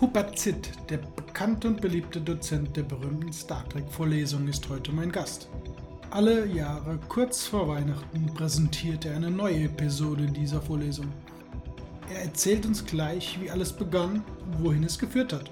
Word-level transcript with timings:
Hubert 0.00 0.38
Zitt, 0.38 0.70
der 0.90 0.98
bekannte 0.98 1.66
und 1.66 1.80
beliebte 1.80 2.20
Dozent 2.20 2.76
der 2.76 2.84
berühmten 2.84 3.32
Star 3.32 3.68
Trek-Vorlesung, 3.68 4.46
ist 4.46 4.68
heute 4.68 4.92
mein 4.92 5.10
Gast. 5.10 5.48
Alle 6.10 6.46
Jahre 6.46 7.00
kurz 7.08 7.48
vor 7.48 7.66
Weihnachten 7.66 8.32
präsentiert 8.32 9.06
er 9.06 9.16
eine 9.16 9.28
neue 9.28 9.64
Episode 9.64 10.26
dieser 10.26 10.62
Vorlesung. 10.62 11.08
Er 12.14 12.22
erzählt 12.22 12.64
uns 12.64 12.86
gleich, 12.86 13.40
wie 13.40 13.50
alles 13.50 13.72
begann 13.72 14.22
und 14.46 14.64
wohin 14.64 14.84
es 14.84 15.00
geführt 15.00 15.32
hat. 15.32 15.50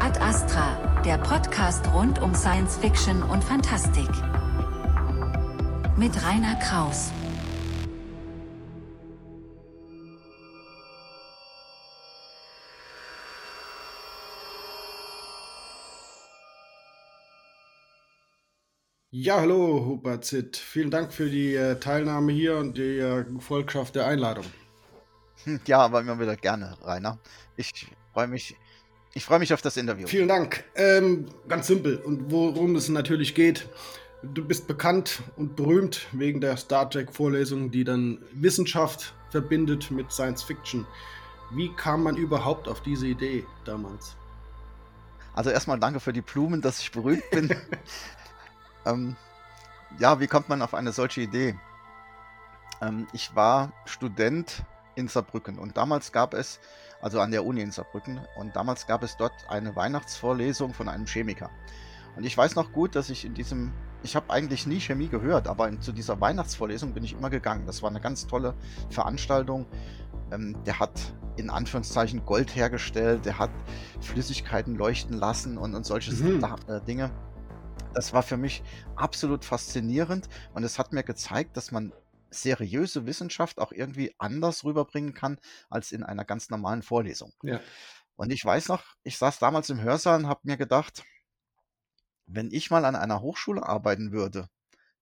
Ad 0.00 0.18
Astra, 0.18 1.02
der 1.04 1.18
Podcast 1.18 1.86
rund 1.92 2.22
um 2.22 2.34
Science 2.34 2.78
Fiction 2.78 3.22
und 3.22 3.44
Fantastik. 3.44 4.08
Mit 5.98 6.12
Rainer 6.24 6.54
Kraus. 6.56 7.12
Ja, 19.20 19.40
hallo 19.40 19.84
Hubert 19.84 20.24
Zitt. 20.24 20.56
Vielen 20.56 20.92
Dank 20.92 21.12
für 21.12 21.28
die 21.28 21.52
äh, 21.52 21.80
Teilnahme 21.80 22.30
hier 22.30 22.56
und 22.56 22.78
die 22.78 22.98
äh, 23.00 23.24
Gefolgschaft 23.24 23.96
der 23.96 24.06
Einladung. 24.06 24.44
Hm, 25.42 25.58
Ja, 25.66 25.80
aber 25.80 26.02
immer 26.02 26.20
wieder 26.20 26.36
gerne, 26.36 26.76
Rainer. 26.84 27.18
Ich 27.56 27.88
freue 28.12 28.28
mich, 28.28 28.54
ich 29.14 29.24
freue 29.24 29.40
mich 29.40 29.52
auf 29.52 29.60
das 29.60 29.76
Interview. 29.76 30.06
Vielen 30.06 30.28
Dank. 30.28 30.62
Ähm, 30.76 31.26
ganz 31.48 31.66
simpel. 31.66 31.96
Und 31.96 32.30
worum 32.30 32.76
es 32.76 32.88
natürlich 32.90 33.34
geht, 33.34 33.68
du 34.22 34.44
bist 34.44 34.68
bekannt 34.68 35.20
und 35.36 35.56
berühmt 35.56 36.06
wegen 36.12 36.40
der 36.40 36.56
Star 36.56 36.88
Trek-Vorlesung, 36.88 37.72
die 37.72 37.82
dann 37.82 38.22
Wissenschaft 38.34 39.14
verbindet 39.30 39.90
mit 39.90 40.12
Science 40.12 40.44
Fiction. 40.44 40.86
Wie 41.50 41.74
kam 41.74 42.04
man 42.04 42.14
überhaupt 42.14 42.68
auf 42.68 42.82
diese 42.82 43.08
Idee 43.08 43.44
damals? 43.64 44.14
Also 45.34 45.50
erstmal 45.50 45.80
danke 45.80 45.98
für 45.98 46.12
die 46.12 46.20
Blumen, 46.20 46.60
dass 46.60 46.78
ich 46.78 46.92
berühmt 46.92 47.28
bin. 47.32 47.52
ähm, 48.88 49.16
ja, 49.98 50.20
wie 50.20 50.26
kommt 50.26 50.48
man 50.48 50.62
auf 50.62 50.74
eine 50.74 50.92
solche 50.92 51.22
Idee? 51.22 51.56
Ähm, 52.80 53.06
ich 53.12 53.34
war 53.34 53.72
Student 53.84 54.62
in 54.94 55.08
Saarbrücken 55.08 55.58
und 55.58 55.76
damals 55.76 56.12
gab 56.12 56.34
es, 56.34 56.60
also 57.00 57.20
an 57.20 57.30
der 57.30 57.44
Uni 57.44 57.60
in 57.60 57.70
Saarbrücken, 57.70 58.20
und 58.36 58.56
damals 58.56 58.86
gab 58.86 59.02
es 59.02 59.16
dort 59.16 59.32
eine 59.48 59.76
Weihnachtsvorlesung 59.76 60.74
von 60.74 60.88
einem 60.88 61.06
Chemiker. 61.06 61.50
Und 62.16 62.24
ich 62.24 62.36
weiß 62.36 62.56
noch 62.56 62.72
gut, 62.72 62.96
dass 62.96 63.10
ich 63.10 63.24
in 63.24 63.34
diesem, 63.34 63.72
ich 64.02 64.16
habe 64.16 64.30
eigentlich 64.30 64.66
nie 64.66 64.80
Chemie 64.80 65.08
gehört, 65.08 65.46
aber 65.46 65.68
in, 65.68 65.80
zu 65.80 65.92
dieser 65.92 66.20
Weihnachtsvorlesung 66.20 66.92
bin 66.92 67.04
ich 67.04 67.12
immer 67.12 67.30
gegangen. 67.30 67.64
Das 67.66 67.80
war 67.82 67.90
eine 67.90 68.00
ganz 68.00 68.26
tolle 68.26 68.54
Veranstaltung. 68.90 69.66
Ähm, 70.32 70.56
der 70.64 70.80
hat 70.80 70.90
in 71.36 71.48
Anführungszeichen 71.48 72.26
Gold 72.26 72.56
hergestellt, 72.56 73.24
der 73.24 73.38
hat 73.38 73.50
Flüssigkeiten 74.00 74.74
leuchten 74.76 75.16
lassen 75.16 75.56
und, 75.58 75.76
und 75.76 75.86
solche 75.86 76.12
Mhm. 76.12 76.44
Äh, 76.66 76.80
Dinge. 76.80 77.10
Das 77.98 78.12
war 78.12 78.22
für 78.22 78.36
mich 78.36 78.62
absolut 78.94 79.44
faszinierend 79.44 80.28
und 80.54 80.62
es 80.62 80.78
hat 80.78 80.92
mir 80.92 81.02
gezeigt, 81.02 81.56
dass 81.56 81.72
man 81.72 81.92
seriöse 82.30 83.06
Wissenschaft 83.06 83.58
auch 83.58 83.72
irgendwie 83.72 84.14
anders 84.18 84.62
rüberbringen 84.62 85.14
kann 85.14 85.40
als 85.68 85.90
in 85.90 86.04
einer 86.04 86.24
ganz 86.24 86.48
normalen 86.48 86.82
Vorlesung. 86.84 87.32
Ja. 87.42 87.58
Und 88.14 88.30
ich 88.30 88.44
weiß 88.44 88.68
noch, 88.68 88.84
ich 89.02 89.18
saß 89.18 89.40
damals 89.40 89.68
im 89.70 89.80
Hörsaal 89.80 90.20
und 90.20 90.28
habe 90.28 90.42
mir 90.44 90.56
gedacht, 90.56 91.02
wenn 92.26 92.52
ich 92.52 92.70
mal 92.70 92.84
an 92.84 92.94
einer 92.94 93.20
Hochschule 93.20 93.66
arbeiten 93.66 94.12
würde, 94.12 94.46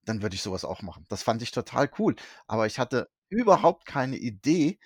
dann 0.06 0.22
würde 0.22 0.34
ich 0.34 0.40
sowas 0.40 0.64
auch 0.64 0.80
machen. 0.80 1.04
Das 1.10 1.22
fand 1.22 1.42
ich 1.42 1.50
total 1.50 1.90
cool. 1.98 2.16
Aber 2.46 2.66
ich 2.66 2.78
hatte 2.78 3.10
überhaupt 3.28 3.84
keine 3.84 4.16
Idee, 4.16 4.78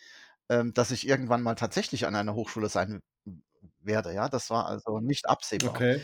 ähm, 0.48 0.74
dass 0.74 0.90
ich 0.90 1.06
irgendwann 1.06 1.42
mal 1.42 1.54
tatsächlich 1.54 2.08
an 2.08 2.16
einer 2.16 2.34
Hochschule 2.34 2.70
sein 2.70 3.02
werde. 3.78 4.12
Ja, 4.12 4.28
das 4.28 4.50
war 4.50 4.66
also 4.66 4.98
nicht 4.98 5.28
absehbar. 5.28 5.70
Okay. 5.70 6.00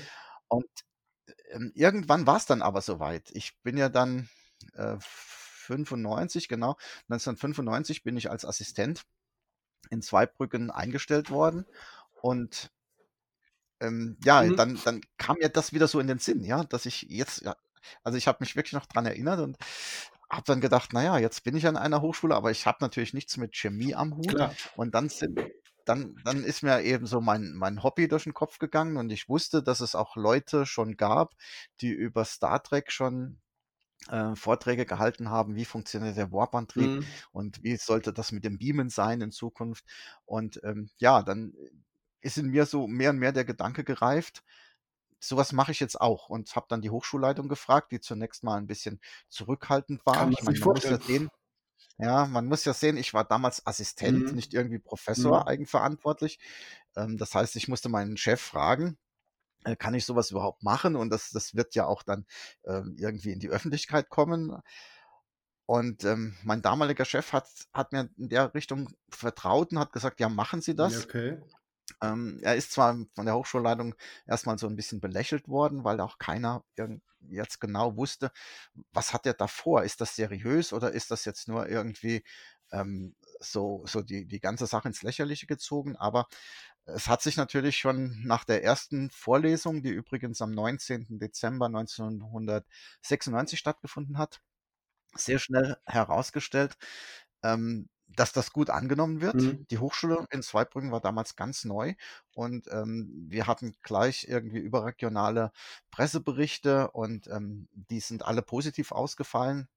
Und 0.46 0.66
ähm, 1.50 1.72
irgendwann 1.74 2.26
war 2.26 2.36
es 2.36 2.46
dann 2.46 2.62
aber 2.62 2.80
soweit. 2.82 3.30
Ich 3.32 3.58
bin 3.62 3.76
ja 3.76 3.88
dann 3.88 4.28
äh, 4.74 4.96
95, 5.00 6.48
genau, 6.48 6.76
1995 7.08 8.02
bin 8.04 8.16
ich 8.16 8.30
als 8.30 8.44
Assistent 8.44 9.04
in 9.90 10.02
Zweibrücken 10.02 10.70
eingestellt 10.70 11.30
worden. 11.30 11.66
Und 12.20 12.70
ähm, 13.80 14.16
ja, 14.24 14.42
Mhm. 14.42 14.56
dann, 14.56 14.80
dann 14.84 15.00
kam 15.18 15.36
mir 15.38 15.48
das 15.48 15.72
wieder 15.72 15.86
so 15.88 16.00
in 16.00 16.06
den 16.06 16.18
Sinn, 16.18 16.42
ja, 16.44 16.64
dass 16.64 16.86
ich 16.86 17.02
jetzt, 17.02 17.42
ja, 17.42 17.56
also 18.02 18.16
ich 18.18 18.26
habe 18.26 18.38
mich 18.40 18.56
wirklich 18.56 18.72
noch 18.72 18.86
dran 18.86 19.06
erinnert 19.06 19.40
und 19.40 19.56
habe 20.30 20.44
dann 20.46 20.60
gedacht, 20.60 20.92
naja, 20.92 21.18
jetzt 21.18 21.44
bin 21.44 21.56
ich 21.56 21.66
an 21.66 21.76
einer 21.76 22.00
Hochschule, 22.02 22.34
aber 22.34 22.50
ich 22.50 22.66
habe 22.66 22.78
natürlich 22.80 23.14
nichts 23.14 23.36
mit 23.36 23.54
Chemie 23.54 23.94
am 23.94 24.16
Hut. 24.16 24.34
Klar. 24.34 24.54
Und 24.74 24.94
dann 24.94 25.08
sind, 25.08 25.38
dann, 25.88 26.16
dann 26.24 26.44
ist 26.44 26.62
mir 26.62 26.82
eben 26.82 27.06
so 27.06 27.20
mein, 27.20 27.52
mein 27.54 27.82
Hobby 27.82 28.08
durch 28.08 28.24
den 28.24 28.34
Kopf 28.34 28.58
gegangen 28.58 28.96
und 28.96 29.10
ich 29.10 29.28
wusste, 29.28 29.62
dass 29.62 29.80
es 29.80 29.94
auch 29.94 30.16
Leute 30.16 30.66
schon 30.66 30.96
gab, 30.96 31.34
die 31.80 31.90
über 31.90 32.24
Star 32.24 32.62
Trek 32.62 32.92
schon 32.92 33.40
äh, 34.08 34.34
Vorträge 34.36 34.86
gehalten 34.86 35.30
haben, 35.30 35.56
wie 35.56 35.64
funktioniert 35.64 36.16
der 36.16 36.32
Warp-Antrieb 36.32 36.90
Mhm. 36.90 37.06
und 37.32 37.62
wie 37.62 37.76
sollte 37.76 38.12
das 38.12 38.32
mit 38.32 38.44
dem 38.44 38.58
Beamen 38.58 38.90
sein 38.90 39.20
in 39.20 39.30
Zukunft. 39.32 39.84
Und 40.24 40.60
ähm, 40.64 40.90
ja, 40.98 41.22
dann 41.22 41.54
ist 42.20 42.38
in 42.38 42.48
mir 42.48 42.66
so 42.66 42.86
mehr 42.86 43.10
und 43.10 43.18
mehr 43.18 43.32
der 43.32 43.44
Gedanke 43.44 43.84
gereift, 43.84 44.42
sowas 45.20 45.52
mache 45.52 45.72
ich 45.72 45.80
jetzt 45.80 46.00
auch 46.00 46.28
und 46.28 46.54
habe 46.56 46.66
dann 46.68 46.82
die 46.82 46.90
Hochschulleitung 46.90 47.48
gefragt, 47.48 47.92
die 47.92 48.00
zunächst 48.00 48.44
mal 48.44 48.56
ein 48.56 48.66
bisschen 48.66 49.00
zurückhaltend 49.28 50.04
war. 50.06 50.14
Kann 50.14 50.32
Ich 50.32 50.42
meine, 50.42 50.58
man 50.58 50.68
muss 50.74 50.84
ja 50.84 51.00
sehen, 51.00 51.30
ja, 51.98 52.26
man 52.26 52.46
muss 52.46 52.64
ja 52.64 52.74
sehen, 52.74 52.96
ich 52.96 53.14
war 53.14 53.24
damals 53.24 53.66
Assistent, 53.66 54.32
Mhm. 54.32 54.34
nicht 54.34 54.54
irgendwie 54.54 54.78
Professor 54.78 55.46
Mhm. 55.46 55.48
eigenverantwortlich. 55.48 56.38
Ähm, 56.96 57.18
das 57.18 57.34
heißt, 57.34 57.56
ich 57.56 57.68
musste 57.68 57.88
meinen 57.88 58.16
Chef 58.16 58.40
fragen, 58.40 58.98
äh, 59.64 59.76
kann 59.76 59.94
ich 59.94 60.06
sowas 60.06 60.30
überhaupt 60.32 60.62
machen? 60.64 60.96
Und 60.96 61.10
das, 61.10 61.30
das 61.30 61.54
wird 61.56 61.74
ja 61.76 61.86
auch 61.86 62.02
dann 62.04 62.26
ähm, 62.66 62.96
irgendwie 62.98 63.32
in 63.32 63.40
die 63.40 63.50
Öffentlichkeit 63.50 64.10
kommen. 64.10 64.56
Und 65.66 66.04
ähm, 66.04 66.36
mein 66.44 66.62
damaliger 66.62 67.04
Chef 67.04 67.32
hat, 67.32 67.48
hat 67.72 67.92
mir 67.92 68.08
in 68.16 68.28
der 68.28 68.54
Richtung 68.54 68.90
vertraut 69.10 69.72
und 69.72 69.78
hat 69.80 69.92
gesagt, 69.92 70.20
ja, 70.20 70.28
machen 70.28 70.60
Sie 70.60 70.76
das. 70.76 71.08
okay. 71.08 71.38
Ähm, 72.02 72.40
er 72.42 72.56
ist 72.56 72.72
zwar 72.72 72.96
von 73.14 73.26
der 73.26 73.36
Hochschulleitung 73.36 73.94
erstmal 74.26 74.58
so 74.58 74.66
ein 74.68 74.76
bisschen 74.76 75.00
belächelt 75.00 75.48
worden, 75.48 75.84
weil 75.84 76.00
auch 76.00 76.18
keiner 76.18 76.64
jetzt 77.28 77.60
genau 77.60 77.96
wusste, 77.96 78.30
was 78.92 79.12
hat 79.12 79.26
er 79.26 79.34
da 79.34 79.46
vor? 79.48 79.82
Ist 79.84 80.00
das 80.00 80.16
seriös 80.16 80.72
oder 80.72 80.92
ist 80.92 81.10
das 81.10 81.24
jetzt 81.24 81.48
nur 81.48 81.68
irgendwie 81.68 82.24
ähm, 82.72 83.14
so, 83.40 83.84
so 83.86 84.02
die, 84.02 84.26
die 84.26 84.40
ganze 84.40 84.66
Sache 84.66 84.88
ins 84.88 85.02
Lächerliche 85.02 85.46
gezogen? 85.46 85.96
Aber 85.96 86.28
es 86.84 87.08
hat 87.08 87.22
sich 87.22 87.36
natürlich 87.36 87.76
schon 87.78 88.22
nach 88.24 88.44
der 88.44 88.62
ersten 88.64 89.10
Vorlesung, 89.10 89.82
die 89.82 89.90
übrigens 89.90 90.40
am 90.42 90.52
19. 90.52 91.18
Dezember 91.18 91.68
1996 91.68 93.58
stattgefunden 93.58 94.18
hat, 94.18 94.40
sehr 95.14 95.38
schnell 95.38 95.76
herausgestellt, 95.86 96.76
ähm, 97.42 97.88
dass 98.08 98.32
das 98.32 98.52
gut 98.52 98.70
angenommen 98.70 99.20
wird. 99.20 99.34
Mhm. 99.36 99.66
Die 99.70 99.78
Hochschule 99.78 100.26
in 100.30 100.42
Zweibrücken 100.42 100.92
war 100.92 101.00
damals 101.00 101.36
ganz 101.36 101.64
neu 101.64 101.94
und 102.34 102.68
ähm, 102.70 103.26
wir 103.28 103.46
hatten 103.46 103.74
gleich 103.82 104.26
irgendwie 104.28 104.58
überregionale 104.58 105.52
Presseberichte 105.90 106.90
und 106.90 107.26
ähm, 107.28 107.68
die 107.72 108.00
sind 108.00 108.24
alle 108.24 108.42
positiv 108.42 108.92
ausgefallen. 108.92 109.68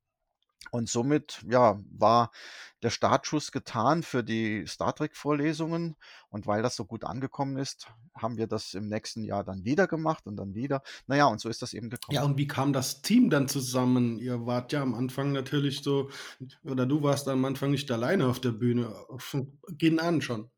Und 0.72 0.90
somit, 0.90 1.44
ja, 1.50 1.80
war 1.92 2.32
der 2.84 2.90
Startschuss 2.92 3.52
getan 3.52 4.04
für 4.04 4.24
die 4.24 4.66
Star 4.68 4.96
Trek-Vorlesungen. 4.96 5.96
Und 6.30 6.48
weil 6.48 6.62
das 6.62 6.76
so 6.76 6.86
gut 6.86 7.04
angekommen 7.06 7.58
ist, 7.58 7.88
haben 8.16 8.38
wir 8.38 8.48
das 8.48 8.74
im 8.74 8.88
nächsten 8.88 9.24
Jahr 9.24 9.44
dann 9.44 9.66
wieder 9.66 9.88
gemacht 9.88 10.28
und 10.28 10.36
dann 10.38 10.54
wieder. 10.56 10.82
Naja, 11.08 11.26
und 11.28 11.40
so 11.42 11.50
ist 11.50 11.62
das 11.62 11.74
eben 11.74 11.90
Ja, 12.12 12.24
gekommen. 12.24 12.24
und 12.24 12.38
wie 12.38 12.48
kam 12.48 12.74
das 12.74 13.02
Team 13.02 13.30
dann 13.30 13.48
zusammen? 13.48 14.18
Ihr 14.20 14.46
wart 14.46 14.72
ja 14.74 14.82
am 14.82 14.94
Anfang 14.96 15.32
natürlich 15.32 15.82
so, 15.84 16.10
oder 16.64 16.86
du 16.86 17.04
warst 17.04 17.28
am 17.28 17.46
Anfang 17.46 17.72
nicht 17.72 17.90
alleine 17.92 18.28
auf 18.28 18.40
der 18.40 18.52
Bühne, 18.52 18.94
von 19.18 19.60
Beginn 19.68 20.00
an 20.00 20.22
schon. 20.22 20.50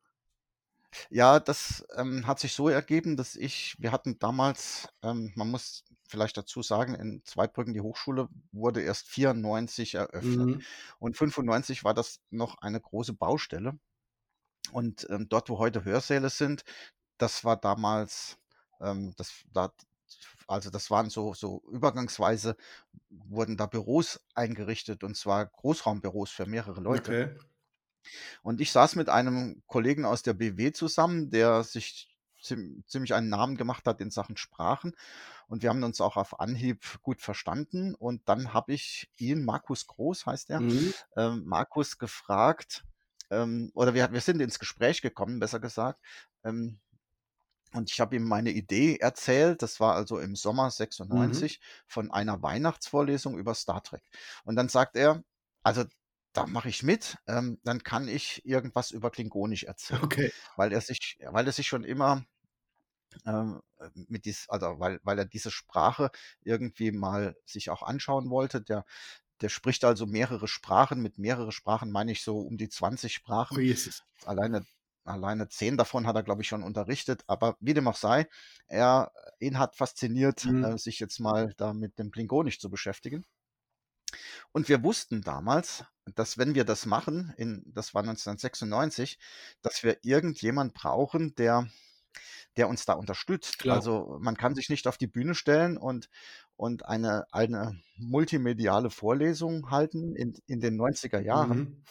Ja, 1.10 1.40
das 1.40 1.86
ähm, 1.96 2.28
hat 2.28 2.40
sich 2.40 2.54
so 2.54 2.68
ergeben, 2.70 3.16
dass 3.18 3.36
ich, 3.36 3.76
wir 3.80 3.92
hatten 3.92 4.20
damals, 4.20 4.90
ähm, 5.04 5.32
man 5.36 5.50
muss 5.52 5.84
vielleicht 6.12 6.38
dazu 6.38 6.62
sagen, 6.62 6.94
in 6.94 7.24
Zweibrücken 7.26 7.74
die 7.74 7.82
Hochschule 7.82 8.28
wurde 8.52 8.82
erst 8.82 9.08
94 9.08 9.96
eröffnet. 9.96 10.58
Mhm. 10.58 10.62
Und 11.00 11.18
95 11.18 11.84
war 11.84 11.94
das 11.94 12.20
noch 12.30 12.60
eine 12.60 12.80
große 12.80 13.14
Baustelle. 13.14 13.80
Und 14.72 15.08
ähm, 15.10 15.28
dort, 15.30 15.50
wo 15.50 15.58
heute 15.58 15.84
Hörsäle 15.86 16.30
sind, 16.30 16.64
das 17.18 17.44
war 17.44 17.58
damals, 17.58 18.38
ähm, 18.80 19.14
das, 19.18 19.32
da, 19.52 19.74
also 20.48 20.70
das 20.70 20.92
waren 20.92 21.10
so, 21.10 21.34
so 21.34 21.64
übergangsweise 21.72 22.56
wurden 23.10 23.58
da 23.58 23.66
Büros 23.66 24.20
eingerichtet 24.36 25.04
und 25.04 25.16
zwar 25.16 25.46
Großraumbüros 25.46 26.30
für 26.30 26.46
mehrere 26.46 26.82
Leute. 26.82 27.36
Okay. 27.36 27.48
Und 28.42 28.62
ich 28.62 28.72
saß 28.72 28.96
mit 28.96 29.10
einem 29.10 29.62
Kollegen 29.68 30.06
aus 30.06 30.24
der 30.24 30.34
BW 30.34 30.72
zusammen, 30.72 31.30
der 31.30 31.64
sich 31.64 32.11
ziemlich 32.42 33.14
einen 33.14 33.30
Namen 33.30 33.58
gemacht 33.58 33.86
hat 33.88 34.02
in 34.02 34.12
Sachen 34.12 34.38
Sprachen. 34.38 34.96
Und 35.48 35.64
wir 35.64 35.70
haben 35.70 35.84
uns 35.84 36.02
auch 36.02 36.18
auf 36.18 36.40
Anhieb 36.40 37.02
gut 37.02 37.22
verstanden. 37.22 37.96
Und 37.96 38.28
dann 38.30 38.54
habe 38.54 38.74
ich 38.74 39.10
ihn, 39.18 39.44
Markus 39.46 39.88
Groß 39.88 40.26
heißt 40.26 40.50
er, 40.52 40.64
Mhm. 40.64 40.92
ähm, 41.16 41.44
Markus 41.46 41.98
gefragt, 41.98 42.86
ähm, 43.30 43.72
oder 43.76 43.94
wir, 43.94 44.12
wir 44.14 44.22
sind 44.22 44.42
ins 44.42 44.60
Gespräch 44.60 45.02
gekommen, 45.02 45.40
besser 45.40 45.60
gesagt. 45.60 46.02
Ähm, 46.44 46.80
und 47.74 47.90
ich 47.90 48.02
habe 48.02 48.16
ihm 48.18 48.24
meine 48.28 48.52
Idee 48.52 48.98
erzählt, 48.98 49.62
das 49.62 49.80
war 49.80 49.96
also 49.96 50.20
im 50.20 50.36
Sommer 50.36 50.72
Mhm. 51.10 51.46
96, 51.52 51.62
von 51.88 52.12
einer 52.12 52.42
Weihnachtsvorlesung 52.44 53.38
über 53.38 53.56
Star 53.56 53.82
Trek. 53.84 54.04
Und 54.44 54.56
dann 54.58 54.68
sagt 54.68 54.98
er, 54.98 55.24
also 55.64 55.86
da 56.34 56.48
mache 56.48 56.70
ich 56.70 56.84
mit, 56.84 57.18
ähm, 57.28 57.60
dann 57.64 57.84
kann 57.84 58.08
ich 58.08 58.46
irgendwas 58.46 58.92
über 58.92 59.12
Klingonisch 59.12 59.64
erzählen, 60.04 60.04
Okay. 60.04 60.32
weil 60.56 60.72
er 60.74 60.82
sich, 60.82 61.18
weil 61.32 61.46
er 61.48 61.54
sich 61.54 61.68
schon 61.68 61.84
immer 61.84 62.26
ähm, 63.26 63.62
mit 64.08 64.26
dies, 64.26 64.48
also 64.50 64.80
weil, 64.80 65.00
weil 65.04 65.20
er 65.20 65.26
diese 65.26 65.52
Sprache 65.52 66.12
irgendwie 66.44 66.92
mal 66.92 67.36
sich 67.46 67.70
auch 67.70 67.84
anschauen 67.84 68.30
wollte. 68.30 68.62
Der, 68.62 68.86
der 69.42 69.50
spricht 69.50 69.84
also 69.86 70.06
mehrere 70.08 70.48
Sprachen. 70.48 71.02
Mit 71.02 71.18
mehrere 71.20 71.52
Sprachen 71.52 71.92
meine 71.92 72.12
ich 72.12 72.24
so 72.24 72.40
um 72.40 72.58
die 72.58 72.70
20 72.70 73.14
Oh 73.52 73.60
Sprachen. 73.60 73.60
Jesus. 73.60 74.04
Alleine, 74.26 74.66
alleine 75.06 75.50
10 75.50 75.78
davon 75.78 76.08
hat 76.08 76.16
er, 76.16 76.24
glaube 76.24 76.42
ich, 76.44 76.48
schon 76.50 76.64
unterrichtet. 76.64 77.24
Aber 77.28 77.58
wie 77.62 77.74
dem 77.76 77.88
auch 77.88 77.98
sei, 77.98 78.28
er, 78.68 79.12
ihn 79.40 79.60
hat 79.60 79.76
fasziniert, 79.78 80.46
Mhm. 80.46 80.64
äh, 80.64 80.78
sich 80.78 81.00
jetzt 81.00 81.20
mal 81.20 81.54
da 81.58 81.74
mit 81.74 82.00
dem 82.00 82.12
Klingonisch 82.12 82.60
zu 82.60 82.70
beschäftigen. 82.70 83.26
Und 84.52 84.70
wir 84.70 84.84
wussten 84.84 85.22
damals, 85.22 85.86
dass 86.16 86.38
wenn 86.38 86.56
wir 86.56 86.66
das 86.66 86.86
machen, 86.86 87.34
in, 87.38 87.64
das 87.66 87.94
war 87.94 88.02
1996, 88.02 89.20
dass 89.62 89.84
wir 89.84 89.98
irgendjemand 90.04 90.74
brauchen, 90.74 91.36
der, 91.36 91.68
der 92.58 92.68
uns 92.68 92.86
da 92.86 92.94
unterstützt. 92.94 93.60
Klar. 93.60 93.78
Also 93.78 94.18
man 94.20 94.36
kann 94.36 94.56
sich 94.56 94.70
nicht 94.70 94.88
auf 94.88 94.98
die 94.98 95.08
Bühne 95.08 95.36
stellen 95.36 95.78
und, 95.78 96.10
und 96.56 96.86
eine, 96.86 97.26
eine 97.32 97.80
multimediale 97.98 98.90
Vorlesung 98.90 99.70
halten 99.72 100.16
in, 100.16 100.38
in 100.48 100.60
den 100.60 100.80
90er 100.80 101.20
Jahren 101.20 101.58
Mhm. 101.60 101.84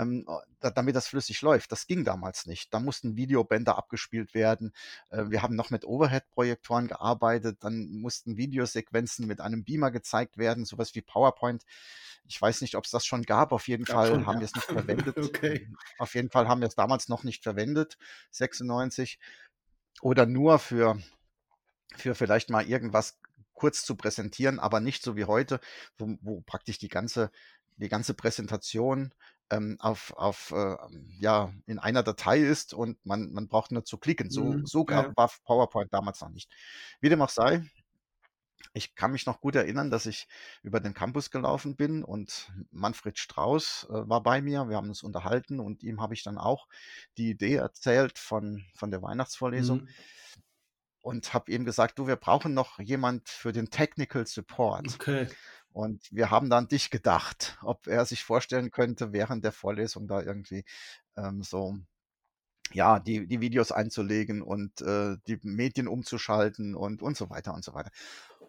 Ähm, 0.00 0.26
da- 0.60 0.70
damit 0.70 0.96
das 0.96 1.08
flüssig 1.08 1.42
läuft. 1.42 1.72
Das 1.72 1.86
ging 1.86 2.04
damals 2.04 2.46
nicht. 2.46 2.72
Da 2.72 2.80
mussten 2.80 3.16
Videobänder 3.16 3.76
abgespielt 3.76 4.34
werden. 4.34 4.72
Äh, 5.10 5.24
wir 5.28 5.42
haben 5.42 5.54
noch 5.56 5.70
mit 5.70 5.84
Overhead-Projektoren 5.84 6.88
gearbeitet. 6.88 7.58
Dann 7.60 7.90
mussten 7.90 8.36
Videosequenzen 8.36 9.26
mit 9.26 9.40
einem 9.40 9.64
Beamer 9.64 9.90
gezeigt 9.90 10.38
werden, 10.38 10.64
sowas 10.64 10.94
wie 10.94 11.02
PowerPoint. 11.02 11.64
Ich 12.26 12.40
weiß 12.40 12.60
nicht, 12.60 12.76
ob 12.76 12.84
es 12.84 12.90
das 12.90 13.04
schon 13.04 13.22
gab. 13.22 13.52
Auf 13.52 13.68
jeden 13.68 13.84
Gab 13.84 13.96
Fall 13.96 14.08
schon, 14.08 14.26
haben 14.26 14.34
ja. 14.36 14.40
wir 14.40 14.46
es 14.46 14.54
nicht 14.54 14.64
verwendet. 14.66 15.18
Okay. 15.18 15.68
Auf 15.98 16.14
jeden 16.14 16.30
Fall 16.30 16.48
haben 16.48 16.60
wir 16.60 16.68
es 16.68 16.74
damals 16.74 17.08
noch 17.08 17.24
nicht 17.24 17.42
verwendet, 17.42 17.98
96. 18.30 19.18
Oder 20.00 20.26
nur 20.26 20.58
für, 20.58 20.98
für 21.96 22.14
vielleicht 22.14 22.48
mal 22.50 22.66
irgendwas 22.66 23.18
kurz 23.52 23.84
zu 23.84 23.94
präsentieren, 23.94 24.58
aber 24.58 24.80
nicht 24.80 25.02
so 25.02 25.16
wie 25.16 25.26
heute, 25.26 25.60
wo, 25.98 26.16
wo 26.22 26.40
praktisch 26.40 26.78
die 26.78 26.88
ganze, 26.88 27.30
die 27.76 27.90
ganze 27.90 28.14
Präsentation 28.14 29.12
ähm, 29.50 29.76
auf, 29.80 30.12
auf 30.16 30.52
äh, 30.52 30.76
ja, 31.20 31.52
in 31.66 31.78
einer 31.78 32.02
Datei 32.02 32.38
ist 32.40 32.74
und 32.74 33.04
man, 33.04 33.32
man 33.32 33.48
braucht 33.48 33.72
nur 33.72 33.84
zu 33.84 33.98
klicken. 33.98 34.30
So, 34.30 34.58
Mhm. 34.58 34.64
so 34.64 34.84
Ja. 34.86 34.86
gab, 34.86 35.16
war 35.16 35.30
PowerPoint 35.44 35.92
damals 35.92 36.20
noch 36.20 36.30
nicht. 36.30 36.50
Wie 37.00 37.08
dem 37.08 37.22
auch 37.22 37.28
sei, 37.30 37.64
ich 38.72 38.94
kann 38.94 39.12
mich 39.12 39.26
noch 39.26 39.40
gut 39.40 39.56
erinnern, 39.56 39.90
dass 39.90 40.06
ich 40.06 40.28
über 40.62 40.80
den 40.80 40.94
Campus 40.94 41.30
gelaufen 41.30 41.76
bin 41.76 42.04
und 42.04 42.52
Manfred 42.70 43.18
Strauß 43.18 43.88
äh, 43.90 44.08
war 44.08 44.22
bei 44.22 44.42
mir. 44.42 44.68
Wir 44.68 44.76
haben 44.76 44.88
uns 44.88 45.02
unterhalten 45.02 45.60
und 45.60 45.82
ihm 45.82 46.00
habe 46.00 46.14
ich 46.14 46.22
dann 46.22 46.38
auch 46.38 46.68
die 47.16 47.30
Idee 47.30 47.56
erzählt 47.56 48.18
von, 48.18 48.64
von 48.74 48.90
der 48.90 49.02
Weihnachtsvorlesung 49.02 49.82
Mhm. 49.82 49.94
und 51.02 51.32
habe 51.34 51.50
ihm 51.52 51.64
gesagt, 51.64 51.98
du, 51.98 52.06
wir 52.06 52.16
brauchen 52.16 52.54
noch 52.54 52.78
jemand 52.78 53.28
für 53.28 53.52
den 53.52 53.70
Technical 53.70 54.26
Support. 54.26 55.00
Okay. 55.00 55.28
Und 55.72 56.02
wir 56.10 56.30
haben 56.30 56.50
dann 56.50 56.68
dich 56.68 56.90
gedacht, 56.90 57.58
ob 57.62 57.86
er 57.86 58.04
sich 58.04 58.24
vorstellen 58.24 58.70
könnte, 58.70 59.12
während 59.12 59.44
der 59.44 59.52
Vorlesung 59.52 60.08
da 60.08 60.20
irgendwie 60.20 60.64
ähm, 61.16 61.42
so, 61.42 61.78
ja, 62.72 62.98
die, 62.98 63.26
die 63.26 63.40
Videos 63.40 63.72
einzulegen 63.72 64.42
und 64.42 64.80
äh, 64.80 65.16
die 65.26 65.38
Medien 65.42 65.88
umzuschalten 65.88 66.74
und, 66.74 67.02
und 67.02 67.16
so 67.16 67.30
weiter 67.30 67.54
und 67.54 67.64
so 67.64 67.74
weiter. 67.74 67.90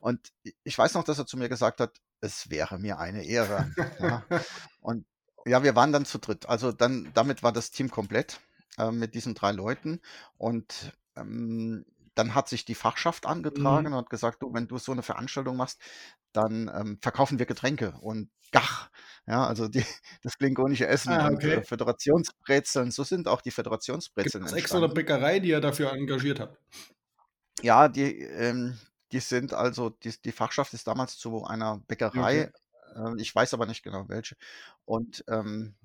Und 0.02 0.34
ich 0.64 0.78
weiß 0.78 0.96
noch, 0.96 1.04
dass 1.04 1.20
er 1.20 1.28
zu 1.28 1.38
mir 1.38 1.48
gesagt 1.48 1.80
hat, 1.80 2.02
es 2.22 2.50
wäre 2.50 2.80
mir 2.80 3.00
eine 3.00 3.24
Ehre. 3.24 3.72
Ja. 4.00 4.24
Und 4.82 5.06
ja, 5.46 5.64
wir 5.64 5.76
waren 5.76 5.92
dann 5.92 6.06
zu 6.06 6.20
dritt. 6.20 6.48
Also 6.48 6.72
dann, 6.72 7.12
damit 7.14 7.44
war 7.44 7.52
das 7.52 7.72
Team 7.72 7.90
komplett 7.90 8.40
äh, 8.78 8.92
mit 8.92 9.14
diesen 9.16 9.36
drei 9.36 9.52
Leuten. 9.52 10.02
Und 10.38 10.94
ähm, 11.16 11.86
dann 12.16 12.36
hat 12.36 12.50
sich 12.50 12.66
die 12.66 12.76
Fachschaft 12.76 13.26
angetragen 13.26 13.88
Mhm. 13.88 13.94
und 13.94 14.00
hat 14.00 14.10
gesagt, 14.10 14.42
du, 14.44 14.54
wenn 14.54 14.68
du 14.68 14.78
so 14.78 14.92
eine 14.92 15.04
Veranstaltung 15.04 15.58
machst, 15.58 15.82
dann 16.34 16.70
ähm, 16.74 17.00
verkaufen 17.02 17.40
wir 17.40 17.46
Getränke 17.46 17.94
und 18.02 18.30
Gach. 18.52 18.90
Ja, 19.28 19.48
also 19.48 19.68
die, 19.68 19.86
das 20.24 20.38
klingonische 20.38 20.88
Essen 20.88 21.20
Ah, 21.20 21.26
und 21.26 21.48
äh, 21.48 21.62
okay. 21.62 21.64
Föderationsbrezeln, 21.64 22.92
so 22.92 23.04
sind 23.04 23.28
auch 23.28 23.42
die 23.42 23.52
Gibt 24.24 24.36
Föderationsbrezeln 24.36 24.44
es 24.44 24.52
extra 24.54 24.78
eine. 24.78 24.88
Bäckerei, 24.88 25.40
die 25.40 25.50
ihr 25.50 25.62
dafür 25.62 25.92
engagiert 25.94 26.40
habt? 26.40 26.58
Ja, 27.62 27.88
die, 27.88 28.20
ähm, 28.22 28.78
die 29.12 29.20
sind 29.20 29.54
also, 29.54 29.90
die, 29.90 30.14
die 30.24 30.32
Fachschaft 30.32 30.74
ist 30.74 30.88
damals 30.88 31.18
zu 31.18 31.44
einer 31.46 31.80
Okay. 32.16 32.46
Bäckerei, 32.50 32.52
äh, 32.96 33.16
ich 33.18 33.34
weiß 33.36 33.54
aber 33.54 33.66
nicht 33.66 33.84
genau 33.84 34.08
welche, 34.10 34.36
und 34.86 35.24
ähm, 35.28 35.76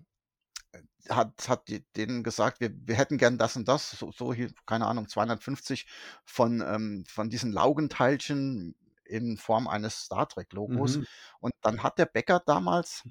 hat, 1.09 1.49
hat 1.49 1.69
denen 1.97 2.23
gesagt, 2.23 2.61
wir, 2.61 2.71
wir 2.87 2.97
hätten 2.97 3.19
gern 3.19 3.39
das 3.39 3.57
und 3.57 3.69
das, 3.69 3.91
so, 3.91 4.13
so 4.13 4.33
hier, 4.33 4.51
keine 4.67 4.87
Ahnung, 4.87 5.09
250 5.09 5.87
von, 6.25 6.61
ähm, 6.61 7.05
von 7.07 7.31
diesen 7.31 7.53
Laugenteilchen 7.53 8.75
in 9.05 9.37
Form 9.37 9.69
eines 9.69 10.03
Star 10.03 10.29
Trek-Logos. 10.29 10.99
Mhm. 10.99 11.07
Und 11.41 11.53
dann 11.63 11.83
hat 11.83 11.99
der 11.99 12.07
Bäcker 12.07 12.43
damals, 12.45 13.05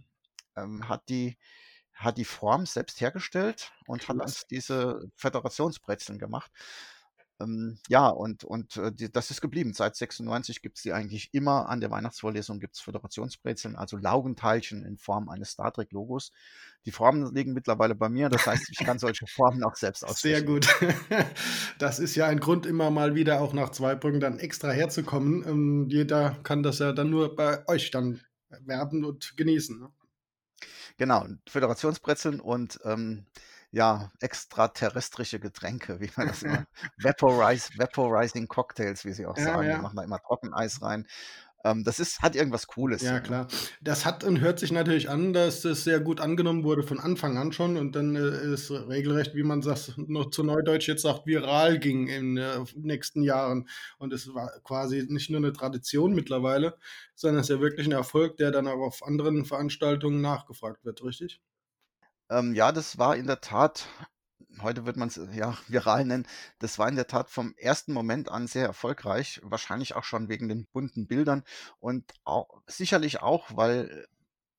ähm, 0.56 0.88
hat 0.90 1.08
die, 1.10 1.38
hat 1.94 2.18
die 2.18 2.26
Form 2.26 2.66
selbst 2.66 3.00
hergestellt 3.00 3.72
und 3.88 4.08
hat 4.08 4.18
Klasse. 4.18 4.24
uns 4.24 4.48
diese 4.48 5.10
Föderationsbrezeln 5.16 6.20
gemacht. 6.20 6.52
Ähm, 7.42 7.78
ja, 7.90 8.08
und, 8.08 8.44
und 8.46 8.78
äh, 8.78 8.92
die, 8.94 9.12
das 9.12 9.30
ist 9.30 9.42
geblieben. 9.42 9.74
Seit 9.74 9.96
96 9.96 10.62
gibt 10.62 10.78
es 10.78 10.84
die 10.84 10.94
eigentlich 10.94 11.34
immer 11.34 11.68
an 11.68 11.82
der 11.82 11.92
Weihnachtsvorlesung, 11.92 12.60
gibt 12.60 12.76
es 12.76 12.82
Föderationsbrezeln, 12.82 13.76
also 13.76 13.98
Laugenteilchen 13.98 14.86
in 14.86 14.98
Form 14.98 15.28
eines 15.28 15.52
Star 15.52 15.74
Trek-Logos. 15.74 16.32
Die 16.86 16.92
Formen 16.92 17.34
liegen 17.34 17.54
mittlerweile 17.54 17.96
bei 17.96 18.08
mir, 18.08 18.30
das 18.30 18.46
heißt, 18.46 18.70
ich 18.70 18.78
kann 18.78 19.00
solche 19.00 19.28
Formen 19.28 19.64
auch 19.64 19.76
selbst 19.76 20.00
Sehr 20.16 20.38
ausstechen. 20.40 20.46
gut. 20.46 20.68
Das 21.78 22.00
ist 22.00 22.16
ja 22.16 22.28
ein 22.28 22.40
Grund, 22.40 22.66
immer 22.66 22.90
mal 22.90 23.16
wieder 23.16 23.42
auch 23.42 23.52
nach 23.52 23.70
Zweibrücken 23.70 24.22
dann 24.22 24.40
extra 24.40 24.72
herzukommen. 24.72 25.44
Ähm, 25.46 25.88
jeder 25.90 26.38
kann 26.44 26.64
das 26.64 26.80
ja 26.80 26.94
dann 26.94 27.10
nur 27.10 27.36
bei 27.36 27.68
euch 27.68 27.92
dann 27.92 28.22
werben 28.62 29.04
und 29.04 29.36
genießen. 29.36 29.80
Ne? 29.80 29.90
Genau, 30.98 31.28
Föderationsbrezeln 31.50 32.40
und 32.40 32.80
ähm, 32.86 33.26
ja, 33.76 34.10
extraterrestrische 34.22 35.42
Getränke, 35.42 36.00
wie 36.00 36.10
man 36.16 36.28
das 36.30 36.44
immer, 36.44 36.66
Vaporize, 36.98 37.72
Vaporizing 37.78 38.48
Cocktails, 38.48 39.04
wie 39.04 39.12
sie 39.12 39.26
auch 39.26 39.38
Ja, 39.38 39.44
sagen. 39.44 39.64
Die 39.64 39.68
ja. 39.68 39.82
machen 39.82 39.98
da 39.98 40.04
immer 40.04 40.22
Trockeneis 40.22 40.82
rein. 40.82 41.06
Ähm, 41.66 41.84
das 41.84 42.00
ist, 42.00 42.22
hat 42.22 42.38
irgendwas 42.38 42.68
Cooles. 42.68 43.02
Ja, 43.02 43.20
klar. 43.20 43.50
Das 43.82 44.06
hat 44.06 44.24
und 44.24 44.40
hört 44.40 44.60
sich 44.60 44.72
natürlich 44.72 45.10
an, 45.10 45.34
dass 45.34 45.64
das 45.64 45.84
sehr 45.84 46.00
gut 46.00 46.22
angenommen 46.22 46.64
wurde 46.64 46.84
von 46.84 47.02
Anfang 47.02 47.38
an 47.38 47.52
schon 47.52 47.76
und 47.76 47.98
dann 47.98 48.16
äh, 48.16 48.54
ist 48.54 48.72
regelrecht, 48.72 49.36
wie 49.36 49.44
man 49.44 49.60
das 49.60 49.92
noch 49.98 50.30
zu 50.30 50.46
Neudeutsch 50.46 50.88
jetzt 50.88 51.02
sagt, 51.02 51.26
viral 51.26 51.78
ging 51.78 52.08
in 52.08 52.38
äh, 52.38 52.64
nächsten 52.78 53.24
Jahren. 53.24 53.68
Und 53.98 54.14
es 54.14 54.34
war 54.34 54.52
quasi 54.64 55.06
nicht 55.10 55.30
nur 55.30 55.40
eine 55.40 55.52
Tradition 55.52 56.14
mittlerweile, 56.14 56.78
sondern 57.14 57.42
es 57.42 57.50
ist 57.50 57.56
ja 57.56 57.62
wirklich 57.62 57.88
ein 57.88 57.92
Erfolg, 57.92 58.38
der 58.38 58.52
dann 58.52 58.70
auch 58.70 58.80
auf 58.80 59.06
anderen 59.06 59.44
Veranstaltungen 59.44 60.22
nachgefragt 60.22 60.86
wird, 60.86 61.04
richtig? 61.04 61.42
Ähm, 62.30 62.54
ja, 62.54 62.72
das 62.72 62.98
war 62.98 63.16
in 63.16 63.28
der 63.28 63.42
Tat, 63.42 63.88
heute 64.62 64.86
wird 64.86 64.98
man 64.98 65.10
es 65.10 65.20
ja 65.34 65.58
viral 65.68 66.06
nennen, 66.06 66.28
das 66.60 66.80
war 66.80 66.90
in 66.90 66.96
der 66.96 67.08
Tat 67.08 67.30
vom 67.30 67.54
ersten 67.58 67.94
Moment 67.94 68.30
an 68.30 68.48
sehr 68.48 68.66
erfolgreich, 68.66 69.40
wahrscheinlich 69.44 69.96
auch 69.96 70.04
schon 70.04 70.30
wegen 70.30 70.50
den 70.50 70.66
bunten 70.68 71.08
Bildern 71.08 71.44
und 71.80 72.14
auch, 72.24 72.62
sicherlich 72.68 73.22
auch, 73.22 73.56
weil 73.56 74.08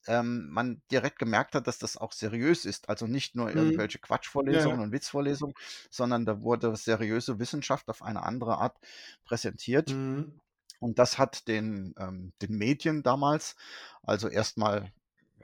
ähm, 0.08 0.48
man 0.50 0.82
direkt 0.92 1.18
gemerkt 1.18 1.54
hat, 1.54 1.66
dass 1.66 1.78
das 1.78 1.96
auch 1.96 2.12
seriös 2.12 2.64
ist. 2.64 2.88
Also 2.88 3.06
nicht 3.06 3.34
nur 3.36 3.50
Mhm. 3.52 3.56
irgendwelche 3.56 3.98
Quatschvorlesungen 3.98 4.80
ja. 4.80 4.84
und 4.84 4.92
Witzvorlesungen, 4.92 5.54
sondern 5.90 6.24
da 6.26 6.42
wurde 6.42 6.76
seriöse 6.76 7.38
Wissenschaft 7.40 7.88
auf 7.88 8.02
eine 8.02 8.22
andere 8.24 8.58
Art 8.58 8.78
präsentiert. 9.24 9.90
Mhm. 9.90 10.40
Und 10.80 10.98
das 10.98 11.18
hat 11.18 11.48
den, 11.48 11.94
ähm, 11.98 12.32
den 12.42 12.56
Medien 12.58 13.02
damals, 13.02 13.56
also 14.02 14.28
erstmal 14.28 14.92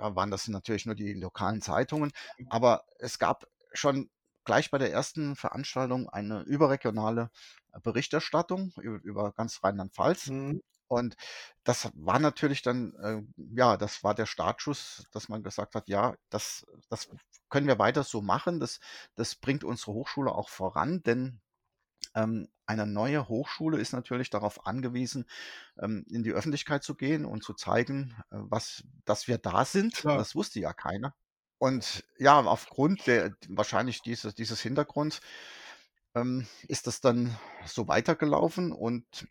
ja, 0.02 0.16
waren 0.16 0.30
das 0.30 0.48
natürlich 0.48 0.86
nur 0.86 0.94
die 0.94 1.14
lokalen 1.14 1.62
Zeitungen, 1.62 2.12
aber 2.48 2.84
es 2.98 3.18
gab 3.18 3.46
schon 3.72 4.10
gleich 4.44 4.70
bei 4.70 4.78
der 4.78 4.92
ersten 4.92 5.36
Veranstaltung 5.36 6.08
eine 6.08 6.42
überregionale 6.42 7.30
Berichterstattung 7.82 8.72
über, 8.80 9.00
über 9.02 9.32
ganz 9.32 9.62
Rheinland-Pfalz. 9.62 10.28
Mhm. 10.28 10.62
Und 10.88 11.16
das 11.64 11.90
war 11.94 12.18
natürlich 12.18 12.60
dann, 12.60 12.94
äh, 12.96 13.22
ja, 13.56 13.78
das 13.78 14.04
war 14.04 14.14
der 14.14 14.26
Startschuss, 14.26 15.06
dass 15.12 15.28
man 15.30 15.42
gesagt 15.42 15.74
hat, 15.74 15.88
ja, 15.88 16.14
das, 16.28 16.66
das 16.90 17.08
können 17.48 17.66
wir 17.66 17.78
weiter 17.78 18.02
so 18.02 18.20
machen. 18.20 18.60
Das, 18.60 18.78
das 19.14 19.36
bringt 19.36 19.64
unsere 19.64 19.92
Hochschule 19.92 20.32
auch 20.32 20.50
voran, 20.50 21.02
denn 21.02 21.40
ähm, 22.14 22.48
eine 22.66 22.86
neue 22.86 23.28
Hochschule 23.28 23.78
ist 23.78 23.92
natürlich 23.92 24.30
darauf 24.30 24.66
angewiesen, 24.66 25.26
ähm, 25.78 26.04
in 26.08 26.22
die 26.22 26.32
Öffentlichkeit 26.32 26.84
zu 26.84 26.94
gehen 26.94 27.24
und 27.24 27.42
zu 27.44 27.54
zeigen, 27.54 28.14
äh, 28.30 28.36
was, 28.38 28.84
dass 29.04 29.28
wir 29.28 29.38
da 29.38 29.64
sind. 29.64 29.94
Klar. 29.94 30.18
Das 30.18 30.34
wusste 30.34 30.60
ja 30.60 30.72
keiner. 30.72 31.14
Und 31.58 32.04
ja, 32.18 32.40
aufgrund 32.40 33.06
der 33.06 33.36
wahrscheinlich 33.48 34.02
dieses 34.02 34.34
dieses 34.34 34.60
Hintergrunds, 34.60 35.20
ähm, 36.14 36.46
ist 36.68 36.86
das 36.86 37.00
dann 37.00 37.36
so 37.66 37.88
weitergelaufen 37.88 38.72
und, 38.72 39.28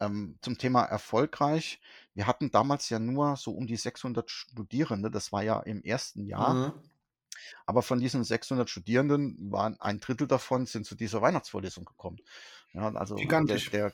ähm, 0.00 0.38
zum 0.42 0.58
Thema 0.58 0.82
erfolgreich. 0.84 1.80
Wir 2.14 2.26
hatten 2.26 2.50
damals 2.50 2.88
ja 2.90 2.98
nur 2.98 3.36
so 3.36 3.52
um 3.52 3.66
die 3.66 3.76
600 3.76 4.30
Studierende, 4.30 5.10
das 5.10 5.32
war 5.32 5.42
ja 5.42 5.60
im 5.60 5.82
ersten 5.82 6.24
Jahr. 6.24 6.54
Mhm. 6.54 6.91
Aber 7.66 7.82
von 7.82 8.00
diesen 8.00 8.24
600 8.24 8.68
Studierenden 8.68 9.50
waren 9.50 9.80
ein 9.80 10.00
Drittel 10.00 10.26
davon 10.26 10.66
sind 10.66 10.86
zu 10.86 10.94
dieser 10.94 11.22
Weihnachtsvorlesung 11.22 11.84
gekommen. 11.84 12.18
Ja, 12.72 12.92
also 12.94 13.16
der 13.16 13.22
Gigantisch. 13.24 13.70
der 13.70 13.92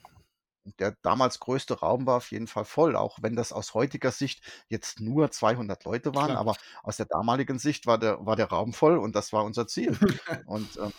der 0.78 0.96
damals 1.02 1.40
größte 1.40 1.80
Raum 1.80 2.06
war 2.06 2.16
auf 2.16 2.30
jeden 2.30 2.46
Fall 2.46 2.64
voll, 2.64 2.96
auch 2.96 3.18
wenn 3.22 3.36
das 3.36 3.52
aus 3.52 3.74
heutiger 3.74 4.10
Sicht 4.10 4.42
jetzt 4.68 5.00
nur 5.00 5.30
200 5.30 5.84
Leute 5.84 6.14
waren, 6.14 6.26
Klar. 6.26 6.38
aber 6.38 6.56
aus 6.82 6.96
der 6.96 7.06
damaligen 7.06 7.58
Sicht 7.58 7.86
war 7.86 7.98
der 7.98 8.24
war 8.26 8.36
der 8.36 8.48
Raum 8.48 8.72
voll 8.72 8.98
und 8.98 9.14
das 9.14 9.32
war 9.32 9.44
unser 9.44 9.66
Ziel. 9.66 9.96
Und, 10.46 10.76
ähm, 10.78 10.92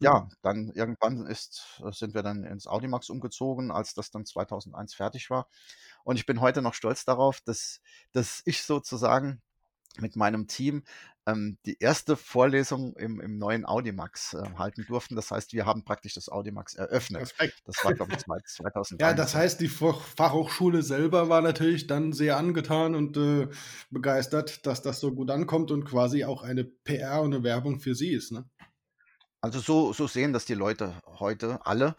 ja, 0.00 0.28
dann 0.42 0.70
irgendwann 0.74 1.26
ist 1.26 1.80
sind 1.92 2.14
wir 2.14 2.24
dann 2.24 2.42
ins 2.44 2.66
Audimax 2.66 3.08
umgezogen, 3.08 3.70
als 3.70 3.94
das 3.94 4.10
dann 4.10 4.26
2001 4.26 4.94
fertig 4.94 5.30
war. 5.30 5.48
Und 6.04 6.16
ich 6.16 6.26
bin 6.26 6.40
heute 6.40 6.60
noch 6.62 6.74
stolz 6.74 7.04
darauf, 7.04 7.40
dass 7.40 7.80
dass 8.12 8.42
ich 8.44 8.62
sozusagen 8.64 9.42
mit 10.00 10.16
meinem 10.16 10.46
Team, 10.48 10.84
ähm, 11.26 11.58
die 11.66 11.78
erste 11.80 12.16
Vorlesung 12.16 12.94
im 12.96 13.20
im 13.20 13.38
neuen 13.38 13.64
Audimax, 13.66 14.34
äh, 14.34 14.42
halten 14.56 14.84
durften. 14.86 15.16
Das 15.16 15.30
heißt, 15.30 15.52
wir 15.52 15.66
haben 15.66 15.84
praktisch 15.84 16.14
das 16.14 16.28
Audimax 16.28 16.74
eröffnet. 16.74 17.30
Respekt. 17.30 17.62
Das 17.64 17.82
war, 17.84 17.94
glaube 17.94 18.12
ich, 18.12 18.18
zwei 18.18 18.38
Ja, 19.00 19.14
das 19.14 19.34
2013. 19.34 19.36
heißt, 19.36 19.60
die 19.60 19.68
Fach 19.68 20.00
Fachhochschule 20.02 20.82
selber 20.82 21.28
war 21.28 21.42
natürlich 21.42 21.86
dann 21.88 22.12
sehr 22.12 22.36
angetan 22.36 22.94
und, 22.94 23.16
äh, 23.16 23.48
begeistert, 23.90 24.66
dass 24.66 24.82
das 24.82 25.00
so 25.00 25.14
gut 25.14 25.30
ankommt 25.30 25.70
und 25.70 25.84
quasi 25.84 26.24
auch 26.24 26.42
eine 26.42 26.64
PR 26.64 27.22
und 27.22 27.30
'ne 27.30 27.42
Werbung 27.42 27.80
für 27.80 27.94
sie 27.94 28.12
ist, 28.12 28.32
ne? 28.32 28.48
Also, 29.44 29.58
so 29.58 29.92
so 29.92 30.06
sehen 30.06 30.32
das 30.32 30.44
die 30.44 30.54
Leute 30.54 30.94
heute 31.18 31.66
alle. 31.66 31.96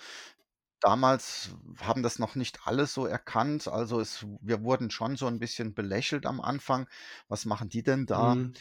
Damals 0.84 1.52
haben 1.82 2.04
das 2.04 2.20
noch 2.20 2.36
nicht 2.36 2.68
alle 2.68 2.88
so 2.88 3.06
erkannt. 3.06 3.68
Also, 3.70 4.02
es 4.02 4.26
wir 4.42 4.64
wurden 4.64 4.92
schon 4.92 5.16
so 5.16 5.28
'n 5.28 5.40
bisschen 5.40 5.74
belächelt 5.74 6.26
am 6.26 6.42
Anfang. 6.42 6.90
„Was 7.30 7.46
machen 7.46 7.70
die 7.70 7.84
denn 7.84 8.06
da?“ 8.06 8.36
Mhm. 8.36 8.58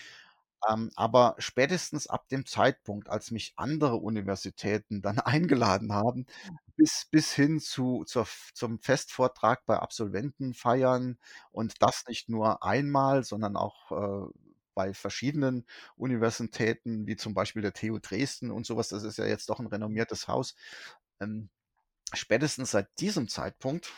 Ähm, 0.69 0.91
aber 0.97 1.35
spätestens 1.39 2.07
ab 2.07 2.29
dem 2.29 2.47
Zeitpunkt, 2.47 3.09
als 3.11 3.31
mich 3.33 3.55
andere 3.57 3.97
Universitäten 3.97 5.03
dann 5.03 5.19
eingeladen 5.21 5.93
haben, 5.93 6.27
bis 6.77 7.07
bis 7.11 7.33
hin 7.35 7.61
zu 7.61 8.05
zur 8.07 8.27
zum 8.55 8.81
Festvortrag 8.81 9.67
bei 9.67 9.79
Absolventenfeiern 9.79 11.19
und 11.53 11.83
das 11.83 12.05
nicht 12.09 12.29
nur 12.29 12.63
einmal, 12.65 13.25
sondern 13.25 13.57
auch, 13.57 13.93
äh, 13.93 14.33
bei 14.75 14.95
verschiedenen 14.95 15.67
Universitäten, 15.97 17.07
wie 17.07 17.17
zum 17.17 17.35
Beispiel 17.35 17.63
der 17.63 17.75
TU 17.75 17.99
Dresden 18.01 18.51
und 18.51 18.67
so 18.67 18.77
was. 18.77 18.89
Das 18.89 19.03
ist 19.05 19.19
ja 19.19 19.27
jetzt 19.27 19.49
doch 19.51 19.61
'n 19.61 19.67
renommiertes 19.67 20.29
Haus. 20.29 20.55
Ähm, 21.21 21.51
spätestens 22.15 22.71
seit 22.73 23.01
diesem 23.01 23.29
Zeitpunkt, 23.29 23.93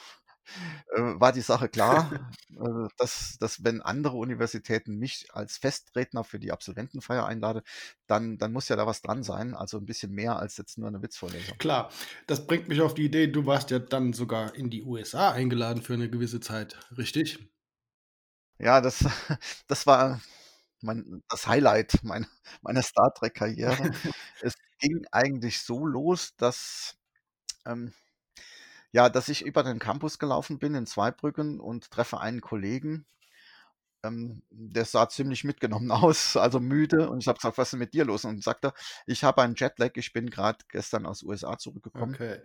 äh, 0.97 1.01
war 1.03 1.33
die 1.33 1.41
Sache 1.43 1.69
klar, 1.69 2.13
äh, 2.51 2.89
dass 2.99 3.37
dass 3.41 3.65
wenn 3.65 3.83
andere 3.83 4.17
Universitäten 4.17 4.97
mich 4.99 5.29
als 5.35 5.59
Festredner 5.59 6.25
für 6.25 6.39
die 6.41 6.53
Absolventenfeier 6.53 7.27
einlade, 7.27 7.63
dann 8.07 8.39
dann 8.39 8.53
muss 8.53 8.69
ja 8.69 8.77
da 8.77 8.87
was 8.87 9.03
dran 9.03 9.23
sein, 9.25 9.55
also 9.55 9.79
'n 9.79 9.87
bisschen 9.87 10.13
mehr 10.13 10.39
als 10.39 10.57
jetzt 10.59 10.79
nur 10.79 10.91
'ne 10.91 11.03
Witzvorlesung. 11.03 11.61
Klar, 11.61 11.91
das 12.27 12.47
bringt 12.47 12.69
mich 12.69 12.81
auf 12.81 12.95
die 12.95 13.05
Idee, 13.05 13.27
du 13.29 13.47
warst 13.47 13.71
ja 13.71 13.79
dann 13.79 14.13
sogar 14.13 14.55
in 14.55 14.71
die 14.71 14.83
USA 14.83 15.31
eingeladen 15.33 15.83
für 15.83 15.97
'ne 15.97 16.09
gewisse 16.11 16.41
Zeit, 16.41 16.77
richtig? 16.97 17.39
Ja, 18.61 18.81
das 18.81 18.99
das 19.67 19.87
war 19.87 20.21
mein 20.83 21.23
das 21.29 21.47
Highlight 21.47 22.03
meiner 22.05 22.27
meiner 22.63 22.83
Star 22.83 23.13
Trek-Karriere. 23.15 23.91
Es 24.41 24.55
ging 24.79 25.07
eigentlich 25.13 25.61
so 25.63 25.87
los, 25.87 26.37
dass 26.37 26.97
ähm, 27.67 27.95
ja, 28.95 29.11
dass 29.11 29.29
ich 29.31 29.45
über 29.45 29.65
den 29.65 29.81
Campus 29.81 30.19
gelaufen 30.21 30.59
bin 30.61 30.75
in 30.77 30.87
Zweibrücken 30.87 31.61
und 31.61 31.91
treffe 31.93 32.21
einen 32.21 32.41
Kollegen. 32.43 33.07
Ähm, 34.05 34.43
der 34.51 34.85
sah 34.85 35.09
ziemlich 35.09 35.45
mitgenommen 35.45 35.91
aus, 35.93 36.37
also 36.37 36.61
müde 36.61 37.09
und 37.11 37.21
ich 37.21 37.29
habe 37.29 37.39
gesagt: 37.39 37.59
„Was 37.59 37.69
ist 37.69 37.73
denn 37.73 37.81
mit 37.81 37.95
dir 37.95 38.05
los?“ 38.05 38.25
Und 38.25 38.43
sagt 38.45 38.65
er: 38.65 38.75
„Ich 39.07 39.25
habe 39.25 39.43
einen 39.43 39.55
Jetlag, 39.57 39.93
ich 39.97 40.13
bin 40.13 40.31
grad 40.31 40.69
gestern 40.69 41.07
aus 41.07 41.23
USA 41.23 41.57
zurückgekommen.“ 41.59 42.19
Okay. 42.19 42.43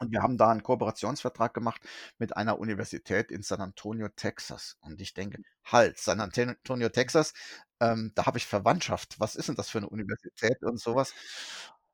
Und 0.00 0.12
wir 0.12 0.22
haben 0.22 0.38
da 0.38 0.50
'n 0.52 0.62
Kooperationsvertrag 0.64 1.54
gemacht 1.54 1.82
mit 2.18 2.36
einer 2.36 2.58
Universität 2.60 3.30
in 3.32 3.42
San 3.42 3.60
Antonio, 3.62 4.08
Texas. 4.10 4.76
Und 4.80 5.00
ich 5.00 5.14
denke: 5.14 5.38
„Halt, 5.64 5.98
San 5.98 6.20
Antonio, 6.20 6.88
Texas, 6.90 7.34
ähm, 7.80 8.12
da 8.14 8.26
habe 8.26 8.38
ich 8.38 8.46
Verwandtschaft. 8.46 9.20
Was 9.20 9.36
ist 9.36 9.48
denn 9.48 9.56
das 9.56 9.70
für 9.70 9.80
'ne 9.80 9.88
Universität?“ 9.90 10.62
Und 10.64 10.80
so 10.80 10.96
was. 10.96 11.14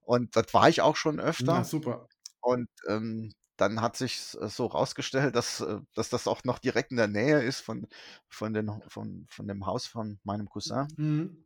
Und 0.00 0.36
dort 0.36 0.54
war 0.54 0.68
ich 0.68 0.80
auch 0.82 0.96
schon 0.96 1.20
öfter. 1.20 1.70
super. 1.70 2.08
Und, 2.40 2.68
ähm, 2.88 3.32
dann 3.60 3.80
hat 3.82 3.96
sich's, 3.96 4.34
äh, 4.34 4.48
so 4.48 4.66
rausgestellt, 4.66 5.34
dass 5.36 5.60
äh, 5.60 5.80
dass 5.94 6.10
das 6.10 6.26
auch 6.28 6.44
noch 6.44 6.58
direkt 6.58 6.90
in 6.92 6.96
der 6.98 7.08
Nähe 7.08 7.42
ist 7.42 7.60
von 7.60 7.86
von 8.28 8.54
den 8.54 8.70
von 8.88 9.26
von 9.28 9.48
dem 9.48 9.66
Haus 9.66 9.86
von 9.86 10.20
meinem 10.24 10.48
Cousin. 10.48 10.88
Mhm. 10.98 11.44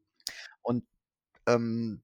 Und, 0.62 0.86
ähm, 1.46 2.02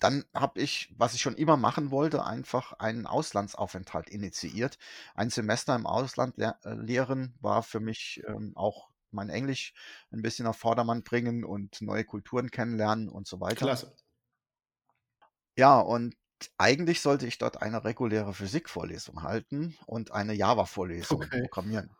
dann 0.00 0.24
habe 0.34 0.60
ich, 0.60 0.94
was 0.98 1.14
ich 1.14 1.22
schon 1.22 1.36
immer 1.36 1.56
machen 1.58 1.90
wollte, 1.92 2.24
einfach 2.24 2.74
einen 2.74 3.06
Auslandsaufenthalt 3.06 4.10
initiiert. 4.10 4.78
Ein 5.14 5.30
Semester 5.30 5.76
im 5.76 5.86
Ausland 5.86 6.36
ler 6.38 6.58
äh, 6.64 6.74
lehren 6.74 7.36
war 7.40 7.62
für 7.64 7.80
mich, 7.80 8.22
ähm, 8.28 8.52
auch 8.56 8.90
mein 9.12 9.30
Englisch 9.30 9.74
'n 10.12 10.22
bisschen 10.22 10.46
auf 10.48 10.58
Vordermann 10.58 11.04
bringen 11.04 11.44
und 11.44 11.80
neue 11.82 12.04
Kulturen 12.04 12.50
kennenlernen 12.50 13.08
und 13.10 13.26
so 13.28 13.40
weiter. 13.40 13.72
Klasse. 13.74 13.94
Ja, 15.56 15.80
und 15.80 16.14
eigentlich 16.58 17.00
sollte 17.00 17.26
ich 17.26 17.38
dort 17.38 17.62
eine 17.62 17.84
reguläre 17.84 18.34
Physikvorlesung 18.34 19.22
halten 19.22 19.76
und 19.86 20.10
eine 20.12 20.34
Java-Vorlesung 20.34 21.30
Okay. 21.30 21.42
programmieren. 21.42 21.96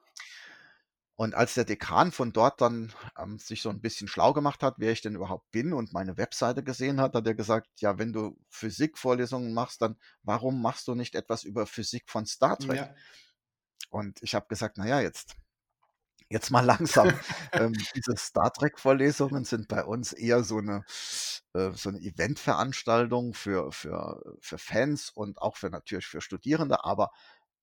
Und 1.18 1.34
als 1.34 1.54
der 1.54 1.64
Dekan 1.64 2.10
von 2.10 2.32
dort 2.32 2.60
dann, 2.60 2.92
ähm, 3.18 3.38
sich 3.38 3.60
so 3.62 3.68
'n 3.70 3.80
bisschen 3.82 4.08
schlau 4.08 4.32
gemacht 4.32 4.62
hat, 4.62 4.74
wer 4.78 4.92
ich 4.92 5.02
denn 5.02 5.14
überhaupt 5.14 5.50
bin 5.50 5.72
und 5.74 5.92
meine 5.92 6.16
Webseite 6.16 6.62
gesehen 6.64 7.00
hat, 7.00 7.14
hat 7.14 7.26
er 7.26 7.34
gesagt: 7.34 7.68
„Ja, 7.80 7.98
wenn 7.98 8.12
du 8.12 8.38
Physikvorlesungen 8.48 9.52
machst, 9.54 9.82
dann 9.82 9.98
warum 10.22 10.60
machst 10.62 10.88
du 10.88 10.94
nicht 10.94 11.14
etwas 11.14 11.44
über 11.44 11.66
Physik 11.66 12.04
von 12.10 12.24
Star 12.26 12.58
Trek?“ 12.58 12.82
Ja. 12.82 13.02
Und 13.90 14.22
ich 14.22 14.34
habe 14.34 14.46
gesagt: 14.48 14.76
„Na 14.78 14.86
ja, 14.88 15.00
jetzt 15.00 15.36
jetzt 16.32 16.50
mal 16.50 16.64
langsam. 16.64 17.14
Ähm, 17.56 17.86
diese 17.94 18.16
Star 18.16 18.52
Trek-Vorlesungen 18.52 19.44
sind 19.44 19.68
bei 19.68 19.84
uns 19.84 20.12
eher 20.12 20.44
so 20.44 20.60
'ne 20.60 20.84
äh, 21.54 21.72
so 21.74 21.90
'ne 21.90 22.00
Eventveranstaltung 22.00 23.34
für 23.34 23.72
für 23.72 24.22
für 24.40 24.58
Fans 24.58 25.10
und 25.10 25.40
auch 25.42 25.56
für 25.56 25.70
natürlich 25.70 26.06
für 26.06 26.20
Studierende. 26.20 26.84
Aber 26.84 27.10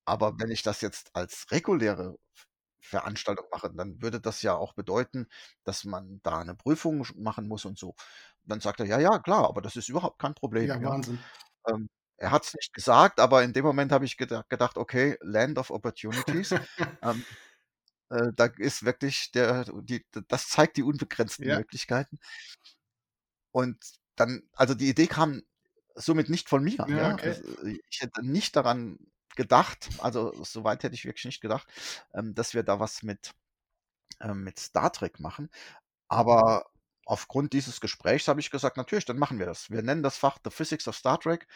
aber 0.06 0.40
wenn 0.40 0.52
ich 0.52 0.64
das 0.64 0.82
jetzt 0.82 1.12
als 1.16 1.48
reguläre 1.52 2.18
Veranstaltung 2.82 3.46
mache, 3.52 3.72
dann 3.76 4.02
würde 4.02 4.22
das 4.22 4.42
ja 4.44 4.56
auch 4.56 4.74
bedeuten, 4.74 5.28
dass 5.66 5.86
man 5.86 6.22
da 6.24 6.44
'ne 6.44 6.56
Prüfung 6.56 7.06
machen 7.18 7.48
muss 7.48 7.66
und 7.66 7.78
so.“ 7.80 7.96
Dann 8.46 8.62
sagt 8.62 8.80
er: 8.82 8.86
„Ja, 8.88 9.00
ja, 9.00 9.20
klar, 9.20 9.48
aber 9.50 9.62
das 9.62 9.76
ist 9.78 9.90
überhaupt 9.90 10.20
kein 10.20 10.36
Problem“, 10.36 10.72
Ja, 10.72 10.80
ja. 10.80 10.92
Wahnsinn. 10.92 11.30
Ähm, 11.68 11.90
er 12.18 12.32
hat's 12.32 12.54
nicht 12.56 12.74
gesagt, 12.74 13.20
aber 13.20 13.44
in 13.44 13.54
dem 13.54 13.66
Moment 13.66 13.92
habe 13.92 14.06
ich 14.06 14.18
geda 14.18 14.44
gedacht: 14.50 14.78
„Okay, 14.78 15.18
Land 15.22 15.58
of 15.60 15.72
Opportunities.“ 15.72 16.56
Ähm, 17.04 17.26
äh, 18.10 18.32
da 18.36 18.46
ist 18.58 18.86
wirklich 18.86 19.32
der 19.32 19.66
die 19.84 20.06
das 20.28 20.50
zeigt 20.50 20.78
die 20.78 20.84
unbegrenzten 20.84 21.50
Ja. 21.50 21.54
Möglichkeiten. 21.54 22.20
Und 23.56 23.78
dann 24.16 24.44
also, 24.54 24.74
die 24.76 24.90
Idee 24.90 25.08
kam 25.08 25.44
somit 25.96 26.30
nicht 26.30 26.50
von 26.50 26.64
mir, 26.64 26.86
Ja, 26.86 26.96
ja. 26.96 27.10
okay. 27.10 27.36
Also, 27.38 27.44
ich 27.66 28.02
hätte 28.02 28.26
nicht 28.26 28.56
daran 28.56 29.00
gedacht 29.36 29.92
also, 29.98 30.34
so 30.44 30.64
weit 30.66 30.84
hätte 30.84 30.96
ich 30.96 31.06
wirklich 31.06 31.26
nicht 31.26 31.42
gedacht, 31.42 31.68
ähm, 32.14 32.36
dass 32.36 32.54
wir 32.54 32.64
da 32.64 32.80
was 32.80 33.04
mit 33.04 33.32
ähm, 34.22 34.44
mit 34.46 34.60
Star 34.60 34.92
Trek 34.94 35.20
machen. 35.20 35.50
Aber 36.10 36.68
aufgrund 37.06 37.54
dieses 37.54 37.82
Gesprächs 37.82 38.28
habe 38.30 38.40
ich 38.42 38.52
gesagt: 38.52 38.78
„Natürlich, 38.78 39.06
dann 39.06 39.20
machen 39.20 39.40
wir 39.40 39.48
das. 39.48 39.70
Wir 39.72 39.84
nennen 39.84 40.04
das 40.04 40.18
Fach 40.20 40.40
The 40.46 40.52
Physics 40.52 40.88
of 40.90 40.98
Star 40.98 41.20
Trek 41.20 41.48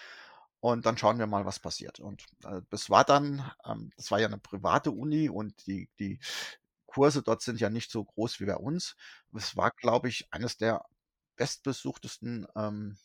und 0.64 0.86
dann 0.86 0.98
schauen 0.98 1.20
wir 1.20 1.28
mal, 1.28 1.46
was 1.46 1.60
passiert.“ 1.60 2.00
Und, 2.00 2.26
äh, 2.46 2.62
das 2.70 2.90
war 2.90 3.04
dann 3.04 3.52
ähm, 3.66 3.92
das 3.98 4.12
war 4.12 4.20
ja 4.22 4.30
'ne 4.30 4.38
private 4.40 4.92
Uni 4.92 5.30
und 5.30 5.68
die 5.68 5.90
die 6.00 6.20
Kurse 6.88 7.22
dort 7.24 7.42
sind 7.42 7.60
ja 7.60 7.70
nicht 7.70 7.92
so 7.92 8.04
groß 8.06 8.40
wie 8.40 8.46
bei 8.46 8.56
uns. 8.58 8.96
Es 9.36 9.58
war, 9.58 9.72
glaube 9.72 10.10
ich, 10.10 10.28
eines 10.32 10.58
der 10.58 10.86
bestbesuchtesten, 11.38 12.48
ähm, 12.56 12.98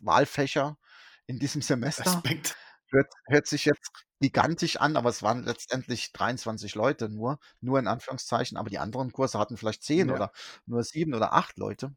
Wahlfächer 0.00 0.78
in 1.26 1.38
diesem 1.40 1.62
Semester. 1.62 2.24
Respekt. 2.24 2.56
Hört 2.90 3.12
hört 3.28 3.46
sich 3.48 3.64
jetzt 3.66 3.90
gigantisch 4.20 4.76
an, 4.78 4.96
aber 4.98 5.10
es 5.10 5.22
waren 5.22 5.44
letztendlich 5.44 6.12
23 6.12 6.74
Leute 6.76 7.08
nur 7.10 7.38
nur 7.62 7.78
in 7.80 7.88
Anführungszeichen, 7.88 8.58
aber 8.58 8.70
die 8.70 8.78
anderen 8.80 9.12
Kurse 9.12 9.38
hatten 9.40 9.56
vielleicht 9.58 9.82
10 9.84 10.10
Ja. 10.10 10.12
oder 10.12 10.32
nur 10.66 10.84
7 10.84 11.14
oder 11.14 11.32
8 11.34 11.58
Leute. 11.58 11.94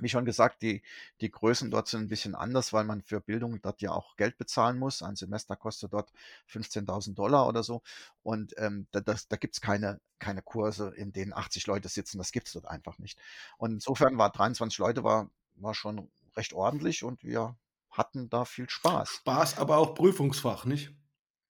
Wie 0.00 0.08
schon 0.08 0.24
gesagt, 0.24 0.62
die, 0.62 0.82
die 1.20 1.30
Größen 1.30 1.70
dort 1.70 1.88
sind 1.88 2.02
ein 2.02 2.08
bisschen 2.08 2.34
anders, 2.34 2.72
weil 2.72 2.84
man 2.84 3.02
für 3.02 3.20
Bildung 3.20 3.60
dort 3.62 3.80
ja 3.80 3.92
auch 3.92 4.16
Geld 4.16 4.36
bezahlen 4.38 4.78
muss. 4.78 5.02
Ein 5.02 5.16
Semester 5.16 5.56
kostet 5.56 5.92
dort 5.92 6.12
15.000 6.50 7.14
Dollar 7.14 7.46
oder 7.46 7.62
so. 7.62 7.82
Und 8.22 8.54
ähm, 8.58 8.86
da, 8.90 9.00
das, 9.00 9.28
da 9.28 9.36
gibt 9.36 9.54
es 9.54 9.60
keine, 9.60 10.00
keine 10.18 10.42
Kurse, 10.42 10.92
in 10.96 11.12
denen 11.12 11.32
80 11.32 11.66
Leute 11.66 11.88
sitzen. 11.88 12.18
Das 12.18 12.32
gibt 12.32 12.46
es 12.46 12.54
dort 12.54 12.66
einfach 12.66 12.98
nicht. 12.98 13.18
Und 13.58 13.72
insofern 13.72 14.18
war 14.18 14.30
23 14.30 14.78
Leute 14.78 15.04
war, 15.04 15.30
war 15.56 15.74
schon 15.74 16.10
recht 16.36 16.52
ordentlich 16.52 17.04
und 17.04 17.24
wir 17.24 17.56
hatten 17.90 18.28
da 18.28 18.44
viel 18.44 18.68
Spaß. 18.68 19.08
Spaß, 19.08 19.58
aber 19.58 19.78
auch 19.78 19.94
Prüfungsfach, 19.94 20.64
nicht? 20.64 20.92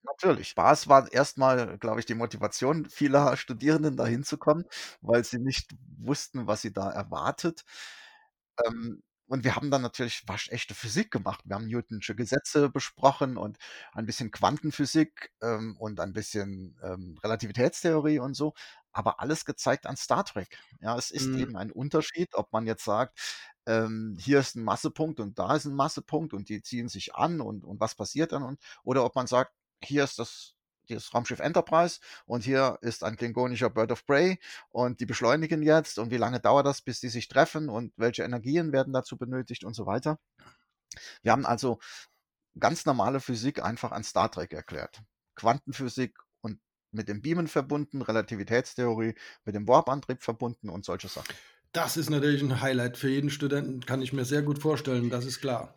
Natürlich. 0.05 0.49
Spaß 0.49 0.89
war 0.89 1.11
erstmal, 1.13 1.79
glaube 1.79 2.01
ich, 2.01 2.07
die 2.07 2.15
Motivation 2.15 2.85
vieler 2.85 3.37
Studierenden 3.37 3.97
da 3.97 4.07
hinzukommen, 4.07 4.67
weil 5.01 5.25
sie 5.25 5.39
nicht 5.39 5.75
wussten, 5.99 6.47
was 6.47 6.63
sie 6.63 6.73
da 6.73 6.91
erwartet. 6.91 7.65
Ähm, 8.66 9.02
und 9.26 9.42
wir 9.44 9.56
haben 9.56 9.70
dann 9.70 9.80
natürlich 9.82 10.23
waschechte 10.28 10.75
Physik 10.75 11.11
gemacht. 11.11 11.40
Wir 11.44 11.56
haben 11.56 11.66
Newtonsche 11.66 12.14
Gesetze 12.14 12.68
besprochen 12.68 13.37
und 13.38 13.56
ein 13.92 14.04
bisschen 14.06 14.30
Quantenphysik 14.30 15.32
ähm, 15.42 15.76
und 15.78 15.99
ein 16.00 16.12
bisschen 16.12 16.76
ähm, 16.82 17.18
Relativitätstheorie 17.23 18.18
und 18.18 18.34
so, 18.34 18.52
aber 18.92 19.20
alles 19.20 19.44
gezeigt 19.46 19.87
an 19.87 19.96
Star 19.96 20.25
Trek. 20.25 20.58
Ja, 20.80 20.96
es 20.99 21.11
ist 21.11 21.32
Mhm. 21.32 21.38
eben 21.38 21.56
ein 21.56 21.73
Unterschied, 21.73 22.34
ob 22.34 22.52
man 22.52 22.66
jetzt 22.66 22.84
sagt, 22.84 23.18
ähm, 23.66 24.16
hier 24.20 24.40
ist 24.40 24.56
ein 24.56 24.64
Massepunkt 24.64 25.20
und 25.20 25.38
da 25.38 25.56
ist 25.56 25.64
ein 25.64 25.75
Massepunkt 25.75 26.34
und 26.34 26.49
die 26.50 26.62
ziehen 26.62 26.88
sich 26.88 27.14
an 27.14 27.40
und, 27.40 27.64
und 27.64 27.80
was 27.80 27.94
passiert 27.94 28.32
dann 28.32 28.42
und 28.42 28.61
oder 28.84 29.04
ob 29.04 29.14
man 29.14 29.26
sagt, 29.26 29.52
hier 29.82 30.04
ist 30.04 30.18
das 30.18 30.53
das 30.88 31.12
Raumschiff 31.14 31.41
Enterprise 31.41 32.00
und 32.26 32.45
hier 32.45 32.79
ist 32.81 33.05
ein 33.05 33.17
klingonischer 33.17 33.71
Bird 33.71 33.93
of 33.93 34.07
Prey 34.07 34.38
und 34.71 35.00
die 35.00 35.07
beschleunigen 35.07 35.62
jetzt 35.62 35.99
und 35.99 36.11
wie 36.11 36.17
lange 36.17 36.41
dauert 36.41 36.67
das, 36.67 36.83
bis 36.83 37.00
die 37.00 37.09
sich 37.09 37.29
treffen 37.29 37.69
und 37.69 37.93
welche 37.97 38.23
Energien 38.23 38.73
werden 38.73 38.93
dazu 38.93 39.17
benötigt 39.17 39.64
und 39.64 39.75
so 39.75 39.87
weiter. 39.87 40.19
Wir 41.23 41.33
haben 41.33 41.47
also 41.47 41.79
ganz 42.59 42.87
normale 42.87 43.21
Physik 43.21 43.62
einfach 43.62 43.93
an 43.93 44.05
Star 44.05 44.31
Trek 44.31 44.53
erklärt. 44.53 45.03
Quantenphysik 45.35 46.17
und 46.41 46.61
mit 46.93 47.09
dem 47.09 47.23
Beamen 47.23 47.49
verbunden, 47.49 48.03
Relativitätstheorie 48.03 49.14
mit 49.45 49.55
dem 49.55 49.67
Warp-Antrieb 49.67 50.23
verbunden 50.23 50.69
und 50.69 50.85
solche 50.85 51.09
Sachen. 51.09 51.35
Das 51.73 51.97
ist 51.97 52.09
natürlich 52.09 52.41
ein 52.41 52.61
Highlight 52.61 52.97
für 52.97 53.09
jeden 53.09 53.31
Studenten, 53.31 53.85
kann 53.85 54.00
ich 54.00 54.12
mir 54.12 54.25
sehr 54.25 54.43
gut 54.43 54.61
vorstellen, 54.61 55.11
das 55.11 55.25
ist 55.25 55.41
klar. 55.41 55.76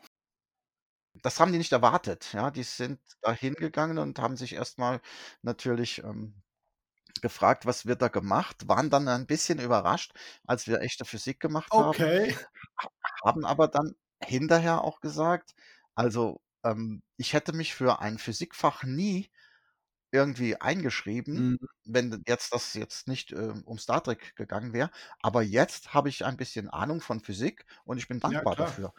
Das 1.23 1.39
haben 1.39 1.51
die 1.51 1.57
nicht 1.57 1.71
erwartet. 1.71 2.33
Ja, 2.33 2.51
die 2.51 2.63
sind 2.63 2.99
da 3.21 3.31
hingegangen 3.31 3.97
und 3.97 4.19
haben 4.19 4.37
sich 4.37 4.53
erstmal 4.53 5.01
natürlich 5.41 5.99
ähm, 6.03 6.41
gefragt, 7.21 7.65
was 7.67 7.85
wird 7.87 8.01
da 8.03 8.09
gemacht, 8.09 8.67
waren 8.69 8.89
dann 8.91 9.07
ein 9.09 9.27
bisschen 9.27 9.59
überrascht, 9.59 10.13
als 10.47 10.67
wir 10.67 10.81
echte 10.81 11.05
Physik 11.05 11.39
gemacht 11.41 11.77
haben, 11.79 12.01
Okay. 12.01 12.35
haben 13.23 13.45
aber 13.45 13.67
dann 13.67 13.95
hinterher 14.23 14.83
auch 14.83 14.99
gesagt, 15.01 15.55
also 15.95 16.41
ähm, 16.63 17.01
ich 17.17 17.33
hätte 17.33 17.53
mich 17.53 17.73
für 17.75 17.99
ein 17.99 18.17
Physikfach 18.17 18.83
nie 18.83 19.29
irgendwie 20.11 20.57
eingeschrieben, 20.61 21.45
Mhm. 21.47 21.67
wenn 21.85 22.23
jetzt 22.27 22.53
das 22.53 22.73
jetzt 22.75 23.07
nicht 23.07 23.31
ähm, 23.33 23.63
um 23.65 23.79
Star 23.79 24.03
Trek 24.03 24.35
gegangen 24.37 24.73
wäre. 24.73 24.91
Aber 25.21 25.43
jetzt 25.43 25.93
habe 25.93 26.09
ich 26.09 26.25
ein 26.25 26.37
bisschen 26.37 26.69
Ahnung 26.69 27.01
von 27.01 27.21
Physik 27.21 27.65
und 27.85 27.97
ich 27.97 28.07
bin 28.07 28.19
Ja, 28.23 28.45
dankbar 28.45 28.55
klar. 28.55 28.77
dafür. 28.77 28.93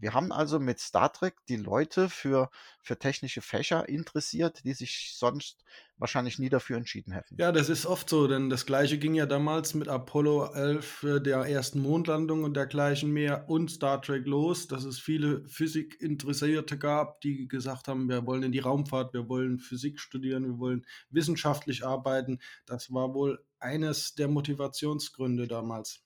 Wir 0.00 0.14
haben 0.14 0.32
also 0.32 0.58
mit 0.58 0.78
Star 0.78 1.12
Trek 1.12 1.34
die 1.48 1.56
Leute 1.56 2.08
für, 2.08 2.50
für 2.80 2.98
technische 2.98 3.40
Fächer 3.40 3.88
interessiert, 3.88 4.64
die 4.64 4.74
sich 4.74 5.14
sonst 5.16 5.64
wahrscheinlich 5.98 6.38
nie 6.38 6.48
dafür 6.48 6.76
entschieden 6.76 7.12
hätten. 7.12 7.36
Ja, 7.38 7.52
das 7.52 7.68
ist 7.68 7.86
oft 7.86 8.08
so, 8.08 8.26
denn 8.28 8.50
das 8.50 8.66
gleiche 8.66 8.98
ging 8.98 9.14
ja 9.14 9.26
damals 9.26 9.74
mit 9.74 9.88
Apollo 9.88 10.52
11, 10.52 11.02
äh, 11.02 11.20
der 11.20 11.38
ersten 11.44 11.80
Mondlandung 11.80 12.44
und 12.44 12.54
dergleichen 12.54 13.10
mehr 13.10 13.48
und 13.48 13.70
Star 13.70 14.02
Trek 14.02 14.26
los, 14.26 14.66
dass 14.68 14.84
es 14.84 14.98
viele 14.98 15.46
Physikinteressierte 15.48 16.78
gab, 16.78 17.20
die 17.22 17.48
gesagt 17.48 17.88
haben, 17.88 18.08
wir 18.08 18.26
wollen 18.26 18.42
in 18.42 18.52
die 18.52 18.58
Raumfahrt, 18.58 19.14
wir 19.14 19.28
wollen 19.28 19.58
Physik 19.58 20.00
studieren, 20.00 20.44
wir 20.44 20.58
wollen 20.58 20.86
wissenschaftlich 21.10 21.86
arbeiten. 21.86 22.40
Das 22.66 22.92
war 22.92 23.14
wohl 23.14 23.42
eines 23.58 24.14
der 24.14 24.28
Motivationsgründe 24.28 25.48
damals. 25.48 26.02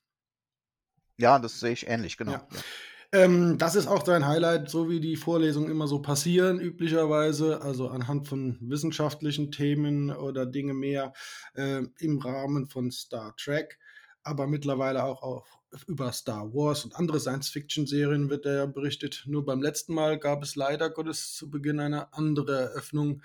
Ja, 1.16 1.38
das 1.38 1.60
sehe 1.60 1.72
ich 1.72 1.86
ähnlich, 1.86 2.16
genau. 2.16 2.32
Ja. 2.32 2.48
Ja. 2.50 2.60
Ähm, 3.12 3.58
das 3.58 3.74
ist 3.74 3.88
auch 3.88 4.04
dein 4.04 4.26
Highlight, 4.26 4.70
so 4.70 4.88
wie 4.88 5.00
die 5.00 5.16
Vorlesungen 5.16 5.68
immer 5.70 5.88
so 5.88 6.00
passieren, 6.00 6.60
üblicherweise, 6.60 7.60
also 7.60 7.88
anhand 7.88 8.28
von 8.28 8.56
wissenschaftlichen 8.60 9.50
Themen 9.50 10.10
oder 10.12 10.46
Dinge 10.46 10.74
mehr 10.74 11.12
äh, 11.54 11.82
im 11.98 12.18
Rahmen 12.18 12.68
von 12.68 12.92
Star 12.92 13.34
Trek, 13.36 13.78
aber 14.22 14.46
mittlerweile 14.46 15.02
auch, 15.04 15.22
auch 15.22 15.46
über 15.88 16.12
Star 16.12 16.52
Wars 16.54 16.84
und 16.84 16.94
andere 16.94 17.18
Science-Fiction-Serien 17.18 18.30
wird 18.30 18.44
ja 18.44 18.66
berichtet. 18.66 19.24
Nur 19.26 19.44
beim 19.44 19.60
letzten 19.60 19.94
Mal 19.94 20.18
gab 20.18 20.42
es 20.44 20.54
leider 20.54 20.88
Gottes 20.90 21.34
zu 21.34 21.50
Beginn 21.50 21.80
eine 21.80 22.12
andere 22.12 22.60
Eröffnung, 22.60 23.22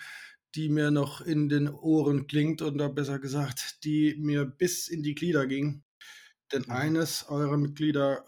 die 0.56 0.70
mir 0.70 0.90
noch 0.90 1.22
in 1.22 1.50
den 1.50 1.70
Ohren 1.70 2.28
klingt 2.28 2.62
oder 2.64 2.90
besser 2.90 3.20
gesagt, 3.20 3.84
die 3.84 4.16
mir 4.18 4.46
bis 4.46 4.88
in 4.88 5.04
die 5.04 5.16
Glieder 5.16 5.46
ging. 5.48 5.84
Denn 6.52 6.70
Mhm. 6.70 6.72
eines 6.72 7.28
eurer 7.30 7.58
Mitglieder 7.58 8.26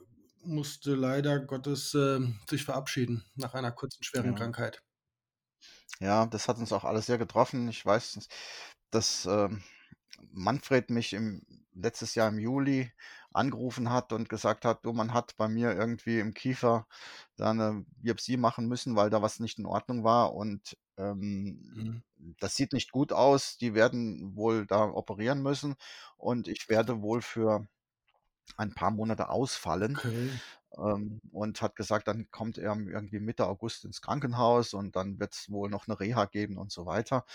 musste 0.47 0.95
leider 0.95 1.39
Gottes 1.39 1.93
äh, 1.93 2.19
sich 2.49 2.63
verabschieden 2.65 3.25
nach 3.36 3.53
einer 3.53 3.71
kurzen 3.71 4.03
schweren 4.03 4.33
Ja. 4.33 4.33
Krankheit. 4.36 4.83
Ja, 5.99 6.25
das 6.27 6.47
hat 6.47 6.57
uns 6.57 6.71
auch 6.73 6.83
alles 6.83 7.05
sehr 7.07 7.17
getroffen. 7.17 7.67
Ich 7.69 7.86
weiß, 7.86 8.27
dass 8.91 9.25
ähm, 9.25 9.63
Manfred 10.31 10.89
mich 10.89 11.13
im, 11.13 11.43
letztes 11.73 12.15
Jahr 12.15 12.29
im 12.29 12.39
Juli 12.39 12.91
angerufen 13.33 13.89
hat 13.91 14.13
und 14.13 14.29
gesagt 14.29 14.65
hat, 14.65 14.86
du, 14.86 14.93
man 14.93 15.13
hat 15.13 15.36
bei 15.38 15.47
mir 15.47 15.73
irgendwie 15.75 16.19
im 16.19 16.33
Kiefer 16.33 16.88
da 17.36 17.51
eine 17.51 17.86
Biopsie 17.97 18.38
machen 18.38 18.67
müssen, 18.67 18.95
weil 18.95 19.10
da 19.10 19.21
was 19.21 19.39
nicht 19.39 19.60
in 19.60 19.65
Ordnung 19.65 20.03
war 20.03 20.33
und 20.33 20.77
ähm, 20.97 21.75
Mhm. 21.75 22.01
das 22.39 22.55
sieht 22.55 22.73
nicht 22.73 22.91
gut 22.91 23.13
aus. 23.13 23.57
Die 23.57 23.73
werden 23.75 24.36
wohl 24.36 24.65
da 24.65 24.86
operieren 24.86 25.41
müssen 25.43 25.75
und 26.17 26.47
ich 26.47 26.67
werde 26.69 27.01
wohl 27.01 27.21
für 27.21 27.67
ein 28.57 28.73
paar 28.73 28.91
Monate 28.91 29.29
ausfallen 29.29 29.97
Okay. 29.97 30.29
ähm, 30.77 31.19
und 31.31 31.62
hat 31.62 31.75
gesagt, 31.75 32.07
dann 32.07 32.29
kommt 32.31 32.57
er 32.57 32.75
irgendwie 32.75 33.19
Mitte 33.19 33.47
August 33.47 33.86
ins 33.86 34.01
Krankenhaus 34.01 34.73
und 34.73 34.95
dann 34.95 35.19
wird 35.19 35.33
es 35.33 35.49
wohl 35.49 35.69
noch 35.69 35.88
eine 35.88 35.99
Reha 35.99 36.25
geben 36.25 36.57
und 36.57 36.71
so 36.71 36.86
weiter. 36.86 37.25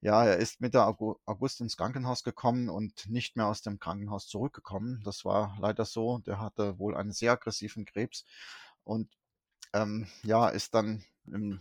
Ja, 0.00 0.24
er 0.24 0.38
ist 0.38 0.60
Mitte 0.60 0.84
August 0.84 1.60
ins 1.60 1.76
Krankenhaus 1.76 2.24
gekommen 2.24 2.70
und 2.70 3.08
nicht 3.10 3.36
mehr 3.36 3.46
aus 3.46 3.60
dem 3.62 3.78
Krankenhaus 3.78 4.28
zurückgekommen. 4.28 5.02
Das 5.04 5.24
war 5.26 5.56
leider 5.60 5.84
so. 5.84 6.18
Der 6.20 6.40
hatte 6.40 6.78
wohl 6.78 6.96
einen 6.96 7.12
sehr 7.12 7.32
aggressiven 7.32 7.84
Krebs 7.84 8.24
und 8.84 9.10
ähm, 9.74 10.06
ja, 10.22 10.48
ist 10.48 10.74
dann 10.74 11.04
im 11.26 11.60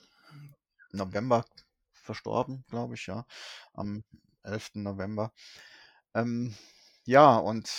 November 0.91 1.45
verstorben, 1.93 2.63
glaube 2.69 2.95
ich, 2.95 3.07
ja, 3.07 3.25
am 3.73 4.03
11. 4.43 4.81
November. 4.83 5.33
Ähm, 6.13 6.55
ja, 7.09 7.37
und 7.37 7.69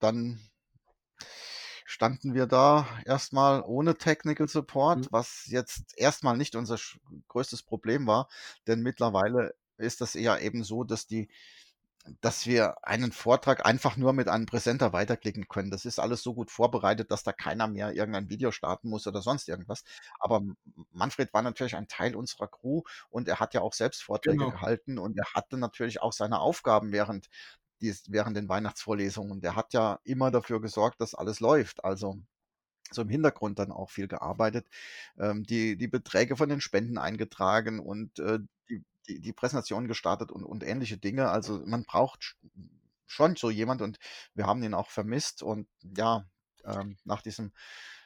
dann 0.00 0.40
standen 1.84 2.34
wir 2.34 2.46
da 2.46 2.86
erstmal 3.04 3.62
ohne 3.62 3.96
Technical 3.96 4.48
Support, 4.48 5.06
Mhm. 5.06 5.10
was 5.10 5.46
jetzt 5.46 5.94
erstmal 5.96 6.36
nicht 6.36 6.54
unser 6.56 6.78
größtes 7.28 7.62
Problem 7.62 8.06
war, 8.06 8.28
denn 8.66 8.80
mittlerweile 8.82 9.54
ist 9.76 10.00
das 10.00 10.14
eher 10.14 10.40
eben 10.42 10.64
so, 10.64 10.84
dass 10.84 11.06
die 11.06 11.28
dass 12.22 12.46
wir 12.46 12.76
einen 12.86 13.12
Vortrag 13.12 13.66
einfach 13.66 13.96
nur 13.98 14.14
mit 14.14 14.28
einem 14.28 14.46
Präsenter 14.46 14.92
weiterklicken 14.94 15.48
können. 15.48 15.70
Das 15.70 15.84
ist 15.84 15.98
alles 16.00 16.22
so 16.22 16.34
gut 16.34 16.50
vorbereitet, 16.50 17.10
dass 17.10 17.24
da 17.24 17.32
keiner 17.32 17.68
mehr 17.68 17.92
irgendein 17.94 18.30
Video 18.30 18.52
starten 18.52 18.88
muss 18.90 19.06
oder 19.06 19.22
sonst 19.22 19.48
irgendwas. 19.48 19.84
Aber 20.18 20.42
Manfred 20.92 21.34
war 21.34 21.42
natürlich 21.42 21.76
ein 21.76 21.88
Teil 21.88 22.16
unserer 22.16 22.48
Crew 22.48 22.82
und 23.10 23.28
er 23.28 23.40
hat 23.40 23.54
ja 23.54 23.60
auch 23.62 23.74
selbst 23.74 24.02
Vorträge 24.02 24.46
Genau. 24.46 24.50
gehalten 24.50 24.98
und 24.98 25.18
er 25.18 25.26
hatte 25.34 25.58
natürlich 25.58 26.00
auch 26.02 26.12
seine 26.14 26.40
Aufgaben 26.40 26.92
während, 26.92 27.28
dies, 27.80 28.04
während 28.08 28.36
den 28.36 28.48
Weihnachtsvorlesungen. 28.48 29.32
Und 29.32 29.44
er 29.44 29.56
hat 29.56 29.72
ja 29.72 29.98
immer 30.04 30.30
dafür 30.30 30.60
gesorgt, 30.60 31.00
dass 31.00 31.14
alles 31.14 31.40
läuft. 31.40 31.84
Also 31.84 32.18
so 32.90 33.02
im 33.02 33.08
Hintergrund 33.08 33.58
dann 33.58 33.72
auch 33.72 33.90
viel 33.90 34.08
gearbeitet, 34.08 34.66
ähm, 35.18 35.44
die, 35.44 35.76
die 35.76 35.88
Beträge 35.88 36.36
von 36.36 36.48
den 36.48 36.60
Spenden 36.60 36.98
eingetragen 36.98 37.78
und 37.80 38.18
äh, 38.18 38.40
die, 38.68 38.84
die, 39.08 39.20
die 39.20 39.32
Präsentation 39.32 39.88
gestartet 39.88 40.32
und, 40.32 40.44
und 40.44 40.64
ähnliche 40.64 40.98
Dinge. 40.98 41.30
Also 41.30 41.62
man 41.66 41.84
braucht 41.84 42.20
sch- 42.22 42.36
schon 43.06 43.36
so 43.36 43.50
jemand 43.50 43.82
und 43.82 43.98
wir 44.34 44.46
haben 44.46 44.62
ihn 44.62 44.74
auch 44.74 44.90
vermisst 44.90 45.42
und 45.42 45.68
ja, 45.82 46.24
ähm, 46.64 46.96
nach 47.04 47.22
diesem 47.22 47.52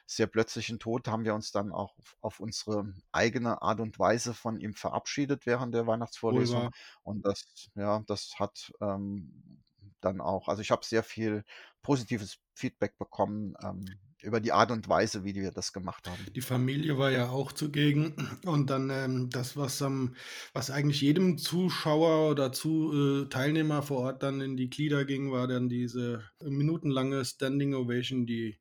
sehr 0.07 0.27
plötzlichen 0.27 0.79
Tod 0.79 1.07
haben 1.07 1.25
wir 1.25 1.33
uns 1.33 1.51
dann 1.51 1.71
auch 1.71 1.97
auf, 1.97 2.17
auf 2.21 2.39
unsere 2.39 2.93
eigene 3.11 3.61
Art 3.63 3.79
und 3.79 3.97
Weise 3.97 4.33
von 4.35 4.59
ihm 4.59 4.75
verabschiedet 4.75 5.45
während 5.47 5.73
der 5.73 5.87
Weihnachtsvorlesung. 5.87 6.65
wahr. 6.65 6.71
Und 7.03 7.25
das, 7.25 7.69
ja, 7.75 8.03
das 8.05 8.35
hat 8.39 8.71
ähm, 8.81 9.63
dann 10.05 10.21
auch, 10.21 10.47
also 10.47 10.61
ich 10.61 10.71
habe 10.71 10.85
sehr 10.85 11.03
viel 11.03 11.43
positives 11.81 12.37
Feedback 12.53 12.97
bekommen 12.97 13.55
ähm, 13.63 13.85
über 14.21 14.39
die 14.39 14.51
Art 14.51 14.71
und 14.71 14.89
Weise, 14.89 15.23
wie 15.23 15.35
wir 15.35 15.51
das 15.51 15.71
gemacht 15.71 16.07
haben. 16.09 16.25
Die 16.33 16.41
Familie 16.41 16.97
war 16.97 17.11
ja 17.11 17.29
auch 17.29 17.51
zugegen 17.51 18.15
und 18.45 18.69
dann 18.69 18.89
ähm, 18.89 19.29
das, 19.29 19.55
was 19.55 19.81
am, 19.81 20.15
was 20.53 20.71
eigentlich 20.71 21.01
jedem 21.01 21.37
Zuschauer 21.37 22.31
oder 22.31 22.51
zu, 22.51 23.25
äh, 23.25 23.29
Teilnehmer 23.29 23.83
vor 23.83 23.99
Ort 23.99 24.23
dann 24.23 24.41
in 24.41 24.57
die 24.57 24.69
Glieder 24.69 25.05
ging, 25.05 25.31
war 25.31 25.47
dann 25.47 25.69
diese 25.69 26.23
minutenlange 26.43 27.23
Standing 27.23 27.75
Ovation, 27.75 28.25
die 28.25 28.59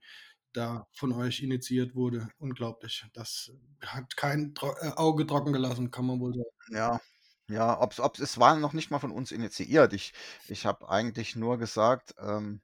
da 0.52 0.86
von 0.92 1.12
euch 1.12 1.42
initiiert 1.42 1.94
wurde. 1.94 2.28
Unglaublich. 2.38 3.04
Das 3.12 3.50
hat 3.80 4.16
kein 4.16 4.54
Tro 4.54 4.72
äh, 4.80 4.92
Auge 4.96 5.26
trocken 5.26 5.52
gelassen, 5.52 5.90
kann 5.90 6.06
man 6.06 6.20
wohl 6.20 6.34
sagen. 6.34 6.76
Ja, 6.76 7.00
ja, 7.48 7.80
ob's 7.80 8.00
ob's 8.00 8.20
es 8.20 8.38
war 8.38 8.56
noch 8.56 8.72
nicht 8.72 8.90
mal 8.90 8.98
von 8.98 9.10
uns 9.12 9.32
initiiert. 9.32 9.92
Ich 9.92 10.12
ich 10.48 10.66
habe 10.66 10.88
eigentlich 10.88 11.36
nur 11.36 11.58
gesagt, 11.58 12.14
ähm, 12.18 12.60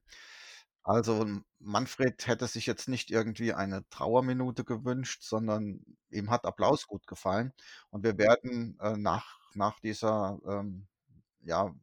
also 0.82 1.26
Manfred 1.58 2.26
hätte 2.26 2.46
sich 2.46 2.66
jetzt 2.66 2.88
nicht 2.88 3.10
irgendwie 3.10 3.52
eine 3.52 3.88
Trauerminute 3.90 4.64
gewünscht, 4.64 5.22
sondern 5.22 5.84
ihm 6.10 6.30
hat 6.30 6.46
Applaus 6.46 6.86
gut 6.86 7.06
gefallen. 7.06 7.52
Und 7.90 8.02
wir 8.02 8.18
werden 8.18 8.78
äh, 8.80 8.96
nach, 8.96 9.38
nach 9.54 9.78
dieser 9.80 10.38
ähm, 10.46 10.86
ja, 11.42 11.74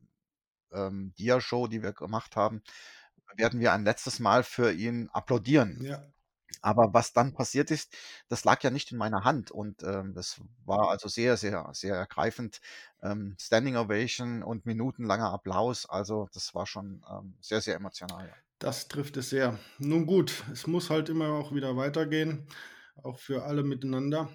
ähm, 0.71 1.13
Dia-Show, 1.17 1.67
die 1.67 1.83
wir 1.83 1.93
gemacht 1.93 2.36
haben, 2.36 2.62
werden 3.36 3.60
wir 3.60 3.73
ein 3.73 3.86
letztes 3.86 4.19
Mal 4.19 4.43
für 4.43 4.71
ihn 4.71 5.10
applaudieren. 5.10 5.83
Ja. 5.83 6.03
Aber 6.62 6.93
was 6.93 7.13
dann 7.13 7.33
passiert 7.33 7.71
ist, 7.71 7.95
das 8.29 8.43
lag 8.43 8.63
ja 8.63 8.69
nicht 8.69 8.91
in 8.91 8.97
meiner 8.97 9.23
Hand 9.23 9.51
und 9.51 9.83
ähm, 9.83 10.13
das 10.13 10.41
war 10.65 10.89
also 10.89 11.07
sehr, 11.07 11.38
sehr, 11.38 11.69
sehr 11.73 11.95
ergreifend. 11.95 12.62
Ähm, 13.01 13.36
Standing 13.39 13.77
Ovation 13.77 14.43
und 14.43 14.65
minutenlanger 14.65 15.31
Applaus, 15.31 15.86
also 15.86 16.27
das 16.33 16.55
war 16.55 16.65
schon 16.65 17.05
ähm, 17.10 17.36
sehr, 17.41 17.62
sehr 17.62 17.75
emotional. 17.75 18.33
Das 18.60 18.88
trifft 18.88 19.17
es 19.17 19.29
sehr. 19.29 19.60
Nun 19.77 20.07
gut, 20.07 20.43
es 20.51 20.65
muss 20.65 20.89
halt 20.89 21.10
immer 21.10 21.29
auch 21.29 21.53
wieder 21.53 21.77
weitergehen, 21.77 22.47
auch 23.03 23.19
für 23.19 23.43
alle 23.43 23.63
miteinander. 23.63 24.29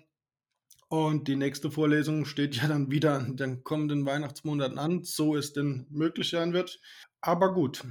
Und 0.92 1.26
die 1.26 1.37
nächste 1.37 1.70
Vorlesung 1.70 2.26
steht 2.26 2.55
ja 2.57 2.68
dann 2.68 2.90
wieder 2.90 3.18
in 3.18 3.38
den 3.38 3.64
kommenden 3.64 4.05
Weihnachtsmonaten 4.05 4.78
an, 4.78 5.02
so 5.05 5.35
es 5.37 5.55
denn 5.55 5.87
möglich 5.88 6.28
sein 6.28 6.52
wird. 6.52 6.81
Aber 7.22 7.55
gut, 7.55 7.83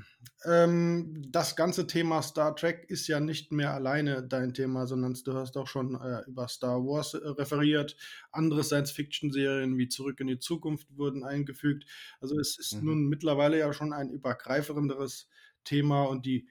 ähm, 0.45 1.23
das 1.31 1.55
ganze 1.55 1.87
Thema 1.87 2.21
Star 2.21 2.55
Trek 2.55 2.85
ist 2.89 3.07
ja 3.07 3.19
nicht 3.19 3.51
mehr 3.51 3.73
alleine 3.73 4.21
dein 4.21 4.53
Thema, 4.53 4.85
sondern 4.85 5.15
du 5.15 5.33
hast 5.33 5.57
auch 5.57 5.65
schon 5.65 5.95
äh, 5.99 6.21
über 6.27 6.47
Star 6.47 6.77
Wars 6.85 7.15
äh, 7.15 7.27
referiert. 7.27 7.95
Andere 8.31 8.63
Science-Fiction-Serien 8.63 9.79
wie 9.79 9.87
Zurück 9.87 10.19
in 10.19 10.27
die 10.27 10.37
Zukunft 10.37 10.87
wurden 10.95 11.23
eingefügt. 11.23 11.85
Also 12.19 12.37
es 12.37 12.59
ist 12.59 12.83
Mhm. 12.83 12.85
nun 12.85 13.05
mittlerweile 13.09 13.57
ja 13.57 13.73
schon 13.73 13.93
ein 13.93 14.11
übergreifenderes 14.11 15.27
Thema 15.63 16.03
und 16.03 16.27
die 16.27 16.47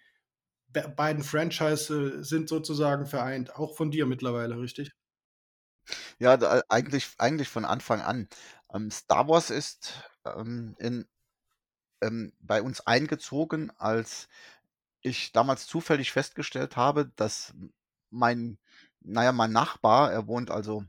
be 0.69 0.93
beiden 0.97 1.23
Franchise 1.23 1.95
äh, 2.21 2.25
sind 2.25 2.49
sozusagen 2.49 3.07
vereint, 3.07 3.55
auch 3.57 3.77
von 3.77 3.93
dir 3.93 4.07
mittlerweile, 4.07 4.59
richtig? 4.59 4.93
Ja, 6.21 6.37
da, 6.37 6.61
eigentlich, 6.69 7.09
eigentlich 7.19 7.49
von 7.49 7.65
Anfang 7.65 8.03
an. 8.03 8.29
Ähm, 8.75 8.91
Star 8.91 9.27
Wars 9.29 9.49
ist 9.51 9.95
ähm, 10.27 10.75
in, 10.79 11.07
ähm, 12.03 12.33
bei 12.41 12.63
uns 12.63 12.81
eingezogen, 12.87 13.73
als 13.79 14.29
ich 15.03 15.33
damals 15.33 15.67
zufällig 15.67 16.13
festgestellt 16.13 16.77
habe, 16.77 17.13
dass 17.17 17.55
mein, 18.11 18.59
naja, 19.01 19.33
mein 19.33 19.53
Nachbar, 19.53 20.13
er 20.13 20.27
wohnt 20.29 20.51
also 20.51 20.85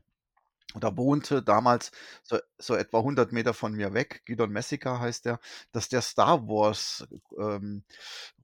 oder 0.74 0.96
wohnte 0.96 1.42
damals 1.42 1.92
so, 2.22 2.38
so 2.58 2.74
etwa 2.76 3.02
100 3.02 3.32
Meter 3.32 3.54
von 3.54 3.74
mir 3.74 3.94
weg, 3.94 4.22
Gidon 4.26 4.52
Messica 4.52 5.00
heißt 5.00 5.26
der, 5.26 5.40
dass 5.72 5.88
der 5.88 6.02
Star 6.02 6.48
Wars 6.48 7.06
ähm, 7.38 7.84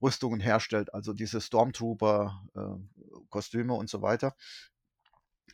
Rüstungen 0.01 0.39
herstellt, 0.41 0.93
also 0.93 1.13
diese 1.13 1.41
Stormtrooper 1.41 2.43
äh, 2.55 3.21
Kostüme 3.29 3.73
und 3.73 3.89
so 3.89 4.01
weiter. 4.01 4.35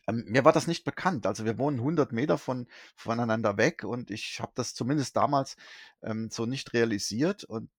Ähm, 0.06 0.24
mir 0.26 0.44
war 0.44 0.52
das 0.52 0.66
nicht 0.66 0.84
bekannt. 0.84 1.26
Also 1.26 1.44
wir 1.44 1.58
wohnen 1.58 1.78
100 1.78 2.12
Meter 2.12 2.38
von, 2.38 2.66
voneinander 2.94 3.56
weg 3.56 3.84
und 3.84 4.10
ich 4.10 4.40
habe 4.40 4.52
das 4.54 4.74
zumindest 4.74 5.16
damals 5.16 5.56
ähm, 6.02 6.30
so 6.30 6.46
nicht 6.46 6.72
realisiert 6.72 7.44
und 7.44 7.70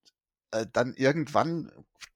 äh, 0.52 0.66
dann 0.72 0.94
irgendwann, 0.94 1.72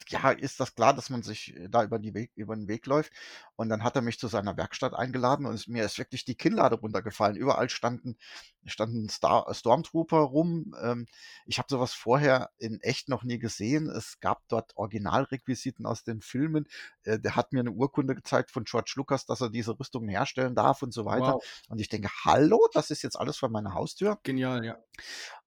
ja, 0.08 0.32
ist 0.32 0.60
das 0.60 0.76
klar, 0.76 0.94
dass 0.94 1.10
man 1.10 1.22
sich 1.22 1.56
äh, 1.56 1.70
da 1.70 1.84
über, 1.84 2.00
die 2.00 2.14
Weg, 2.14 2.32
über 2.36 2.56
den 2.56 2.68
Weg 2.68 2.86
läuft. 2.86 3.12
Und 3.56 3.70
dann 3.70 3.84
hat 3.84 3.96
er 3.96 4.02
mich 4.02 4.20
zu 4.20 4.28
seiner 4.28 4.58
Werkstatt 4.58 4.94
eingeladen 4.94 5.46
und 5.46 5.68
mir 5.68 5.84
ist 5.86 5.98
wirklich 5.98 6.26
die 6.26 6.36
Kinnlade 6.36 6.76
runtergefallen. 6.76 7.36
Überall 7.36 7.70
standen, 7.70 8.18
standen 8.66 9.10
Star, 9.10 9.54
Stormtrooper 9.54 10.18
rum. 10.20 10.76
Ähm, 10.82 11.08
ich 11.46 11.58
habe 11.58 11.68
sowas 11.70 11.94
vorher 11.94 12.52
in 12.58 12.80
echt 12.82 13.10
noch 13.10 13.24
nie 13.24 13.40
gesehen. 13.40 13.90
Es 13.90 14.20
gab 14.20 14.48
dort 14.48 14.76
Originalrequisiten 14.78 15.86
aus 15.86 16.04
den 16.04 16.22
Filmen. 16.22 16.68
Äh, 17.04 17.20
der 17.20 17.36
hat 17.36 17.54
mir 17.54 17.60
eine 17.60 17.72
Urkunde 17.72 18.16
gezeigt 18.16 18.52
von 18.52 18.64
George 18.64 18.94
Lucas, 18.96 19.26
dass 19.26 19.42
er 19.42 19.50
diese 19.50 19.78
Rüstungen 19.80 20.10
herstellen 20.10 20.56
darf 20.56 20.82
und 20.82 20.94
so 20.94 21.06
weiter. 21.06 21.34
Wow, 21.34 21.66
Und 21.70 21.82
ich 21.82 21.90
denke, 21.90 22.10
hallo, 22.26 22.68
das 22.74 22.92
ist 22.92 23.02
jetzt 23.02 23.18
alles 23.18 23.38
vor 23.38 23.50
meiner 23.50 23.74
Haustür. 23.74 24.20
genial, 24.24 24.64
ja. 24.66 24.78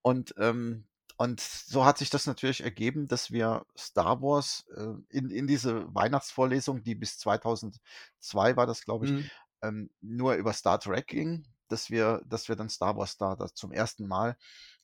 Und, 0.02 0.34
ähm, 0.38 0.86
und 1.16 1.40
so 1.40 1.84
hat 1.84 1.98
sich 1.98 2.10
das 2.10 2.26
natürlich 2.26 2.62
ergeben, 2.62 3.06
dass 3.08 3.30
wir 3.30 3.64
Star 3.78 4.20
Wars 4.20 4.64
äh, 4.76 4.94
in, 5.10 5.30
in 5.30 5.46
diese 5.46 5.92
Weihnachtsvorlesung, 5.94 6.82
die 6.82 6.94
bis 6.94 7.18
2002 7.18 8.56
war 8.56 8.66
das, 8.66 8.84
glaube 8.84 9.06
ich, 9.06 9.12
Mhm. 9.12 9.30
ähm, 9.62 9.90
nur 10.00 10.34
über 10.34 10.52
Star 10.52 10.80
Trek 10.80 11.06
ging, 11.06 11.46
dass 11.68 11.88
wir, 11.90 12.22
dass 12.26 12.48
wir 12.48 12.56
dann 12.56 12.68
Star 12.68 12.96
Wars 12.96 13.16
da 13.16 13.36
das 13.36 13.54
zum 13.54 13.72
ersten 13.72 14.06
Mal 14.06 14.36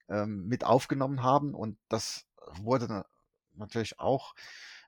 ähm, 0.08 0.46
mit 0.46 0.64
aufgenommen 0.64 1.22
haben. 1.22 1.54
Und 1.54 1.78
das 1.88 2.26
wurde 2.54 2.86
na- 2.88 3.06
natürlich 3.54 3.98
auch 3.98 4.34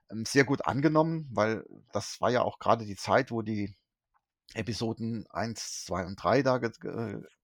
ähm, 0.09 0.25
sehr 0.25 0.45
gut 0.45 0.65
angenommen, 0.65 1.29
weil 1.31 1.65
das 1.91 2.19
war 2.21 2.31
ja 2.31 2.41
auch 2.41 2.59
gerade 2.59 2.85
die 2.85 2.95
Zeit, 2.95 3.31
wo 3.31 3.41
die 3.41 3.75
Episoden 4.53 5.25
1, 5.29 5.85
2 5.85 6.05
und 6.05 6.15
3 6.15 6.41
da 6.43 6.59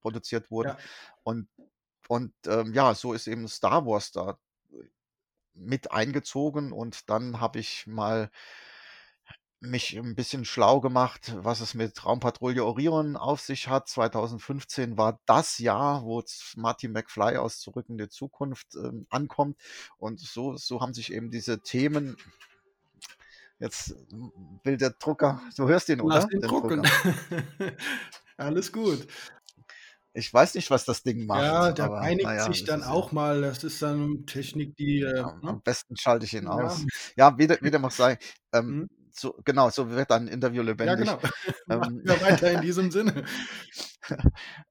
produziert 0.02 0.52
wurden. 0.52 0.70
Ja. 0.70 0.78
Und, 1.24 1.48
und 2.10 2.34
ähm, 2.48 2.74
ja, 2.74 2.96
so 2.96 3.14
ist 3.14 3.28
eben 3.28 3.48
Star 3.48 3.86
Wars 3.86 4.12
da 4.12 4.40
mit 5.54 5.92
eingezogen 5.92 6.72
und 6.72 7.08
dann 7.08 7.40
habe 7.40 7.60
ich 7.60 7.86
mal 7.86 8.32
mich 9.60 9.96
ein 9.96 10.16
bisschen 10.16 10.44
schlau 10.44 10.82
gemacht, 10.82 11.36
was 11.38 11.62
es 11.62 11.76
mit 11.76 12.04
Raumpatrouille 12.04 12.66
Orion 12.66 13.16
auf 13.16 13.42
sich 13.42 13.68
hat. 13.68 13.88
2015 13.88 14.98
war 14.98 15.20
das 15.28 15.60
Jahr, 15.60 16.04
wo 16.04 16.24
Marty 16.56 16.88
McFly 16.88 17.38
aus 17.38 17.60
Zurück 17.60 17.86
in 17.90 18.00
die 18.00 18.10
Zukunft 18.10 18.74
ähm, 18.74 19.06
ankommt. 19.12 19.60
Und 20.00 20.20
so, 20.20 20.58
so 20.58 20.82
haben 20.82 20.96
sich 20.96 21.14
eben 21.14 21.30
diese 21.30 21.60
Themen. 21.60 22.18
Jetzt 23.60 23.94
will 24.64 24.78
der 24.78 24.92
Drucker, 24.92 25.44
du 25.58 25.68
hörst 25.68 25.90
ihn, 25.90 26.00
Lass 26.00 26.26
oder? 26.26 26.34
ihn 26.34 26.42
Den 26.42 26.50
drucken. 26.50 26.82
Drucker. 26.82 27.74
Alles 28.38 28.72
gut. 28.72 29.06
Ich 30.20 30.34
weiß 30.34 30.56
nicht, 30.56 30.70
was 30.70 30.86
das 30.86 31.02
Ding 31.04 31.26
macht, 31.26 31.42
Ja, 31.44 31.72
der 31.72 31.86
aber 31.86 32.02
einigt 32.02 32.26
naja, 32.26 32.46
sich 32.46 32.66
dann 32.66 32.82
ist 32.82 32.86
ja. 32.88 32.92
auch 32.92 33.12
mal. 33.12 33.42
Das 33.42 33.64
ist 33.64 33.82
dann 33.82 34.26
Technik, 34.26 34.76
die, 34.76 35.00
äh, 35.02 35.20
Am, 35.20 35.40
ne? 35.42 35.50
am 35.50 35.62
besten 35.62 35.96
schalte 35.96 36.26
ich 36.26 36.34
ihn 36.34 36.44
Ja. 36.44 36.50
aus. 36.50 36.86
Ja, 37.16 37.38
wie, 37.38 37.48
de- 37.48 37.60
wie 37.62 37.72
dem 37.72 37.86
auch 37.86 37.92
sei. 37.92 38.18
Ähm, 38.54 38.66
Mhm. 38.68 38.90
so, 39.12 39.34
genau, 39.46 39.70
so 39.70 39.90
wird 39.90 40.12
ein 40.12 40.28
Interview 40.28 40.62
Ja, 40.62 40.68
lebendig. 40.68 41.08
genau. 41.08 41.20
Ähm, 41.72 42.02
wir 42.04 42.20
weiter 42.22 42.52
in 42.52 42.62
diesem 42.62 42.90
Sinne. 42.92 43.24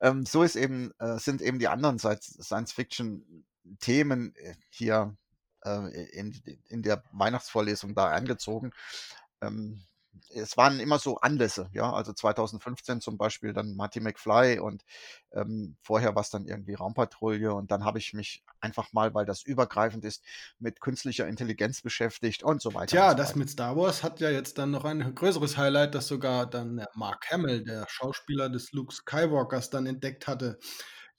ähm, 0.00 0.26
so 0.26 0.42
ist 0.42 0.56
eben, 0.56 0.90
äh, 0.98 1.18
sind 1.18 1.40
eben 1.42 1.58
die 1.58 1.68
anderen 1.68 1.98
Sci- 1.98 2.42
Science-Fiction-Themen 2.42 4.34
äh, 4.36 4.54
hier 4.70 5.16
äh, 5.64 6.04
in, 6.12 6.34
in 6.68 6.82
der 6.82 7.02
Weihnachtsvorlesung 7.12 7.94
da 7.94 8.08
eingezogen. 8.08 8.72
Ähm, 9.40 9.82
es 10.30 10.56
waren 10.56 10.80
immer 10.80 10.98
so 10.98 11.18
Anlässe, 11.18 11.68
ja, 11.72 11.92
also 11.92 12.12
2015 12.12 13.00
zum 13.00 13.18
Beispiel 13.18 13.52
dann 13.52 13.76
Marty 13.76 14.00
McFly 14.00 14.58
und 14.58 14.84
ähm, 15.32 15.76
vorher 15.82 16.14
war 16.14 16.22
es 16.22 16.30
dann 16.30 16.46
irgendwie 16.46 16.74
Raumpatrouille 16.74 17.52
und 17.52 17.70
dann 17.70 17.84
habe 17.84 17.98
ich 17.98 18.14
mich 18.14 18.42
einfach 18.60 18.92
mal, 18.92 19.14
weil 19.14 19.26
das 19.26 19.42
übergreifend 19.42 20.04
ist, 20.04 20.24
mit 20.58 20.80
künstlicher 20.80 21.26
Intelligenz 21.28 21.82
beschäftigt 21.82 22.42
und 22.42 22.62
so 22.62 22.74
weiter 22.74 22.86
Tja, 22.86 23.10
so 23.10 23.16
das 23.16 23.28
weiter. 23.30 23.38
mit 23.38 23.50
Star 23.50 23.76
Wars 23.76 24.02
hat 24.02 24.20
ja 24.20 24.30
jetzt 24.30 24.58
dann 24.58 24.70
noch 24.70 24.84
ein 24.84 25.14
größeres 25.14 25.56
Highlight, 25.56 25.94
das 25.94 26.08
sogar 26.08 26.46
dann 26.48 26.84
Mark 26.94 27.30
Hamill, 27.30 27.64
der 27.64 27.86
Schauspieler 27.88 28.48
des 28.48 28.72
Luke 28.72 28.94
Skywalkers, 28.94 29.70
dann 29.70 29.86
entdeckt 29.86 30.26
hatte. 30.26 30.58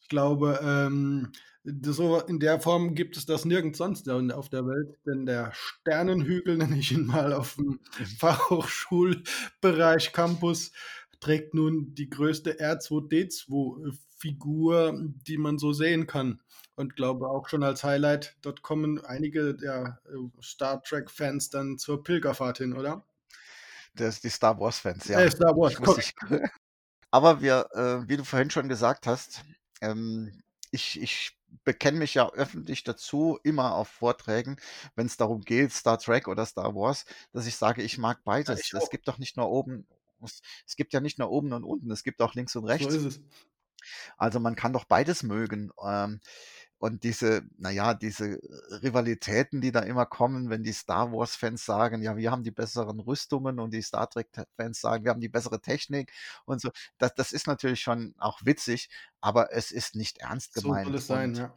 Ich 0.02 0.08
glaube, 0.08 0.60
ähm, 0.64 1.32
so 1.64 2.20
in 2.22 2.40
der 2.40 2.60
Form 2.60 2.96
gibt 2.96 3.18
es 3.18 3.26
das 3.26 3.44
nirgends 3.46 3.78
sonst 3.78 4.10
auf 4.10 4.50
der 4.50 4.66
Welt, 4.66 4.98
denn 5.06 5.26
der 5.26 5.52
Sternenhügel, 5.54 6.58
nenne 6.58 6.78
ich 6.78 6.92
ihn 6.92 7.06
mal, 7.06 7.32
auf 7.34 7.56
dem 7.56 7.80
Fachhochschulbereich 8.18 10.12
Campus, 10.14 10.72
trägt 11.20 11.54
nun 11.54 11.94
die 11.96 12.10
größte 12.10 12.60
R2D2-Figur, 12.60 14.98
die 15.28 15.38
man 15.38 15.60
so 15.60 15.74
sehen 15.74 16.08
kann. 16.08 16.42
Und 16.76 16.96
glaube 16.96 17.28
auch 17.28 17.50
schon 17.50 17.64
als 17.64 17.84
Highlight, 17.84 18.38
dort 18.42 18.62
kommen 18.62 19.04
einige 19.04 19.54
der 19.54 20.00
äh, 20.06 20.16
Star 20.42 20.82
Trek-Fans 20.82 21.50
dann 21.50 21.78
zur 21.78 22.06
Pilgerfahrt 22.06 22.60
hin, 22.60 22.72
oder? 22.72 23.04
Das, 23.96 24.22
die 24.22 24.30
Star 24.30 24.58
Wars-Fans, 24.58 25.10
ja. 25.10 25.20
Äh, 25.20 25.30
Star 25.30 25.58
Wars, 25.58 25.74
Ich 25.74 25.80
dich, 25.96 26.16
aber 27.12 27.42
wir, 27.42 27.68
äh, 27.74 28.08
wie 28.08 28.16
du 28.16 28.24
vorhin 28.24 28.50
schon 28.50 28.70
gesagt 28.70 29.08
hast, 29.08 29.44
ähm, 29.82 30.42
ich, 30.72 31.02
ich 31.02 31.38
bekenne 31.64 31.98
mich 32.00 32.14
ja 32.14 32.30
öffentlich 32.32 32.84
dazu, 32.84 33.40
immer 33.44 33.76
auf 33.76 33.88
Vorträgen, 33.88 34.58
wenn 34.96 35.08
es 35.08 35.18
darum 35.18 35.42
geht, 35.42 35.72
Star 35.72 36.00
Trek 36.00 36.28
oder 36.28 36.46
Star 36.46 36.76
Wars, 36.76 37.06
dass 37.34 37.46
ich 37.46 37.56
sage, 37.56 37.82
ich 37.84 37.98
mag 37.98 38.18
Ja, 38.18 38.22
beides. 38.26 38.74
Es 38.74 38.74
auch. 38.86 38.90
gibt 38.90 39.08
doch 39.08 39.18
nicht 39.18 39.38
nur 39.38 39.50
oben, 39.50 39.86
es, 40.24 40.42
gibt 40.76 40.94
ja 40.94 41.00
nicht 41.00 41.20
nur 41.20 41.30
oben 41.30 41.54
und 41.54 41.64
unten, 41.64 41.92
es 41.92 42.04
gibt 42.04 42.22
auch 42.22 42.34
links 42.36 42.56
und 42.56 42.64
So 42.64 42.68
rechts. 42.68 42.94
es. 42.96 43.20
Also 44.18 44.40
man 44.40 44.56
kann 44.56 44.74
doch 44.74 44.86
beides 44.86 45.24
mögen. 45.24 45.72
Ähm, 45.84 46.20
und 46.80 47.04
diese, 47.04 47.44
naja, 47.58 47.94
diese 47.94 48.40
Rivalitäten, 48.82 49.62
die 49.62 49.72
da 49.72 49.82
immer 49.82 50.06
kommen, 50.06 50.50
wenn 50.50 50.64
die 50.64 50.72
Star 50.72 51.12
Wars-Fans 51.12 51.66
sagen, 51.66 52.02
ja, 52.02 52.16
wir 52.16 52.32
haben 52.32 52.44
die 52.44 52.52
besseren 52.52 53.02
Rüstungen 53.02 53.60
und 53.60 53.72
die 53.74 53.82
Star 53.82 54.10
Trek-Fans 54.10 54.80
sagen, 54.80 55.04
wir 55.04 55.12
haben 55.12 55.20
die 55.20 55.30
bessere 55.30 55.62
Technik 55.62 56.12
und 56.46 56.62
so. 56.62 56.72
Das, 56.98 57.14
das 57.16 57.34
ist 57.34 57.48
natürlich 57.48 57.82
schon 57.82 58.16
auch 58.18 58.40
witzig, 58.46 58.90
aber 59.20 59.54
es 59.54 59.72
ist 59.72 59.96
nicht 59.96 60.20
ernst 60.20 60.54
gemeint. 60.54 60.86
So 60.86 60.92
soll 60.92 60.98
es 60.98 61.08
sein, 61.08 61.30
und, 61.32 61.38
ja. 61.38 61.54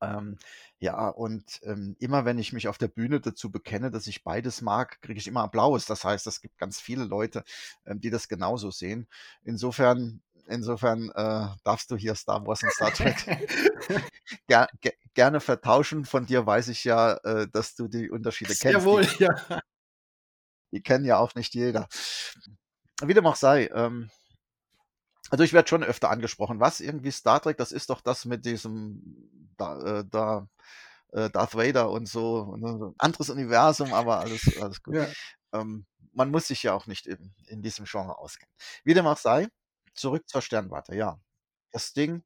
Ähm, 0.00 0.38
ja, 0.78 1.08
und 1.08 1.60
ähm, 1.62 1.96
immer 1.98 2.24
wenn 2.24 2.38
ich 2.38 2.52
mich 2.52 2.68
auf 2.68 2.78
der 2.78 2.88
Bühne 2.88 3.20
dazu 3.20 3.50
bekenne, 3.50 3.90
dass 3.90 4.06
ich 4.06 4.24
beides 4.24 4.60
mag, 4.60 5.00
kriege 5.00 5.18
ich 5.18 5.26
immer 5.26 5.42
Applaus. 5.42 5.86
Das 5.86 6.04
heißt, 6.04 6.26
es 6.26 6.40
gibt 6.40 6.58
ganz 6.58 6.80
viele 6.80 7.04
Leute, 7.04 7.44
ähm, 7.86 8.00
die 8.00 8.10
das 8.10 8.28
genauso 8.28 8.70
sehen. 8.70 9.08
Insofern 9.42 10.22
Insofern 10.48 11.10
äh, 11.10 11.48
darfst 11.64 11.90
du 11.90 11.96
hier 11.96 12.14
Star 12.14 12.46
Wars 12.46 12.62
und 12.62 12.72
Star 12.72 12.92
Trek 12.92 13.16
ger 14.48 14.68
ger 14.80 14.92
gerne 15.14 15.40
vertauschen. 15.40 16.04
Von 16.04 16.26
dir 16.26 16.46
weiß 16.46 16.68
ich 16.68 16.84
ja, 16.84 17.14
äh, 17.24 17.48
dass 17.48 17.74
du 17.74 17.88
die 17.88 18.10
Unterschiede 18.10 18.54
kennst. 18.60 18.64
Jawohl, 18.64 19.06
die, 19.06 19.24
ja. 19.24 19.60
Die 20.72 20.82
kennen 20.82 21.04
ja 21.04 21.18
auch 21.18 21.34
nicht 21.34 21.54
jeder. 21.54 21.88
Wie 23.02 23.14
dem 23.14 23.26
auch 23.26 23.36
sei. 23.36 23.68
Ähm, 23.74 24.10
also 25.30 25.42
ich 25.42 25.52
werde 25.52 25.68
schon 25.68 25.82
öfter 25.82 26.10
angesprochen. 26.10 26.60
Was 26.60 26.80
irgendwie 26.80 27.10
Star 27.10 27.40
Trek? 27.40 27.56
Das 27.56 27.72
ist 27.72 27.90
doch 27.90 28.00
das 28.00 28.24
mit 28.24 28.44
diesem 28.44 29.02
da, 29.56 30.00
äh, 30.00 30.04
da 30.08 30.48
äh, 31.12 31.30
Darth 31.30 31.54
Vader 31.54 31.90
und 31.90 32.08
so, 32.08 32.40
und 32.40 32.60
so. 32.62 32.94
Anderes 32.98 33.30
Universum, 33.30 33.92
aber 33.92 34.20
alles, 34.20 34.60
alles 34.60 34.82
gut. 34.82 34.94
Ja. 34.94 35.08
Ähm, 35.52 35.86
man 36.12 36.30
muss 36.30 36.48
sich 36.48 36.62
ja 36.62 36.72
auch 36.72 36.86
nicht 36.86 37.06
in, 37.06 37.34
in 37.46 37.62
diesem 37.62 37.84
Genre 37.84 38.18
auskennen. 38.18 38.52
Wie 38.84 38.94
dem 38.94 39.06
auch 39.06 39.18
sei, 39.18 39.48
zurück 39.96 40.28
zur 40.28 40.42
Sternwarte, 40.42 40.94
ja. 40.96 41.20
Das 41.72 41.92
Ding 41.94 42.22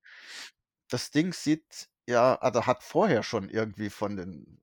das 0.91 1.11
Ding 1.13 1.33
sieht 1.33 1.89
ja 2.09 2.37
also 2.37 2.67
hat 2.67 2.83
vorher 2.85 3.23
schon 3.23 3.49
irgendwie 3.51 3.91
von 3.91 4.17
den 4.17 4.61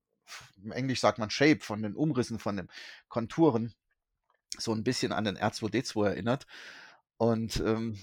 im 0.62 0.72
Englisch 0.72 1.00
sagt 1.00 1.18
man 1.18 1.30
Shape, 1.30 1.60
von 1.62 1.82
den 1.82 1.94
Umrissen, 1.96 2.38
von 2.38 2.56
den 2.56 2.68
Konturen 3.08 3.74
so 4.58 4.72
ein 4.74 4.84
bisschen 4.84 5.12
an 5.12 5.24
den 5.24 5.36
R2D2 5.38 6.06
erinnert. 6.08 6.46
Und, 7.18 7.58
ähm, 7.58 7.98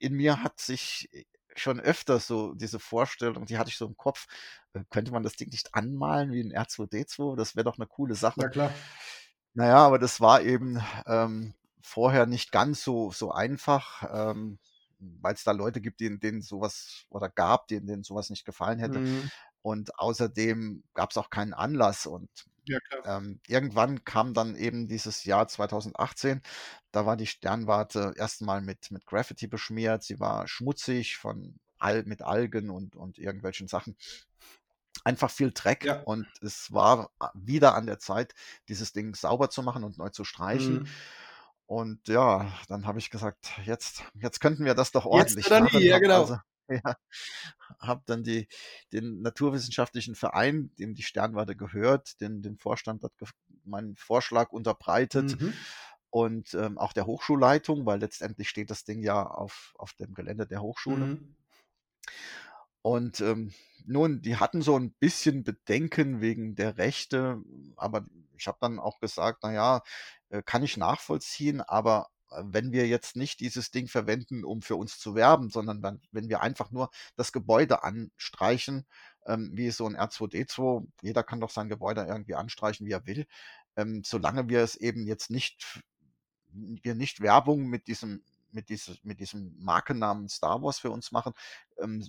in 0.00 0.14
mir 0.14 0.42
hat 0.42 0.60
sich 0.60 1.10
schon 1.56 1.80
öfter 1.80 2.20
so 2.20 2.54
diese 2.54 2.80
Vorstellung, 2.80 3.46
die 3.46 3.58
hatte 3.58 3.70
ich 3.70 3.76
so 3.78 3.86
im 3.86 3.96
Kopf, 3.96 4.26
äh, 4.74 4.84
könnte 4.90 5.12
man 5.12 5.22
das 5.24 5.36
Ding 5.36 5.50
nicht 5.50 5.74
anmalen 5.74 6.32
wie 6.32 6.40
'n 6.42 6.52
R2D2? 6.52 7.36
Das 7.36 7.56
wäre 7.56 7.64
doch 7.64 7.78
eine 7.78 7.86
coole 7.88 8.14
Sache. 8.16 8.40
Na 8.40 8.48
klar. 8.48 8.72
Na 9.54 9.68
ja, 9.68 9.76
aber 9.78 9.98
das 10.00 10.20
war 10.20 10.42
eben, 10.42 10.82
ähm 11.06 11.54
vorher 11.84 12.24
nicht 12.26 12.50
ganz 12.50 12.82
so, 12.82 13.10
so 13.12 13.30
einfach, 13.30 14.08
ähm, 14.10 14.58
weil 14.98 15.34
es 15.34 15.44
da 15.44 15.52
Leute 15.52 15.82
gibt, 15.82 16.00
denen, 16.00 16.18
denen 16.18 16.40
sowas 16.40 17.04
oder 17.10 17.28
gab, 17.28 17.68
denen, 17.68 17.86
denen 17.86 18.04
sowas 18.04 18.30
nicht 18.30 18.46
gefallen 18.46 18.78
hätte. 18.78 19.00
Mhm. 19.00 19.30
Und 19.60 19.98
außerdem 19.98 20.82
gab 20.94 21.10
es 21.10 21.18
auch 21.18 21.28
keinen 21.28 21.52
Anlass. 21.52 22.06
Und 22.06 22.30
ja, 22.66 22.78
ähm, 23.04 23.40
irgendwann 23.46 24.04
kam 24.04 24.32
dann 24.32 24.56
eben 24.56 24.88
dieses 24.88 25.24
Jahr 25.24 25.46
2018. 25.46 26.40
Da 26.90 27.04
war 27.04 27.16
die 27.18 27.26
Sternwarte 27.26 28.14
erstmal 28.16 28.62
mit, 28.62 28.90
mit 28.90 29.04
Graffiti 29.04 29.46
beschmiert. 29.46 30.02
Sie 30.02 30.18
war 30.18 30.48
schmutzig 30.48 31.18
von 31.18 31.58
Al 31.78 32.04
mit 32.04 32.22
Algen 32.22 32.70
und, 32.70 32.96
und 32.96 33.18
irgendwelchen 33.18 33.68
Sachen. 33.68 33.96
Einfach 35.02 35.30
viel 35.30 35.52
Dreck 35.52 35.84
Ja. 35.84 36.00
und 36.02 36.26
es 36.40 36.72
war 36.72 37.10
wieder 37.34 37.74
an 37.74 37.84
der 37.84 37.98
Zeit, 37.98 38.34
dieses 38.68 38.94
Ding 38.94 39.14
sauber 39.14 39.50
zu 39.50 39.62
machen 39.62 39.84
und 39.84 39.98
neu 39.98 40.08
zu 40.08 40.24
streichen. 40.24 40.80
Mhm. 40.80 40.86
Und 41.66 42.08
ja, 42.08 42.52
dann 42.68 42.86
habe 42.86 42.98
ich 42.98 43.10
gesagt, 43.10 43.52
jetzt, 43.64 44.04
jetzt 44.14 44.40
könnten 44.40 44.64
wir 44.64 44.74
das 44.74 44.92
doch 44.92 45.04
Jetzt 45.04 45.12
ordentlich 45.12 45.46
oder 45.46 45.60
nie, 45.60 45.64
machen. 45.64 45.82
ja 45.82 45.94
Hab 45.94 46.02
genau. 46.02 46.20
also, 46.20 46.38
ja, 46.68 46.96
habe 47.80 48.02
dann 48.06 48.22
die, 48.22 48.48
den 48.92 49.20
naturwissenschaftlichen 49.22 50.14
Verein, 50.14 50.70
dem 50.78 50.94
die 50.94 51.02
Sternwarte 51.02 51.56
gehört, 51.56 52.20
den, 52.20 52.42
den 52.42 52.58
Vorstand 52.58 53.02
hat 53.02 53.12
meinen 53.64 53.96
Vorschlag 53.96 54.50
unterbreitet 54.50 55.40
Mhm. 55.40 55.54
und 56.10 56.54
ähm, 56.54 56.78
auch 56.78 56.92
der 56.92 57.06
Hochschulleitung, 57.06 57.86
weil 57.86 58.00
letztendlich 58.00 58.48
steht 58.48 58.70
das 58.70 58.84
Ding 58.84 59.02
ja 59.02 59.22
auf, 59.26 59.74
auf 59.78 59.92
dem 59.94 60.14
Gelände 60.14 60.46
der 60.46 60.60
Hochschule. 60.62 61.06
Mhm. 61.06 61.36
Und 62.84 63.22
ähm, 63.22 63.50
nun, 63.86 64.20
die 64.20 64.36
hatten 64.36 64.60
so 64.60 64.78
ein 64.78 64.92
bisschen 64.92 65.42
Bedenken 65.42 66.20
wegen 66.20 66.54
der 66.54 66.76
Rechte, 66.76 67.42
aber 67.76 68.04
ich 68.36 68.46
habe 68.46 68.58
dann 68.60 68.78
auch 68.78 69.00
gesagt, 69.00 69.38
na 69.42 69.54
ja, 69.54 69.82
äh, 70.28 70.42
kann 70.42 70.62
ich 70.62 70.76
nachvollziehen, 70.76 71.62
aber 71.62 72.10
äh, 72.30 72.42
wenn 72.44 72.72
wir 72.72 72.86
jetzt 72.86 73.16
nicht 73.16 73.40
dieses 73.40 73.70
Ding 73.70 73.88
verwenden, 73.88 74.44
um 74.44 74.60
für 74.60 74.76
uns 74.76 74.98
zu 74.98 75.14
werben, 75.14 75.48
sondern 75.48 75.82
wenn, 75.82 76.02
wenn 76.12 76.28
wir 76.28 76.42
einfach 76.42 76.70
nur 76.72 76.90
das 77.16 77.32
Gebäude 77.32 77.84
anstreichen, 77.84 78.84
ähm, 79.24 79.52
wie 79.54 79.70
so 79.70 79.86
ein 79.86 79.96
R2D2, 79.96 80.86
jeder 81.00 81.22
kann 81.22 81.40
doch 81.40 81.50
sein 81.50 81.70
Gebäude 81.70 82.02
irgendwie 82.02 82.34
anstreichen, 82.34 82.86
wie 82.86 82.92
er 82.92 83.06
will, 83.06 83.26
ähm, 83.76 84.02
solange 84.04 84.50
wir 84.50 84.60
es 84.60 84.76
eben 84.76 85.06
jetzt 85.06 85.30
nicht, 85.30 85.80
wir 86.52 86.94
nicht 86.94 87.22
Werbung 87.22 87.64
mit 87.64 87.86
diesem 87.88 88.22
mit, 88.50 88.68
dieses, 88.68 89.02
mit 89.02 89.20
diesem 89.20 89.56
Markennamen 89.58 90.28
Star 90.28 90.62
Wars 90.62 90.78
für 90.78 90.90
uns 90.90 91.10
machen, 91.12 91.32
ähm, 91.78 92.06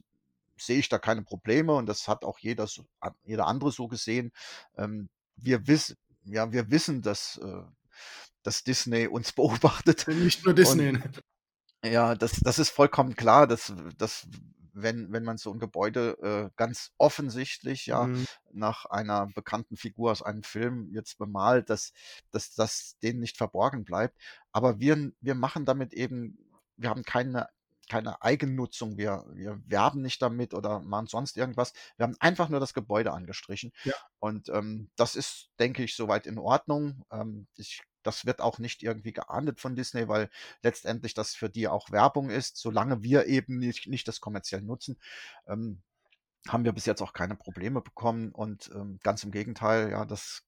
sehe 0.58 0.80
ich 0.80 0.90
da 0.90 0.98
keine 0.98 1.24
Probleme 1.24 1.74
und 1.74 1.86
das 1.88 2.08
hat 2.08 2.24
auch 2.24 2.40
jeder, 2.40 2.68
so, 2.68 2.86
jeder 3.24 3.48
andere 3.48 3.72
so 3.72 3.88
gesehen. 3.88 4.32
Ähm, 4.78 5.10
wir 5.36 5.68
wissen, 5.68 5.98
ja, 6.24 6.52
wir 6.52 6.72
wissen, 6.72 7.02
dass, 7.02 7.38
äh, 7.38 7.62
dass 8.44 8.64
Disney 8.64 9.08
uns 9.08 9.32
beobachtet. 9.34 10.08
Nicht 10.08 10.46
nur 10.46 10.54
Disney. 10.54 10.90
Und, 10.90 11.24
ja, 11.84 12.16
das, 12.16 12.40
das 12.42 12.60
ist 12.60 12.70
vollkommen 12.70 13.16
klar, 13.16 13.48
dass, 13.48 13.74
dass 13.98 14.28
wenn, 14.76 15.12
wenn 15.14 15.24
man 15.24 15.38
so 15.38 15.52
ein 15.54 15.60
Gebäude 15.60 16.18
äh, 16.22 16.50
ganz 16.58 16.92
offensichtlich 16.98 17.86
ja 17.86 18.04
Mhm. 18.08 18.26
nach 18.52 18.86
einer 18.86 19.28
bekannten 19.28 19.78
Figur 19.78 20.12
aus 20.12 20.22
einem 20.22 20.44
Film 20.44 20.90
jetzt 20.92 21.18
bemalt, 21.18 21.70
dass, 21.70 21.94
dass 22.32 22.54
das 22.56 22.98
denen 23.02 23.22
nicht 23.22 23.38
verborgen 23.38 23.86
bleibt. 23.86 24.18
Aber 24.52 24.80
wir, 24.80 25.12
wir 25.22 25.36
machen 25.36 25.66
damit 25.66 25.94
eben, 25.94 26.38
wir 26.76 26.90
haben 26.90 27.04
keine 27.04 27.48
keine 27.90 28.22
Eigennutzung, 28.22 28.98
wir, 28.98 29.26
wir 29.34 29.62
werben 29.66 30.02
nicht 30.02 30.22
damit 30.22 30.54
oder 30.54 30.80
machen 30.82 31.08
sonst 31.08 31.38
irgendwas. 31.38 31.74
Wir 31.98 32.04
haben 32.04 32.16
einfach 32.20 32.50
nur 32.50 32.60
das 32.60 32.74
Gebäude 32.74 33.12
angestrichen. 33.14 33.72
Ja. 33.84 33.94
Und 34.20 34.50
ähm, 34.50 34.90
das 34.96 35.16
ist, 35.16 35.50
denke 35.60 35.84
ich, 35.84 35.96
soweit 35.96 36.28
in 36.28 36.38
Ordnung. 36.38 37.06
Ähm, 37.12 37.48
ich, 37.56 37.84
das 38.04 38.26
wird 38.26 38.42
auch 38.42 38.60
nicht 38.60 38.84
irgendwie 38.84 39.14
geahndet 39.14 39.60
von 39.60 39.76
Disney, 39.76 40.08
weil 40.08 40.30
letztendlich 40.62 41.14
das 41.14 41.36
für 41.36 41.50
die 41.50 41.68
auch 41.68 41.92
Werbung 41.92 42.30
ist, 42.30 42.58
solange 42.58 43.04
wir 43.04 43.26
eben 43.26 43.58
nicht, 43.58 43.88
nicht 43.88 44.08
das 44.08 44.22
kommerziell 44.22 44.62
nutzen. 44.62 44.98
Ähm, 45.48 45.82
haben 46.48 46.64
wir 46.64 46.74
bis 46.74 46.86
jetzt 46.86 47.02
auch 47.02 47.14
keine 47.14 47.36
Probleme 47.36 47.82
bekommen 47.82 48.32
und 48.32 48.70
ähm, 48.74 49.00
ganz 49.04 49.24
im 49.24 49.32
Gegenteil, 49.32 49.90
ja, 49.90 50.06
das 50.06 50.44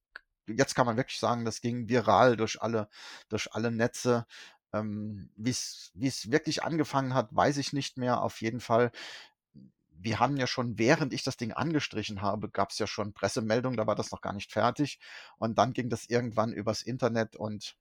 jetzt 0.48 0.76
kann 0.76 0.86
man 0.86 0.98
wirklich 0.98 1.20
sagen, 1.20 1.46
das 1.46 1.62
ging 1.62 1.90
viral 1.90 2.38
durch 2.38 2.62
alle 2.62 2.90
durch 3.30 3.54
alle 3.54 3.72
Netze. 3.72 4.26
Ähm, 4.74 5.30
Wie 5.36 5.50
es 5.52 5.92
wirklich 6.32 6.64
angefangen 6.64 7.14
hat, 7.14 7.36
weiß 7.36 7.58
ich 7.58 7.74
nicht 7.74 7.98
mehr. 7.98 8.22
Auf 8.22 8.42
jeden 8.42 8.60
Fall, 8.60 8.92
wir 10.00 10.20
haben 10.20 10.38
ja 10.38 10.48
schon, 10.48 10.78
während 10.78 11.14
ich 11.14 11.24
das 11.24 11.38
Ding 11.38 11.54
angestrichen 11.54 12.22
habe, 12.22 12.50
gab 12.50 12.72
es 12.72 12.80
ja 12.80 12.88
schon 12.88 13.14
Pressemeldungen, 13.14 13.78
da 13.78 13.88
war 13.88 13.96
das 13.96 14.12
noch 14.12 14.22
gar 14.22 14.34
nicht 14.34 14.52
fertig. 14.52 15.00
Und 15.38 15.58
dann 15.58 15.74
ging 15.74 15.90
das 15.90 16.06
irgendwann 16.06 16.54
übers 16.54 16.82
Internet 16.84 17.36
und 17.36 17.76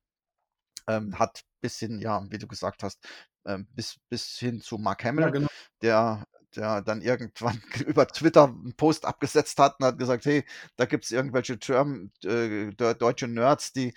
ähm, 0.89 1.19
hat 1.19 1.45
bis 1.61 1.79
hin, 1.79 2.01
ja, 2.01 2.25
wie 2.31 2.39
du 2.39 2.47
gesagt 2.47 2.83
hast, 2.83 3.01
ähm, 3.45 3.67
bis, 3.75 3.99
bis 4.09 4.39
hin 4.39 4.61
zu 4.61 4.79
Mark 4.79 5.05
Hamill, 5.05 5.25
Ja, 5.25 5.31
genau. 5.31 5.49
der, 5.83 6.27
der 6.55 6.83
dann 6.83 7.03
irgendwann 7.03 7.61
über 7.87 8.07
Twitter 8.09 8.45
einen 8.45 8.75
Post 8.77 9.05
abgesetzt 9.05 9.59
hat 9.59 9.77
und 9.81 9.87
hat 9.87 9.99
gesagt, 9.99 10.25
hey, 10.27 10.45
da 10.77 10.87
gibt 10.87 11.05
es 11.05 11.11
irgendwelche 11.11 11.59
Term, 11.59 12.11
äh, 12.25 12.71
deutsche 12.73 13.29
Nerds, 13.29 13.73
die 13.73 13.95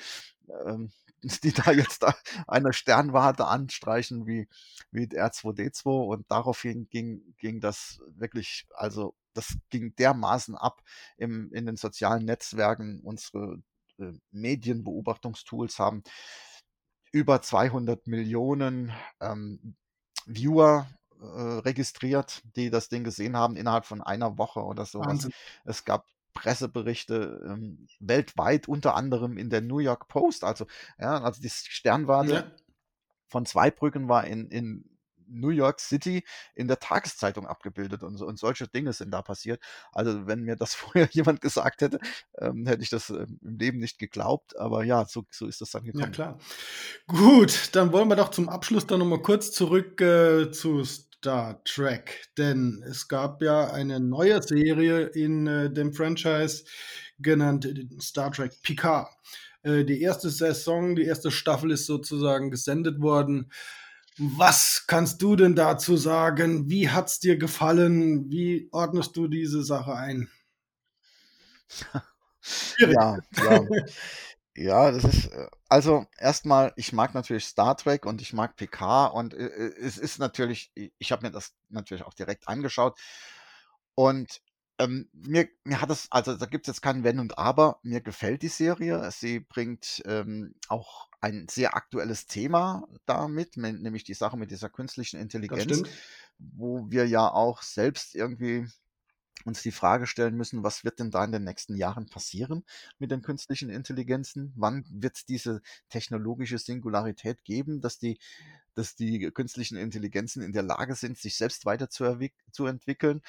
ähm, 0.65 0.91
die 1.43 1.53
da 1.53 1.71
jetzt 1.71 2.05
eine 2.47 2.73
Sternwarte 2.73 3.45
anstreichen 3.45 4.25
wie, 4.27 4.47
wie 4.91 5.05
R2D2 5.05 6.07
und 6.07 6.29
daraufhin 6.29 6.89
ging, 6.89 7.35
ging 7.37 7.59
das 7.59 7.99
wirklich, 8.07 8.67
also 8.73 9.15
das 9.33 9.57
ging 9.69 9.95
dermaßen 9.95 10.55
ab 10.55 10.81
im, 11.17 11.51
in 11.53 11.65
den 11.65 11.77
sozialen 11.77 12.25
Netzwerken. 12.25 13.01
Unsere 13.01 13.61
äh, 13.99 14.13
Medienbeobachtungstools 14.31 15.79
haben 15.79 16.03
über 17.11 17.41
200 17.41 18.07
Millionen 18.07 18.91
ähm, 19.19 19.75
Viewer 20.25 20.87
äh, 21.21 21.25
registriert, 21.25 22.41
die 22.55 22.69
das 22.69 22.89
Ding 22.89 23.03
gesehen 23.03 23.35
haben 23.35 23.55
innerhalb 23.55 23.85
von 23.85 24.01
einer 24.01 24.37
Woche 24.37 24.61
oder 24.61 24.85
sowas. 24.85 25.07
Wahnsinn. 25.07 25.31
Es 25.65 25.85
gab 25.85 26.07
Presseberichte 26.33 27.41
ähm, 27.45 27.87
weltweit, 27.99 28.67
unter 28.67 28.95
anderem 28.95 29.37
in 29.37 29.49
der 29.49 29.61
New 29.61 29.79
York 29.79 30.07
Post. 30.07 30.43
Also, 30.43 30.65
ja, 30.99 31.21
also 31.21 31.41
die 31.41 31.49
Sternwarte 31.49 32.33
Ja. 32.33 32.51
von 33.27 33.45
Zweibrücken 33.45 34.07
war 34.09 34.25
in, 34.25 34.49
in 34.49 34.85
New 35.31 35.49
York 35.49 35.79
City 35.79 36.23
in 36.55 36.67
der 36.67 36.79
Tageszeitung 36.79 37.45
abgebildet 37.47 38.03
und, 38.03 38.19
und 38.21 38.39
solche 38.39 38.67
Dinge 38.67 38.93
sind 38.93 39.11
da 39.11 39.21
passiert. 39.21 39.61
Also, 39.91 40.27
wenn 40.27 40.41
mir 40.43 40.55
das 40.55 40.73
vorher 40.75 41.07
jemand 41.11 41.41
gesagt 41.41 41.81
hätte, 41.81 41.99
ähm, 42.39 42.65
hätte 42.65 42.81
ich 42.83 42.89
das 42.89 43.09
ähm, 43.09 43.39
im 43.43 43.57
Leben 43.57 43.79
nicht 43.79 43.99
geglaubt. 43.99 44.57
Aber 44.57 44.83
ja, 44.83 45.05
so, 45.05 45.25
so 45.29 45.47
ist 45.47 45.61
das 45.61 45.71
dann 45.71 45.83
gekommen. 45.83 46.05
Ja, 46.05 46.09
klar. 46.09 46.39
Gut, 47.07 47.75
dann 47.75 47.91
wollen 47.91 48.09
wir 48.09 48.15
doch 48.15 48.29
zum 48.29 48.49
Abschluss 48.49 48.87
dann 48.87 48.99
nochmal 48.99 49.21
kurz 49.21 49.51
zurück 49.51 50.01
äh, 50.01 50.51
zu, 50.51 50.83
Star 51.19 51.61
Trek, 51.65 52.29
denn 52.37 52.81
es 52.87 53.09
gab 53.09 53.41
ja 53.41 53.71
eine 53.71 53.99
neue 53.99 54.41
Serie 54.41 55.01
in 55.01 55.47
äh, 55.47 55.69
dem 55.69 55.91
Franchise 55.93 56.63
genannt 57.19 57.65
äh, 57.65 57.87
Star 57.99 58.31
Trek 58.31 58.53
Picard. 58.63 59.09
Äh, 59.63 59.83
die 59.83 60.01
erste 60.01 60.29
Saison, 60.29 60.95
die 60.95 61.03
erste 61.03 61.29
Staffel 61.29 61.71
ist 61.71 61.87
sozusagen 61.87 62.51
gesendet 62.51 63.01
worden. 63.01 63.51
Was 64.17 64.85
kannst 64.87 65.21
du 65.21 65.35
denn 65.35 65.55
dazu 65.55 65.97
sagen? 65.97 66.69
Wie 66.69 66.89
hat 66.89 67.09
es 67.09 67.19
dir 67.19 67.37
gefallen? 67.37 68.29
Wie 68.31 68.69
ordnest 68.71 69.17
du 69.17 69.27
diese 69.27 69.63
Sache 69.63 69.93
ein? 69.95 70.29
Ja, 72.79 73.19
ja. 73.35 73.61
Ja, 74.55 74.91
das 74.91 75.03
ist, 75.03 75.25
äh, 75.27 75.47
also 75.69 76.07
erstmal, 76.17 76.73
ich 76.75 76.93
mag 76.93 77.13
natürlich 77.13 77.45
Star 77.45 77.77
Trek 77.77 78.05
und 78.05 78.21
ich 78.21 78.33
mag 78.33 78.55
Picard 78.55 79.13
und 79.13 79.33
äh, 79.33 79.45
äh 79.45 79.75
es 79.79 79.97
ist 79.97 80.19
natürlich, 80.19 80.71
ich 80.75 81.11
habe 81.11 81.27
mir 81.27 81.31
das 81.31 81.53
natürlich 81.69 82.03
auch 82.03 82.13
direkt 82.13 82.47
angeschaut 82.47 82.99
und 83.95 84.41
ähm, 84.79 85.09
mir, 85.11 85.47
mir 85.65 85.81
hat 85.81 85.89
es, 85.89 86.07
also 86.09 86.35
da 86.35 86.45
gibt 86.45 86.67
es 86.67 86.75
jetzt 86.75 86.81
kein 86.81 87.03
Wenn 87.03 87.19
und 87.19 87.37
Aber, 87.37 87.79
mir 87.83 87.99
gefällt 87.99 88.41
die 88.41 88.47
Serie. 88.47 89.11
Sie 89.11 89.41
bringt 89.41 90.01
ähm, 90.05 90.55
auch 90.69 91.09
ein 91.19 91.47
sehr 91.49 91.75
aktuelles 91.75 92.27
Thema 92.27 92.87
damit, 93.05 93.57
nämlich 93.57 94.05
die 94.05 94.13
Sache 94.13 94.37
mit 94.37 94.51
dieser 94.51 94.69
künstlichen 94.69 95.19
Intelligenz, 95.19 95.83
wo 96.37 96.89
wir 96.89 97.05
ja 97.05 97.29
auch 97.29 97.61
selbst 97.61 98.15
irgendwie 98.15 98.67
uns 99.45 99.61
die 99.61 99.71
Frage 99.71 100.07
stellen 100.07 100.35
müssen, 100.35 100.63
was 100.63 100.83
wird 100.83 100.99
denn 100.99 101.11
da 101.11 101.23
in 101.23 101.31
den 101.31 101.43
nächsten 101.43 101.75
Jahren 101.75 102.07
passieren 102.07 102.65
mit 102.99 103.11
den 103.11 103.21
künstlichen 103.21 103.69
Intelligenzen? 103.69 104.53
Wann 104.55 104.85
wird 104.89 105.17
es 105.17 105.25
diese 105.25 105.61
technologische 105.89 106.57
Singularität 106.57 107.43
geben, 107.43 107.81
dass 107.81 107.99
die, 107.99 108.19
dass 108.75 108.95
die 108.95 109.31
künstlichen 109.31 109.77
Intelligenzen 109.77 110.41
in 110.43 110.53
der 110.53 110.63
Lage 110.63 110.95
sind, 110.95 111.17
sich 111.17 111.37
selbst 111.37 111.65
weiterzuentwickeln? 111.65 113.21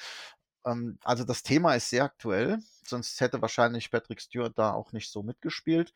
Ähm, 0.65 0.99
also 1.03 1.23
das 1.23 1.43
Thema 1.43 1.75
ist 1.75 1.89
sehr 1.89 2.03
aktuell, 2.03 2.59
sonst 2.85 3.19
hätte 3.21 3.41
wahrscheinlich 3.41 3.91
Patrick 3.91 4.21
Stewart 4.21 4.57
da 4.57 4.73
auch 4.73 4.93
nicht 4.93 5.11
so 5.11 5.23
mitgespielt. 5.23 5.93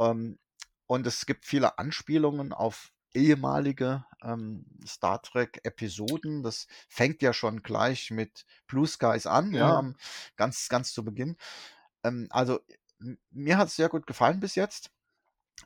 Ähm, 0.00 0.38
und 0.86 1.06
es 1.06 1.26
gibt 1.26 1.46
viele 1.46 1.78
Anspielungen 1.78 2.52
auf 2.52 2.92
ehemalige 3.14 4.04
ähm, 4.22 4.66
Star 4.86 5.22
Trek-Episoden. 5.22 6.42
Das 6.42 6.66
fängt 6.88 7.22
ja 7.22 7.32
schon 7.32 7.62
gleich 7.62 8.10
mit 8.10 8.44
Blue 8.66 8.86
Skies 8.86 9.26
an, 9.26 9.52
ja, 9.52 9.80
Ja. 9.80 9.92
ganz, 10.36 10.68
ganz 10.68 10.92
zu 10.92 11.04
Beginn. 11.04 11.36
Ähm, 12.04 12.28
also 12.30 12.60
mir 13.30 13.58
hat 13.58 13.68
es 13.68 13.76
sehr 13.76 13.88
gut 13.88 14.06
gefallen 14.06 14.40
bis 14.40 14.54
jetzt 14.54 14.90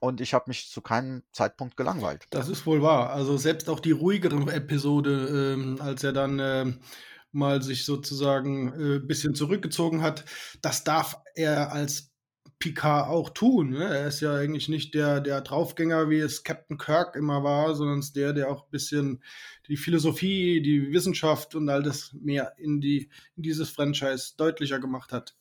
und 0.00 0.20
ich 0.20 0.34
habe 0.34 0.44
mich 0.48 0.70
zu 0.70 0.80
keinem 0.80 1.22
Zeitpunkt 1.32 1.76
gelangweilt. 1.76 2.26
Das 2.30 2.48
ist 2.48 2.66
wohl 2.66 2.82
wahr. 2.82 3.10
Also 3.10 3.36
selbst 3.36 3.68
auch 3.68 3.80
die 3.80 3.92
ruhigere 3.92 4.52
Episode, 4.52 5.54
ähm, 5.54 5.80
als 5.80 6.02
er 6.04 6.12
dann 6.12 6.38
ähm, 6.40 6.80
mal 7.32 7.62
sich 7.62 7.84
sozusagen 7.84 8.72
ein 8.72 8.96
äh, 8.96 8.98
bisschen 9.00 9.34
zurückgezogen 9.34 10.02
hat, 10.02 10.24
das 10.62 10.84
darf 10.84 11.20
er 11.34 11.72
als 11.72 12.13
Picard 12.64 13.10
auch 13.10 13.28
tun. 13.28 13.72
Ne? 13.72 13.84
Er 13.84 14.06
ist 14.06 14.22
ja 14.22 14.34
eigentlich 14.34 14.70
nicht 14.70 14.94
der, 14.94 15.20
der 15.20 15.42
Draufgänger, 15.42 16.08
wie 16.08 16.20
es 16.20 16.44
Captain 16.44 16.78
Kirk 16.78 17.14
immer 17.14 17.44
war, 17.44 17.74
sondern 17.74 17.98
ist 17.98 18.16
der, 18.16 18.32
der 18.32 18.48
auch 18.48 18.64
ein 18.64 18.70
bisschen 18.70 19.22
die 19.68 19.76
Philosophie, 19.76 20.62
die 20.62 20.90
Wissenschaft 20.90 21.54
und 21.54 21.68
all 21.68 21.82
das 21.82 22.14
mehr 22.14 22.54
in, 22.56 22.80
die, 22.80 23.10
in 23.36 23.42
dieses 23.42 23.68
Franchise 23.68 24.32
deutlicher 24.38 24.80
gemacht 24.80 25.12
hat. 25.12 25.36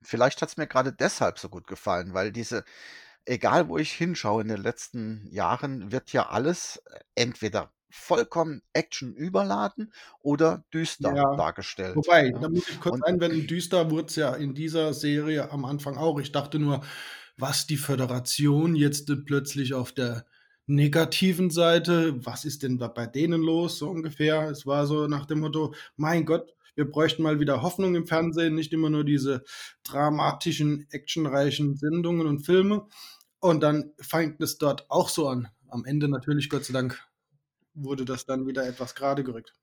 Vielleicht 0.00 0.40
hat 0.40 0.48
es 0.48 0.56
mir 0.56 0.66
gerade 0.66 0.94
deshalb 0.94 1.38
so 1.38 1.50
gut 1.50 1.66
gefallen, 1.66 2.14
weil 2.14 2.32
diese, 2.32 2.64
egal 3.26 3.68
wo 3.68 3.76
ich 3.76 3.92
hinschaue 3.92 4.40
in 4.40 4.48
den 4.48 4.62
letzten 4.62 5.28
Jahren, 5.30 5.92
wird 5.92 6.10
ja 6.14 6.30
alles 6.30 6.82
äh, 6.86 7.00
entweder 7.16 7.70
vollkommen 7.90 8.62
Action 8.72 9.14
überladen 9.14 9.92
oder 10.20 10.64
düster 10.72 11.16
Ja, 11.16 11.36
dargestellt. 11.36 11.96
wobei, 11.96 12.32
Ja? 12.32 12.38
da 12.38 12.48
muss 12.48 12.68
ich 12.68 12.80
kurz 12.80 12.94
Und 12.94 13.04
einwenden, 13.06 13.46
düster 13.46 13.90
wurde 13.90 14.06
es 14.08 14.16
ja 14.16 14.34
in 14.34 14.54
dieser 14.54 14.94
Serie 14.94 15.50
am 15.50 15.64
Anfang 15.64 15.96
auch. 15.96 16.18
Ich 16.20 16.32
dachte 16.32 16.58
nur, 16.58 16.82
was 17.36 17.66
die 17.66 17.76
Föderation 17.76 18.74
jetzt 18.76 19.08
äh, 19.10 19.16
plötzlich 19.16 19.74
auf 19.74 19.92
der 19.92 20.26
negativen 20.66 21.50
Seite, 21.50 22.24
was 22.24 22.44
ist 22.44 22.62
denn 22.62 22.78
da 22.78 22.86
bei 22.88 23.06
denen 23.06 23.42
los, 23.42 23.78
so 23.78 23.88
ungefähr. 23.90 24.50
Es 24.50 24.66
war 24.66 24.86
so 24.86 25.06
nach 25.08 25.26
dem 25.26 25.40
Motto, 25.40 25.74
mein 25.96 26.24
Gott, 26.26 26.54
wir 26.76 26.88
bräuchten 26.88 27.22
mal 27.22 27.40
wieder 27.40 27.62
Hoffnung 27.62 27.94
im 27.96 28.06
Fernsehen, 28.06 28.54
nicht 28.54 28.72
immer 28.72 28.88
nur 28.90 29.04
diese 29.04 29.42
dramatischen, 29.84 30.86
actionreichen 30.90 31.76
Sendungen 31.76 32.26
und 32.26 32.40
Filme. 32.46 32.86
Und 33.40 33.62
dann 33.62 33.92
fängt 34.00 34.40
es 34.42 34.58
dort 34.58 34.90
auch 34.90 35.08
so 35.08 35.28
an. 35.28 35.48
Am 35.68 35.84
Ende 35.84 36.08
natürlich, 36.08 36.48
Gott 36.48 36.64
sei 36.64 36.72
Dank, 36.72 37.02
wurde 37.74 38.04
das 38.04 38.26
dann 38.26 38.46
wieder 38.46 38.66
etwas 38.66 38.94
gerade 38.94 39.24
gerückt. 39.24 39.54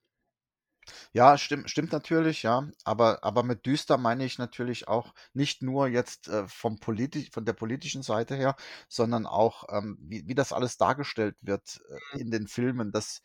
Ja, 1.12 1.36
stimmt, 1.38 1.70
stimmt 1.70 1.92
natürlich, 1.92 2.42
ja. 2.42 2.68
Aber, 2.84 3.22
aber 3.24 3.42
mit 3.42 3.66
düster 3.66 3.98
meine 3.98 4.24
ich 4.24 4.38
natürlich 4.38 4.88
auch 4.88 5.14
nicht 5.32 5.62
nur 5.62 5.88
jetzt 5.88 6.28
äh, 6.28 6.46
vom 6.48 6.78
politi 6.78 7.28
von 7.32 7.44
der 7.44 7.52
politischen 7.52 8.02
Seite 8.02 8.34
her, 8.36 8.56
sondern 8.88 9.26
auch, 9.26 9.64
ähm, 9.70 9.98
wie, 10.00 10.26
wie 10.26 10.34
das 10.34 10.52
alles 10.52 10.76
dargestellt 10.76 11.36
wird 11.40 11.80
äh, 12.14 12.20
in 12.20 12.30
den 12.30 12.46
Filmen. 12.48 12.92
Das, 12.92 13.22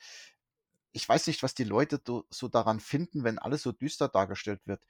ich 0.91 1.07
weiß 1.07 1.27
nicht, 1.27 1.43
was 1.43 1.55
die 1.55 1.63
Leute 1.63 1.99
do, 1.99 2.25
so 2.29 2.47
daran 2.47 2.79
finden, 2.79 3.23
wenn 3.23 3.39
alles 3.39 3.63
so 3.63 3.71
düster 3.71 4.09
dargestellt 4.09 4.61
wird. 4.65 4.81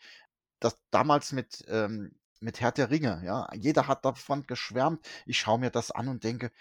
Das 0.59 0.77
damals 0.91 1.31
mit, 1.31 1.63
ähm, 1.67 2.15
mit 2.43 2.61
Herr 2.61 2.71
der 2.71 2.91
Ringe, 2.91 3.21
ja. 3.25 3.47
Jeder 3.53 3.87
hat 3.87 4.05
davon 4.05 4.45
geschwärmt. 4.45 5.05
Ich 5.25 5.39
schaue 5.39 5.59
mir 5.59 5.71
das 5.71 5.91
an 5.91 6.07
und 6.07 6.23
denke, 6.23 6.51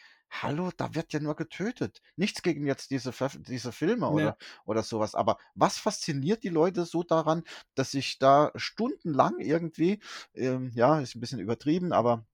Hallo, 0.41 0.71
da 0.75 0.95
wird 0.95 1.13
ja 1.13 1.21
nur 1.21 1.37
getötet. 1.37 2.01
Nichts 2.17 2.43
gegen 2.43 2.67
jetzt 2.67 2.91
diese, 2.91 3.13
diese 3.41 3.71
Filme 3.71 4.07
Ja. 4.07 4.13
oder, 4.13 4.37
oder 4.65 4.83
sowas. 4.83 5.15
Aber 5.15 5.37
was 5.55 5.77
fasziniert 5.77 6.43
die 6.43 6.49
Leute 6.49 6.87
so 6.87 7.03
daran, 7.03 7.45
dass 7.75 7.91
sich 7.91 8.19
da 8.19 8.51
stundenlang 8.57 9.39
irgendwie, 9.41 10.01
ähm, 10.35 10.71
ja, 10.75 11.01
ist 11.01 11.15
ein 11.17 11.21
bisschen 11.21 11.39
übertrieben, 11.39 11.93
aber 11.93 12.25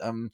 ähm, 0.00 0.30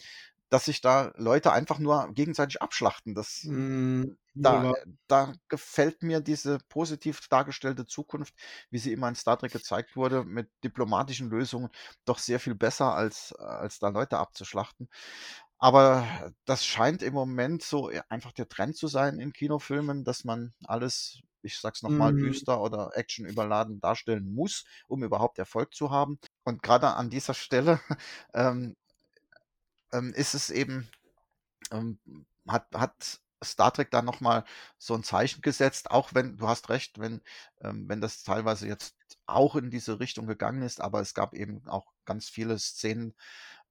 dass 0.55 0.67
sich 0.67 0.81
da 0.81 1.13
Leute 1.17 1.53
einfach 1.53 1.81
nur 1.81 2.13
gegenseitig 2.15 2.63
abschlachten. 2.63 3.15
Das, 3.17 3.51
Mm, 3.51 4.17
da, 4.43 4.73
da 5.09 5.35
gefällt 5.49 6.03
mir 6.03 6.21
diese 6.21 6.59
positiv 6.69 7.29
dargestellte 7.29 7.87
Zukunft, 7.87 8.35
wie 8.71 8.79
sie 8.79 8.93
immer 8.93 9.09
in 9.09 9.15
Star 9.15 9.39
Trek 9.39 9.53
gezeigt 9.53 9.97
wurde, 9.97 10.25
mit 10.25 10.51
diplomatischen 10.65 11.31
Lösungen 11.31 11.71
doch 12.05 12.19
sehr 12.19 12.41
viel 12.41 12.55
besser, 12.55 12.95
als, 12.95 13.33
als 13.35 13.79
da 13.79 13.89
Leute 13.89 14.19
abzuschlachten. 14.19 14.89
Aber 15.59 16.33
das 16.45 16.65
scheint 16.67 17.03
im 17.03 17.15
Moment 17.15 17.63
so 17.63 17.91
einfach 18.09 18.33
der 18.33 18.49
Trend 18.49 18.77
zu 18.77 18.89
sein 18.89 19.19
in 19.21 19.33
Kinofilmen, 19.33 20.05
dass 20.05 20.25
man 20.25 20.53
alles, 20.65 21.21
ich 21.43 21.59
sag's 21.59 21.83
noch 21.83 21.97
mal, 21.97 22.13
Mm, 22.13 22.15
düster 22.15 22.61
oder 22.61 22.91
actionüberladen 22.95 23.81
darstellen 23.81 24.35
muss, 24.35 24.65
um 24.89 25.03
überhaupt 25.05 25.39
Erfolg 25.39 25.75
zu 25.75 25.91
haben. 25.91 26.19
Und 26.45 26.63
gerade 26.63 26.89
an 26.95 27.09
dieser 27.11 27.35
Stelle, 27.35 27.81
ähm, 28.35 28.77
ähm, 29.95 30.13
ist 30.15 30.35
es 30.35 30.51
eben, 30.51 30.89
ähm, 31.71 31.99
hat, 32.47 32.67
hat 32.75 33.21
Star 33.43 33.73
Trek 33.73 33.91
da 33.91 34.03
noch 34.03 34.21
mal 34.21 34.45
so 34.79 34.95
ein 34.95 35.05
Zeichen 35.05 35.41
gesetzt, 35.43 35.91
auch 35.91 36.15
wenn, 36.15 36.37
du 36.37 36.49
hast 36.49 36.69
recht, 36.69 36.99
wenn, 36.99 37.21
ähm, 37.61 37.89
wenn 37.89 38.01
das 38.01 38.23
teilweise 38.23 38.67
jetzt 38.67 38.97
auch 39.27 39.57
in 39.57 39.71
diese 39.71 40.01
Richtung 40.01 40.27
gegangen 40.27 40.63
ist, 40.63 40.81
aber 40.81 41.01
es 41.01 41.15
gab 41.15 41.35
eben 41.35 41.67
auch 41.69 41.93
ganz 42.05 42.29
viele 42.29 42.59
Szenen 42.59 43.15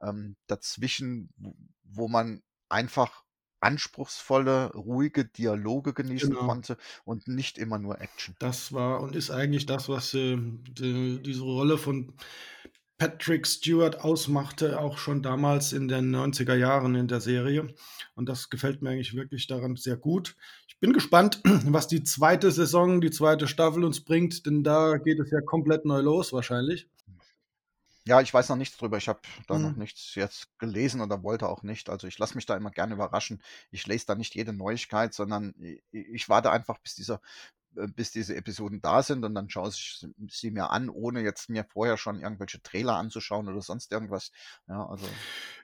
ähm, 0.01 0.35
dazwischen, 0.47 1.29
wo, 1.37 1.55
wo 1.83 2.07
man 2.07 2.41
einfach 2.69 3.23
anspruchsvolle, 3.59 4.73
ruhige 4.73 5.23
Dialoge 5.25 5.93
genießen 5.93 6.31
genau. 6.31 6.45
konnte 6.45 6.77
und 7.05 7.27
nicht 7.27 7.57
immer 7.57 7.79
nur 7.79 8.01
Action. 8.01 8.35
Das 8.39 8.73
war 8.73 9.01
und 9.01 9.15
ist 9.15 9.31
eigentlich 9.31 9.65
das, 9.65 9.87
was 9.87 10.13
äh, 10.13 10.35
die, 10.37 11.21
diese 11.23 11.43
Rolle 11.43 11.77
von 11.77 12.13
Patrick 13.03 13.45
Stewart 13.45 13.99
ausmachte, 13.99 14.79
auch 14.79 14.97
schon 14.97 15.21
damals 15.21 15.73
in 15.73 15.89
den 15.89 16.15
90er 16.15 16.55
Jahren 16.55 16.95
in 16.95 17.09
der 17.09 17.19
Serie. 17.19 17.67
Und 18.15 18.29
das 18.29 18.49
gefällt 18.49 18.81
mir 18.81 18.91
eigentlich 18.91 19.13
wirklich 19.13 19.45
daran 19.45 19.75
sehr 19.75 19.97
gut. 19.97 20.37
Ich 20.69 20.79
bin 20.79 20.93
gespannt, 20.93 21.41
was 21.65 21.89
die 21.89 22.03
zweite 22.05 22.49
Saison, 22.49 23.01
die 23.01 23.11
zweite 23.11 23.49
Staffel 23.49 23.83
uns 23.83 24.05
bringt, 24.05 24.45
denn 24.45 24.63
da 24.63 24.95
geht 24.95 25.19
es 25.19 25.31
ja 25.31 25.41
komplett 25.41 25.83
neu 25.83 25.99
los 25.99 26.31
wahrscheinlich. 26.31 26.87
Ja, 28.05 28.21
ich 28.21 28.33
weiß 28.33 28.47
noch 28.47 28.55
nichts 28.55 28.77
drüber. 28.77 28.95
Ich 28.95 29.09
habe 29.09 29.19
da 29.47 29.59
noch 29.59 29.71
Hm. 29.71 29.79
nichts 29.79 30.15
jetzt 30.15 30.47
gelesen 30.57 31.01
oder 31.01 31.23
wollte 31.23 31.49
auch 31.49 31.61
nicht. 31.61 31.89
Also 31.89 32.07
ich 32.07 32.17
lasse 32.19 32.35
mich 32.35 32.45
da 32.45 32.55
immer 32.55 32.71
gerne 32.71 32.93
überraschen. 32.93 33.43
Ich 33.71 33.85
lese 33.85 34.05
da 34.05 34.15
nicht 34.15 34.33
jede 34.33 34.53
Neuigkeit, 34.53 35.13
sondern 35.13 35.53
i- 35.59 35.81
ich 35.91 36.29
warte 36.29 36.51
einfach, 36.51 36.77
bis 36.79 36.95
dieser, 36.95 37.19
bis 37.95 38.11
diese 38.11 38.35
Episoden 38.35 38.81
da 38.81 39.01
sind 39.03 39.23
und 39.23 39.35
dann 39.35 39.49
schaue 39.49 39.69
ich 39.69 40.03
sie 40.27 40.43
sie 40.43 40.51
mir 40.51 40.71
an, 40.71 40.89
ohne 40.89 41.21
jetzt 41.21 41.49
mir 41.49 41.63
vorher 41.63 41.97
schon 41.97 42.19
irgendwelche 42.19 42.61
Trailer 42.61 42.95
anzuschauen 42.95 43.47
oder 43.47 43.61
sonst 43.61 43.91
irgendwas. 43.91 44.31
Ja, 44.67 44.85
also 44.85 45.05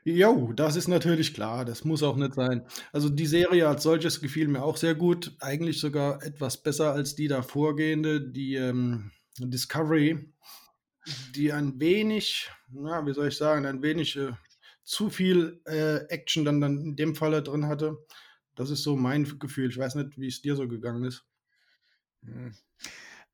Jo, 0.03 0.53
das 0.53 0.75
ist 0.75 0.87
natürlich 0.87 1.33
klar, 1.33 1.65
das 1.65 1.83
muss 1.83 2.03
auch 2.03 2.15
nicht 2.15 2.33
sein. 2.33 2.65
Also 2.91 3.09
die 3.09 3.25
Serie 3.25 3.67
als 3.67 3.83
solches 3.83 4.21
gefiel 4.21 4.47
mir 4.47 4.63
auch 4.63 4.77
sehr 4.77 4.95
gut, 4.95 5.35
eigentlich 5.39 5.79
sogar 5.79 6.23
etwas 6.23 6.61
besser 6.61 6.93
als 6.93 7.15
die 7.15 7.27
davorgehende, 7.27 8.21
die 8.21 8.55
ähm, 8.55 9.11
Discovery, 9.37 10.33
die 11.35 11.51
ein 11.51 11.79
wenig, 11.79 12.49
na, 12.69 13.05
wie 13.05 13.13
soll 13.13 13.27
ich 13.27 13.37
sagen, 13.37 13.65
ein 13.65 13.81
wenig 13.81 14.15
äh, 14.15 14.31
zu 14.83 15.09
viel 15.09 15.61
äh, 15.65 16.05
Action 16.07 16.45
dann, 16.45 16.61
dann 16.61 16.79
in 16.81 16.95
dem 16.95 17.15
Falle 17.15 17.43
drin 17.43 17.67
hatte. 17.67 17.97
Das 18.55 18.69
ist 18.69 18.83
so 18.83 18.95
mein 18.95 19.23
Gefühl. 19.39 19.69
Ich 19.69 19.77
weiß 19.77 19.95
nicht, 19.95 20.17
wie 20.17 20.27
es 20.27 20.41
dir 20.41 20.55
so 20.55 20.67
gegangen 20.67 21.03
ist. 21.03 21.28
Hm 22.23 22.53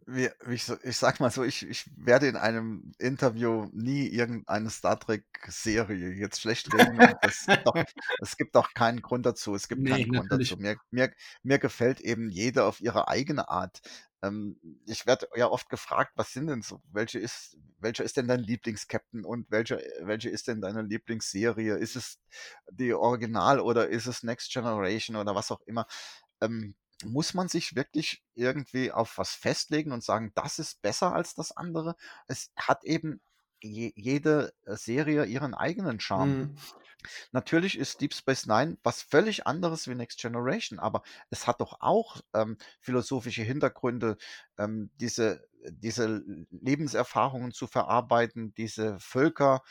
ich, 0.07 0.69
ich 0.83 0.97
sag 0.97 1.19
mal 1.19 1.31
so, 1.31 1.43
ich, 1.43 1.67
ich 1.67 1.85
werde 1.97 2.27
in 2.27 2.35
einem 2.35 2.91
Interview 2.99 3.67
nie 3.73 4.07
irgendeine 4.07 4.69
Star 4.69 4.99
Trek-Serie 4.99 6.11
jetzt 6.11 6.41
schlecht 6.41 6.71
reden. 6.73 6.99
Es 7.21 7.45
gibt, 7.47 7.67
auch, 7.67 7.83
es 8.21 8.37
gibt 8.37 8.55
auch 8.55 8.73
keinen 8.73 9.01
Grund 9.01 9.25
dazu. 9.25 9.55
Es 9.55 9.67
gibt 9.67 9.81
nee, 9.81 9.89
keinen 9.89 10.11
Grund 10.11 10.31
dazu. 10.31 10.57
Mir, 10.57 10.77
mir, 10.91 11.11
mir 11.41 11.59
gefällt 11.59 12.01
eben 12.01 12.29
jeder 12.29 12.67
auf 12.67 12.81
ihre 12.81 13.07
eigene 13.07 13.49
Art. 13.49 13.81
Ähm, 14.21 14.59
ich 14.85 15.07
werde 15.07 15.27
ja 15.35 15.47
oft 15.47 15.69
gefragt, 15.69 16.11
was 16.15 16.31
sind 16.31 16.47
denn 16.47 16.61
so, 16.61 16.81
welche 16.91 17.17
ist, 17.17 17.57
welcher 17.79 18.03
ist 18.03 18.17
denn 18.17 18.27
dein 18.27 18.41
Lieblings-Captain 18.41 19.25
und 19.25 19.49
welche, 19.49 19.81
welche 20.01 20.29
ist 20.29 20.47
denn 20.47 20.61
deine 20.61 20.83
Lieblingsserie? 20.83 21.77
Ist 21.77 21.95
es 21.95 22.19
die 22.69 22.93
Original 22.93 23.59
oder 23.59 23.87
ist 23.87 24.05
es 24.05 24.21
Next 24.21 24.51
Generation 24.51 25.15
oder 25.15 25.33
was 25.33 25.51
auch 25.51 25.61
immer? 25.61 25.87
Ähm, 26.41 26.75
muss 27.03 27.33
man 27.33 27.47
sich 27.47 27.75
wirklich 27.75 28.23
irgendwie 28.35 28.91
auf 28.91 29.17
was 29.17 29.35
festlegen 29.35 29.91
und 29.91 30.03
sagen, 30.03 30.31
das 30.35 30.59
ist 30.59 30.81
besser 30.81 31.13
als 31.13 31.35
das 31.35 31.51
andere? 31.51 31.95
Es 32.27 32.51
hat 32.55 32.83
eben 32.85 33.19
je, 33.61 33.91
jede 33.95 34.53
äh, 34.65 34.75
Serie 34.75 35.25
ihren 35.25 35.53
eigenen 35.53 35.99
Charme. 35.99 36.37
Mhm. 36.37 36.57
Natürlich 37.31 37.77
ist 37.77 38.01
Deep 38.01 38.13
Space 38.13 38.47
Nine 38.47 38.77
was 38.83 39.03
völlig 39.03 39.45
anderes 39.45 39.87
wie 39.87 39.95
Next 39.95 40.19
Generation, 40.19 40.79
aber 40.79 41.03
es 41.29 41.45
hat 41.45 41.61
doch 41.61 41.77
auch 41.81 42.21
ähm, 42.33 42.57
philosophische 42.79 43.43
Hintergründe, 43.43 44.17
ähm, 44.57 44.89
diese, 44.95 45.47
diese 45.69 46.23
Lebenserfahrungen 46.49 47.51
zu 47.51 47.67
verarbeiten, 47.67 48.53
diese 48.55 48.99
Völker 48.99 49.61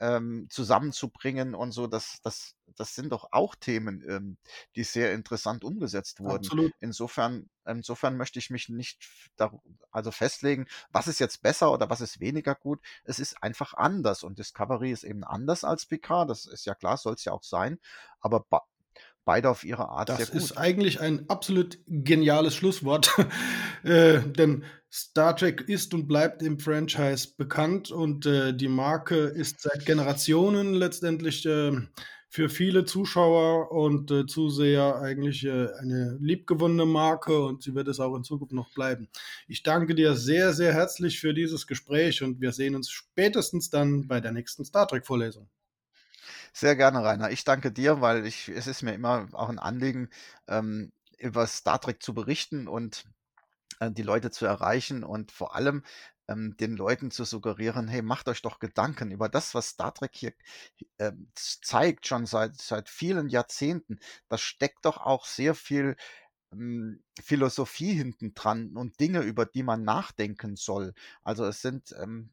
ähm, 0.00 0.46
zusammenzubringen 0.50 1.54
und 1.54 1.72
so, 1.72 1.86
das, 1.86 2.20
das, 2.22 2.56
das 2.76 2.94
sind 2.94 3.10
doch 3.10 3.28
auch 3.30 3.54
Themen, 3.54 4.02
ähm, 4.08 4.36
die 4.74 4.84
sehr 4.84 5.12
interessant 5.12 5.64
umgesetzt 5.64 6.20
wurden. 6.20 6.44
Absolut. 6.44 6.72
Insofern, 6.80 7.48
insofern 7.64 8.16
möchte 8.16 8.38
ich 8.38 8.50
mich 8.50 8.68
nicht 8.68 9.08
da, 9.36 9.52
also 9.90 10.10
festlegen, 10.10 10.66
was 10.90 11.06
ist 11.06 11.20
jetzt 11.20 11.42
besser 11.42 11.72
oder 11.72 11.88
was 11.90 12.00
ist 12.00 12.20
weniger 12.20 12.54
gut. 12.54 12.80
Es 13.04 13.18
ist 13.18 13.42
einfach 13.42 13.74
anders 13.74 14.24
und 14.24 14.38
Discovery 14.38 14.90
ist 14.90 15.04
eben 15.04 15.24
anders 15.24 15.64
als 15.64 15.86
Picard. 15.86 16.28
Das 16.28 16.46
ist 16.46 16.66
ja 16.66 16.74
klar, 16.74 16.96
soll 16.96 17.14
es 17.14 17.24
ja 17.24 17.32
auch 17.32 17.44
sein. 17.44 17.78
Aber 18.20 18.44
beide 19.24 19.50
auf 19.50 19.64
ihre 19.64 19.88
Art 19.88 20.08
das 20.08 20.18
sehr 20.18 20.26
gut. 20.26 20.36
Das 20.36 20.44
ist 20.44 20.56
eigentlich 20.56 21.00
ein 21.00 21.28
absolut 21.28 21.78
geniales 21.86 22.54
Schlusswort, 22.54 23.10
äh, 23.82 24.20
denn 24.20 24.64
Star 24.92 25.34
Trek 25.34 25.62
ist 25.68 25.92
und 25.92 26.06
bleibt 26.06 26.42
im 26.42 26.58
Franchise 26.60 27.28
bekannt 27.36 27.90
und 27.90 28.26
äh, 28.26 28.54
die 28.54 28.68
Marke 28.68 29.16
ist 29.16 29.60
seit 29.60 29.86
Generationen 29.86 30.74
letztendlich 30.74 31.44
äh, 31.46 31.72
für 32.34 32.48
viele 32.48 32.84
Zuschauer 32.84 33.70
und 33.70 34.10
äh, 34.10 34.26
Zuseher 34.26 34.96
eigentlich 34.96 35.44
äh, 35.44 35.68
eine 35.78 36.18
liebgewonnene 36.20 36.84
Marke 36.84 37.44
und 37.44 37.62
sie 37.62 37.76
wird 37.76 37.86
es 37.86 38.00
auch 38.00 38.16
in 38.16 38.24
Zukunft 38.24 38.52
noch 38.52 38.72
bleiben. 38.74 39.08
Ich 39.46 39.62
danke 39.62 39.94
dir 39.94 40.16
sehr, 40.16 40.52
sehr 40.52 40.72
herzlich 40.72 41.20
für 41.20 41.32
dieses 41.32 41.68
Gespräch 41.68 42.22
und 42.22 42.40
wir 42.40 42.50
sehen 42.50 42.74
uns 42.74 42.90
spätestens 42.90 43.70
dann 43.70 44.08
bei 44.08 44.20
der 44.20 44.32
nächsten 44.32 44.64
Star 44.64 44.88
Trek-Vorlesung. 44.88 45.48
Sehr 46.56 46.76
gerne, 46.76 47.02
Rainer. 47.04 47.30
Ich 47.30 47.44
danke 47.44 47.72
dir, 47.72 48.00
weil 48.00 48.24
ich, 48.26 48.48
es 48.48 48.66
ist 48.68 48.82
mir 48.82 48.94
immer 48.94 49.26
auch 49.32 49.48
ein 49.48 49.58
Anliegen, 49.58 50.08
ähm, 50.46 50.92
über 51.18 51.46
Star 51.48 51.80
Trek 51.80 52.00
zu 52.02 52.14
berichten 52.14 52.68
und 52.68 53.04
äh, 53.80 53.90
die 53.90 54.02
Leute 54.02 54.30
zu 54.30 54.46
erreichen 54.46 55.04
und 55.04 55.32
vor 55.32 55.56
allem 55.56 55.84
ähm, 56.28 56.56
den 56.58 56.76
Leuten 56.76 57.10
zu 57.10 57.24
suggerieren, 57.24 57.88
hey, 57.88 58.02
macht 58.02 58.28
euch 58.28 58.42
doch 58.42 58.60
Gedanken 58.60 59.10
über 59.12 59.28
das, 59.28 59.54
was 59.54 59.70
Star 59.70 59.94
Trek 59.94 60.12
hier 60.14 60.34
äh, 60.98 61.12
zeigt, 61.34 62.06
schon 62.06 62.26
seit, 62.26 62.56
seit 62.60 62.88
vielen 62.90 63.28
Jahrzehnten. 63.28 63.98
Da 64.28 64.38
steckt 64.38 64.84
doch 64.86 64.98
auch 64.98 65.26
sehr 65.26 65.54
viel 65.54 65.96
ähm, 66.52 67.02
Philosophie 67.22 67.94
hinten 67.94 68.34
dran 68.34 68.76
und 68.76 69.00
Dinge, 69.00 69.20
über 69.22 69.46
die 69.46 69.62
man 69.64 69.84
nachdenken 69.84 70.56
soll. 70.56 70.94
Also 71.24 71.46
es 71.46 71.62
sind, 71.62 71.94
ähm, 72.00 72.30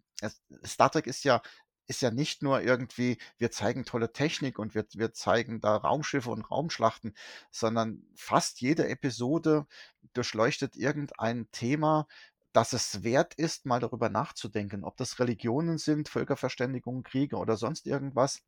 Star 0.66 0.92
Trek 0.92 1.08
ist 1.08 1.24
ja 1.24 1.42
ist 1.88 2.02
ja 2.02 2.12
nicht 2.12 2.42
nur 2.42 2.62
irgendwie, 2.62 3.18
wir 3.38 3.52
zeigen 3.52 3.86
tolle 3.86 4.14
Technik 4.14 4.60
und 4.60 4.76
wir, 4.76 4.86
wir 4.94 5.14
zeigen 5.14 5.62
da 5.62 5.76
Raumschiffe 5.76 6.30
und 6.30 6.50
Raumschlachten, 6.50 7.14
sondern 7.52 8.04
fast 8.16 8.62
jede 8.62 8.88
Episode 8.88 9.66
durchleuchtet 10.14 10.76
irgendein 10.76 11.50
Thema, 11.52 12.08
dass 12.54 12.74
es 12.74 13.04
wert 13.04 13.34
ist, 13.36 13.66
mal 13.66 13.80
darüber 13.80 14.10
nachzudenken, 14.10 14.84
ob 14.84 14.98
das 14.98 15.20
Religionen 15.20 15.78
sind, 15.78 16.10
Völkerverständigung, 16.10 17.04
Kriege 17.04 17.38
oder 17.38 17.58
sonst 17.58 17.88
irgendwas. 17.88 18.42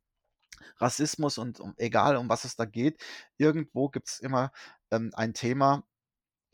Rassismus 0.78 1.38
und 1.38 1.60
um, 1.60 1.74
egal 1.78 2.16
um 2.16 2.28
was 2.28 2.44
es 2.44 2.56
da 2.56 2.64
geht, 2.64 3.02
irgendwo 3.38 3.88
gibt 3.88 4.08
es 4.08 4.20
immer 4.20 4.52
ähm, 4.90 5.10
ein 5.14 5.34
Thema, 5.34 5.84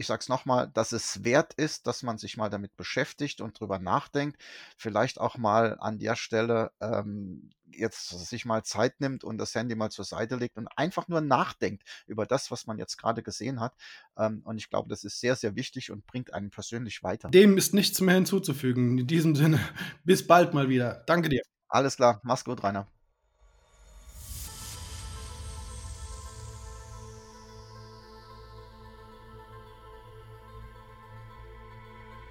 ich 0.01 0.07
sage 0.07 0.21
es 0.21 0.31
nochmal, 0.31 0.71
dass 0.73 0.93
es 0.93 1.25
wert 1.25 1.53
ist, 1.53 1.87
dass 1.87 2.03
man 2.03 2.17
sich 2.17 2.39
mal 2.39 2.49
damit 2.49 2.75
beschäftigt 2.75 3.43
und 3.43 3.61
drüber 3.61 3.79
nachdenkt. 3.79 4.41
Vielleicht 4.79 5.21
auch 5.21 5.37
mal 5.37 5.77
an 5.79 5.99
der 5.99 6.17
Stelle 6.17 6.73
ähm, 6.81 7.51
jetzt 7.71 8.09
sich 8.09 8.47
mal 8.47 8.65
Zeit 8.65 8.99
nimmt 9.01 9.25
und 9.25 9.37
das 9.37 9.55
Handy 9.55 9.75
mal 9.75 9.91
zur 9.91 10.07
Seite 10.07 10.37
legt 10.37 10.57
und 10.57 10.69
einfach 10.69 11.07
nur 11.09 11.21
nachdenkt 11.21 11.83
über 12.07 12.25
das, 12.25 12.51
was 12.51 12.67
man 12.67 12.79
jetzt 12.79 12.97
gerade 12.97 13.23
gesehen 13.23 13.61
hat. 13.61 13.75
Ähm, 14.17 14.41
und 14.45 14.57
ich 14.57 14.71
glaube, 14.71 14.89
das 14.89 15.05
ist 15.05 15.21
sehr, 15.21 15.37
sehr 15.37 15.55
wichtig 15.55 15.91
und 15.91 16.07
bringt 16.07 16.33
einen 16.33 16.51
persönlich 16.51 17.03
weiter. 17.03 17.29
Dem 17.29 17.59
ist 17.59 17.75
nichts 17.75 18.01
mehr 18.01 18.15
hinzuzufügen. 18.15 18.97
In 18.97 19.07
diesem 19.07 19.37
Sinne, 19.37 19.61
bis 20.05 20.27
bald 20.27 20.55
mal 20.55 20.71
wieder. 20.71 21.05
Danke 21.07 21.29
dir. 21.29 21.43
Alles 21.69 21.97
klar. 21.97 22.23
Mach's 22.25 22.45
gut, 22.45 22.65
Rainer. 22.65 22.89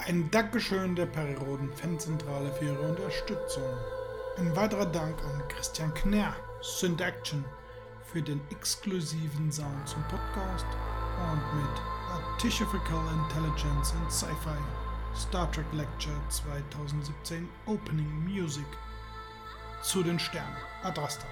Ein 0.09 0.31
Dankeschön 0.31 0.95
der 0.95 1.05
Periroden 1.05 1.71
Fanzentrale 1.71 2.51
für 2.53 2.65
ihre 2.65 2.79
Unterstützung. 2.79 3.71
Ein 4.39 4.55
weiterer 4.55 4.87
Dank 4.87 5.15
an 5.23 5.47
Christian 5.49 5.93
Knär, 5.93 6.35
Synth 6.61 6.99
Action, 6.99 7.45
für 8.11 8.19
den 8.19 8.41
exklusiven 8.49 9.51
Sound 9.51 9.87
zum 9.87 10.01
Podcast 10.07 10.65
und 11.31 11.61
mit 11.61 11.81
Artificial 12.09 13.03
Intelligence 13.21 13.93
and 13.93 14.11
Sci-Fi 14.11 14.57
Star 15.15 15.51
Trek 15.51 15.67
Lecture 15.73 16.15
2017 16.29 17.47
Opening 17.67 18.09
Music 18.25 18.65
zu 19.83 20.01
den 20.01 20.17
Sternen 20.17 20.57
Adrasta. 20.81 21.27